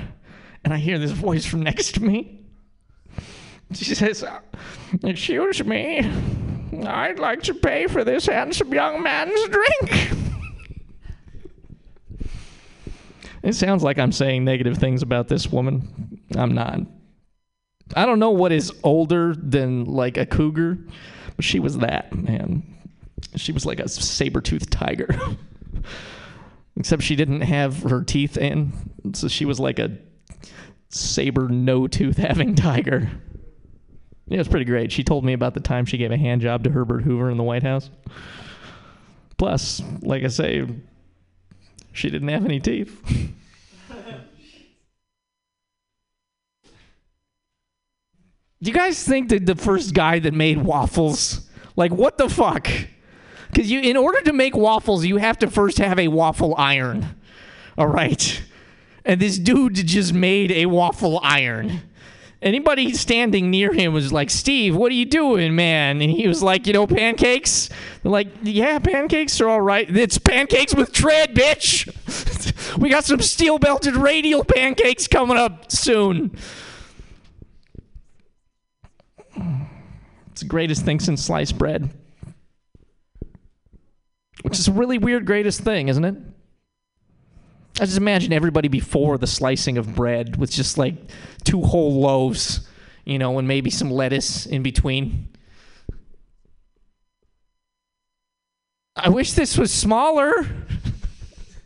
[0.65, 2.41] and I hear this voice from next to me.
[3.73, 4.25] She says,
[5.05, 6.01] Excuse me,
[6.85, 10.11] I'd like to pay for this handsome young man's drink.
[13.45, 16.19] It sounds like I'm saying negative things about this woman.
[16.35, 16.81] I'm not.
[17.95, 20.79] I don't know what is older than like a cougar,
[21.41, 22.63] she was that, man.
[23.37, 25.09] She was like a saber-toothed tiger.
[26.77, 28.73] Except she didn't have her teeth in,
[29.13, 29.97] so she was like a
[30.89, 33.11] saber no tooth having tiger.
[34.27, 34.91] Yeah, it's pretty great.
[34.91, 37.37] She told me about the time she gave a hand job to Herbert Hoover in
[37.37, 37.91] the White House.
[39.37, 40.67] Plus, like I say,
[41.93, 43.01] she didn't have any teeth.
[48.65, 51.47] Do you guys think that the first guy that made waffles,
[51.77, 52.67] like what the fuck?
[53.51, 57.15] Because you, in order to make waffles, you have to first have a waffle iron.
[57.77, 58.43] All right,
[59.05, 61.83] and this dude just made a waffle iron.
[62.41, 66.01] Anybody standing near him was like, Steve, what are you doing, man?
[66.01, 67.69] And he was like, you know, pancakes?
[68.03, 69.95] They're like, yeah, pancakes are all right.
[69.95, 71.87] It's pancakes with tread, bitch.
[72.79, 76.35] we got some steel belted radial pancakes coming up soon.
[80.45, 81.91] Greatest thing since sliced bread.
[84.43, 86.17] Which is a really weird greatest thing, isn't it?
[87.81, 90.95] I just imagine everybody before the slicing of bread with just like
[91.43, 92.69] two whole loaves,
[93.05, 95.29] you know, and maybe some lettuce in between.
[98.95, 100.47] I wish this was smaller.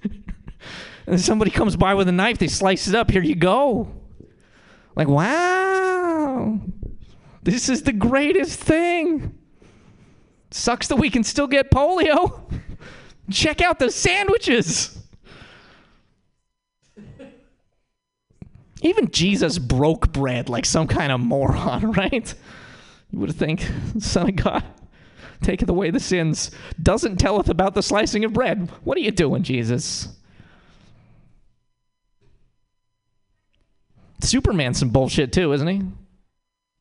[1.07, 3.11] and somebody comes by with a knife, they slice it up.
[3.11, 3.93] Here you go.
[4.97, 6.59] Like, wow.
[7.49, 9.35] This is the greatest thing.
[10.51, 12.43] Sucks that we can still get polio.
[13.31, 14.99] Check out the sandwiches.
[18.83, 22.35] Even Jesus broke bread like some kind of moron, right?
[23.11, 23.67] You would think,
[23.99, 24.63] Son of God,
[25.43, 26.51] taketh away the sins,
[26.83, 28.71] doesn't telleth about the slicing of bread.
[28.85, 30.09] What are you doing, Jesus?
[34.21, 35.83] Superman's some bullshit too, isn't he?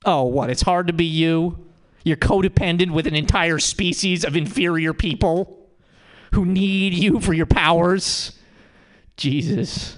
[0.08, 0.50] Oh, what?
[0.50, 1.68] It's hard to be you?
[2.06, 5.68] You're codependent with an entire species of inferior people
[6.34, 8.32] who need you for your powers?
[9.18, 9.98] Jesus.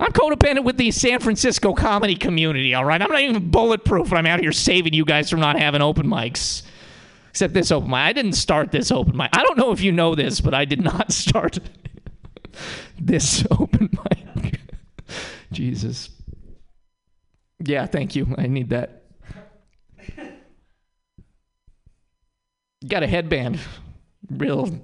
[0.00, 3.00] I'm codependent with the San Francisco comedy community, all right?
[3.00, 6.62] I'm not even bulletproof, I'm out here saving you guys from not having open mics.
[7.28, 7.98] Except this open mic.
[7.98, 9.30] I didn't start this open mic.
[9.32, 11.60] I don't know if you know this, but I did not start
[12.98, 14.58] this open mic.
[15.52, 16.10] Jesus.
[17.62, 18.34] Yeah, thank you.
[18.38, 19.04] I need that.
[22.86, 23.60] Got a headband.
[24.30, 24.80] Real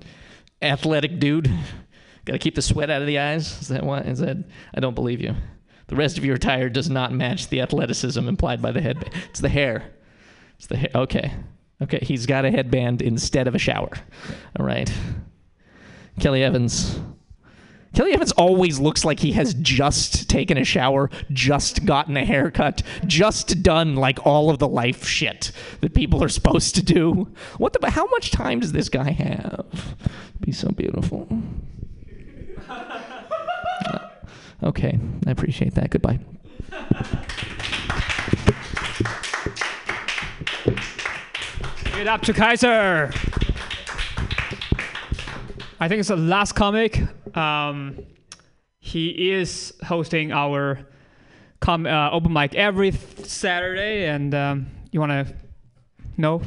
[0.61, 1.51] athletic dude.
[2.27, 3.61] Got to keep the sweat out of the eyes.
[3.63, 4.07] Is that what?
[4.07, 4.37] Is that?
[4.75, 5.35] I don't believe you.
[5.87, 9.15] The rest of your attire does not match the athleticism implied by the headband.
[9.31, 9.95] It's the hair.
[10.57, 10.91] It's the hair.
[10.95, 11.33] Okay.
[11.81, 12.01] Okay.
[12.03, 13.93] He's got a headband instead of a shower.
[14.59, 14.93] All right.
[16.21, 16.99] Kelly Evans.
[17.97, 22.83] Kelly Evans always looks like he has just taken a shower, just gotten a haircut,
[23.07, 25.51] just done like all of the life shit
[25.81, 27.27] that people are supposed to do.
[27.57, 27.91] What the?
[27.91, 29.97] How much time does this guy have?
[30.41, 31.27] Be so beautiful.
[34.63, 35.91] Okay, I appreciate that.
[35.91, 36.19] Goodbye.
[41.85, 43.13] Give it up to Kaiser.
[45.79, 47.03] I think it's the last comic.
[47.37, 47.99] Um,
[48.79, 50.79] he is hosting our
[51.61, 55.35] com- uh, open mic every Saturday, and um, you want to
[56.17, 56.41] know?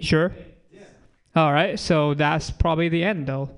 [0.00, 0.32] Sure.
[1.36, 3.50] All right, so that's probably the end, though.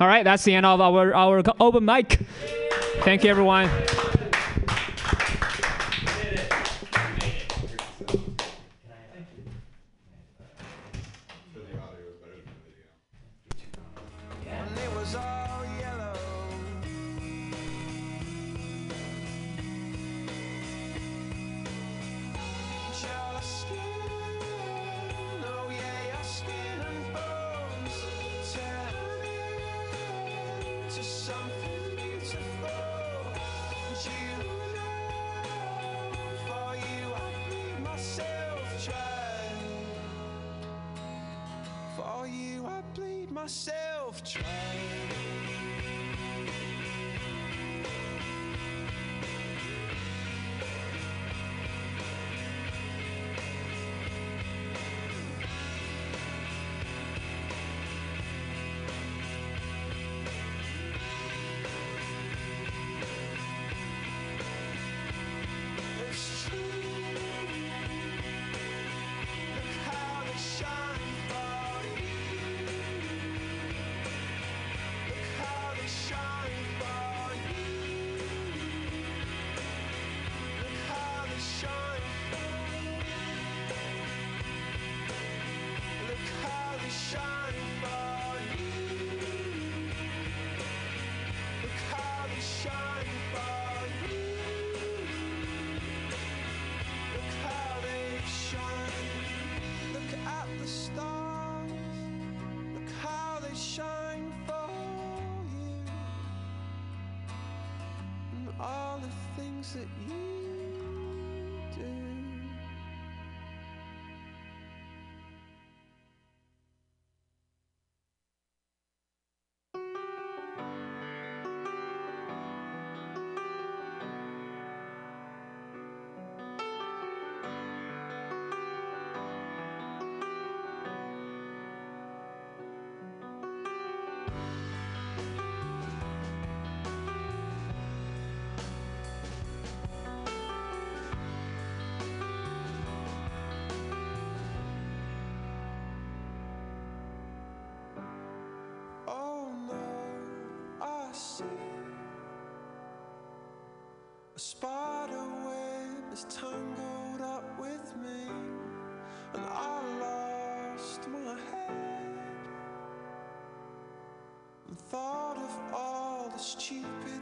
[0.00, 2.20] All right, that's the end of our our open mic.
[3.02, 3.70] Thank you, everyone.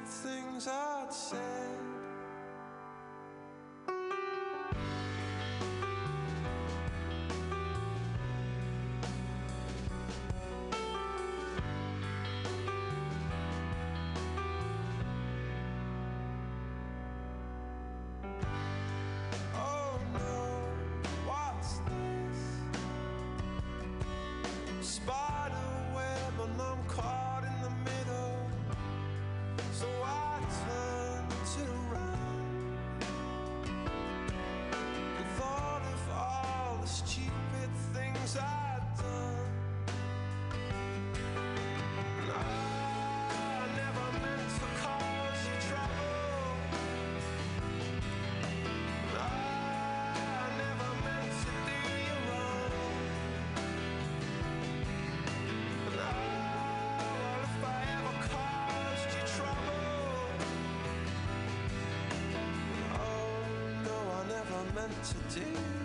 [0.06, 1.38] things I'd said.
[19.54, 20.00] Oh,
[24.80, 25.33] spot
[64.88, 65.83] to do.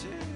[0.00, 0.31] to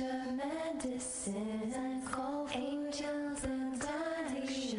[0.00, 1.74] medicine
[2.54, 4.74] angels and guardians.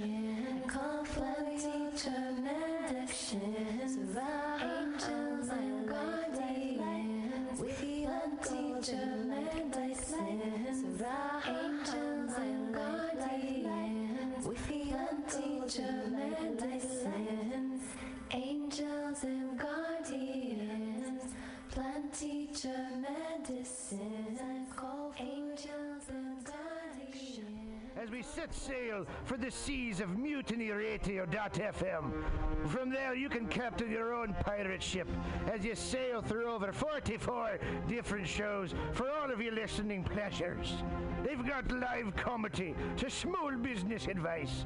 [0.67, 4.17] Call flood teacher medicines.
[4.61, 7.59] Angels and guardians.
[7.59, 8.07] With the
[8.41, 10.83] teacher medicines.
[11.47, 14.45] Angels and guardians.
[14.47, 16.22] With flood teacher.
[28.03, 32.11] as we set sail for the seas of MutinyRadio.fm.
[32.67, 35.07] From there, you can captain your own pirate ship
[35.49, 40.73] as you sail through over 44 different shows for all of your listening pleasures.
[41.23, 44.65] They've got live comedy to small business advice,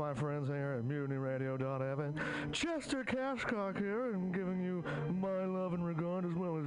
[0.05, 2.53] my friends here at MutinyRadio.fm.
[2.53, 4.85] Chester Cashcock here, and giving you
[5.19, 6.67] my love and regard as well as.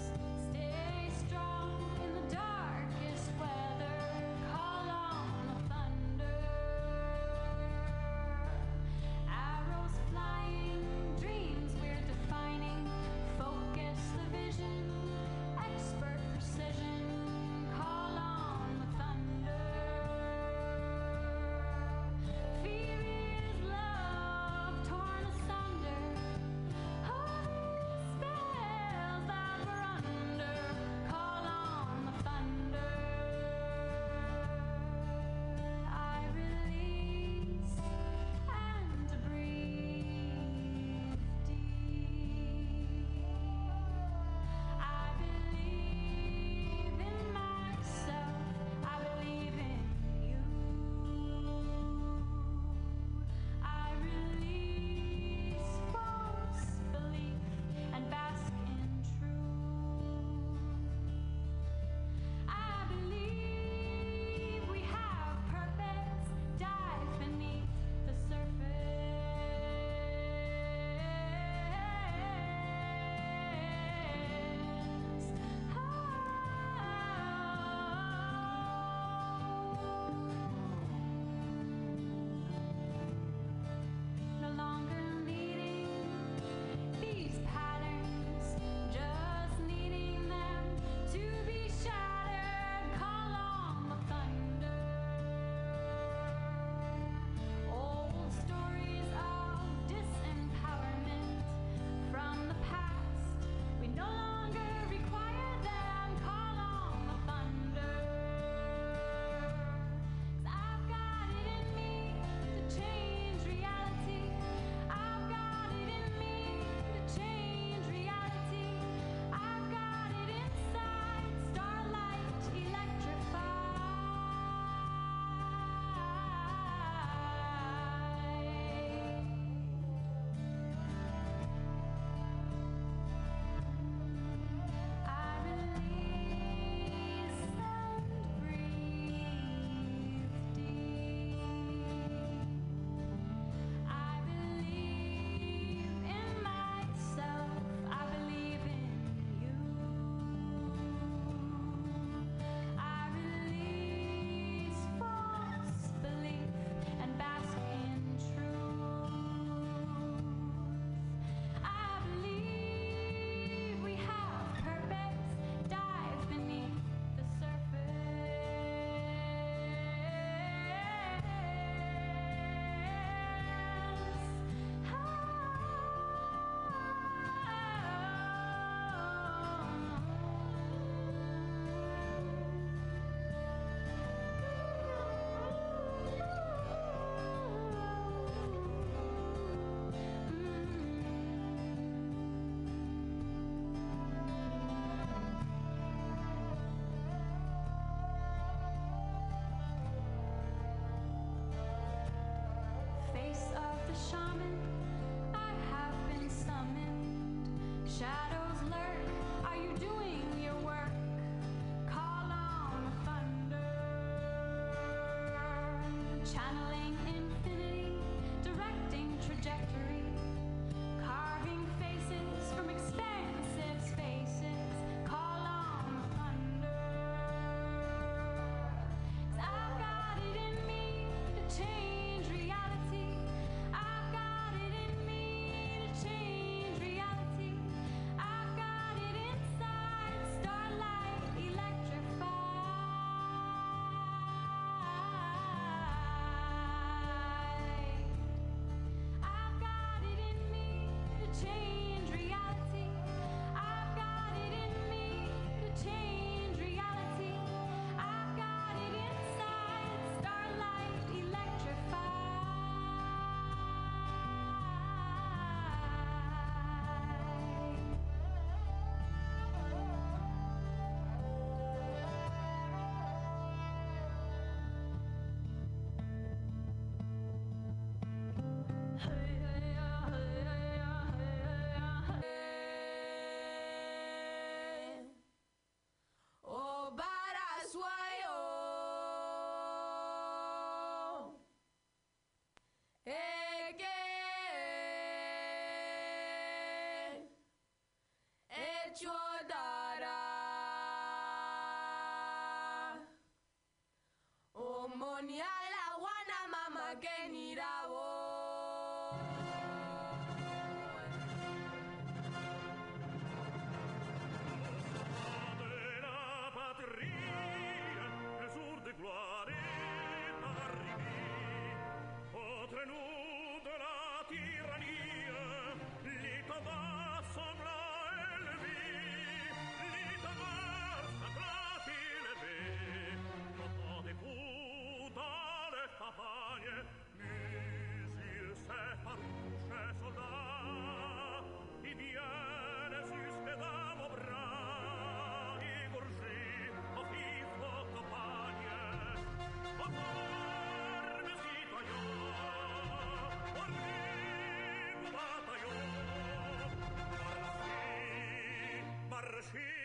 [359.41, 359.80] And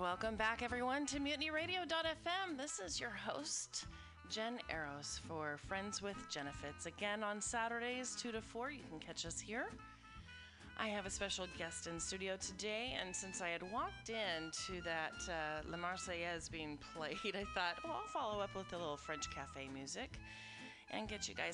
[0.00, 2.56] welcome back, everyone, to MutinyRadio.fm.
[2.56, 3.86] This is your host,
[4.30, 6.86] Jen Eros, for Friends with Genefits.
[6.86, 9.70] Again, on Saturdays, 2 to 4, you can catch us here.
[10.78, 14.80] I have a special guest in studio today, and since I had walked in to
[14.82, 18.96] that uh, La Marseillaise being played, I thought, well, I'll follow up with a little
[18.96, 20.12] French cafe music
[20.90, 21.46] and get you guys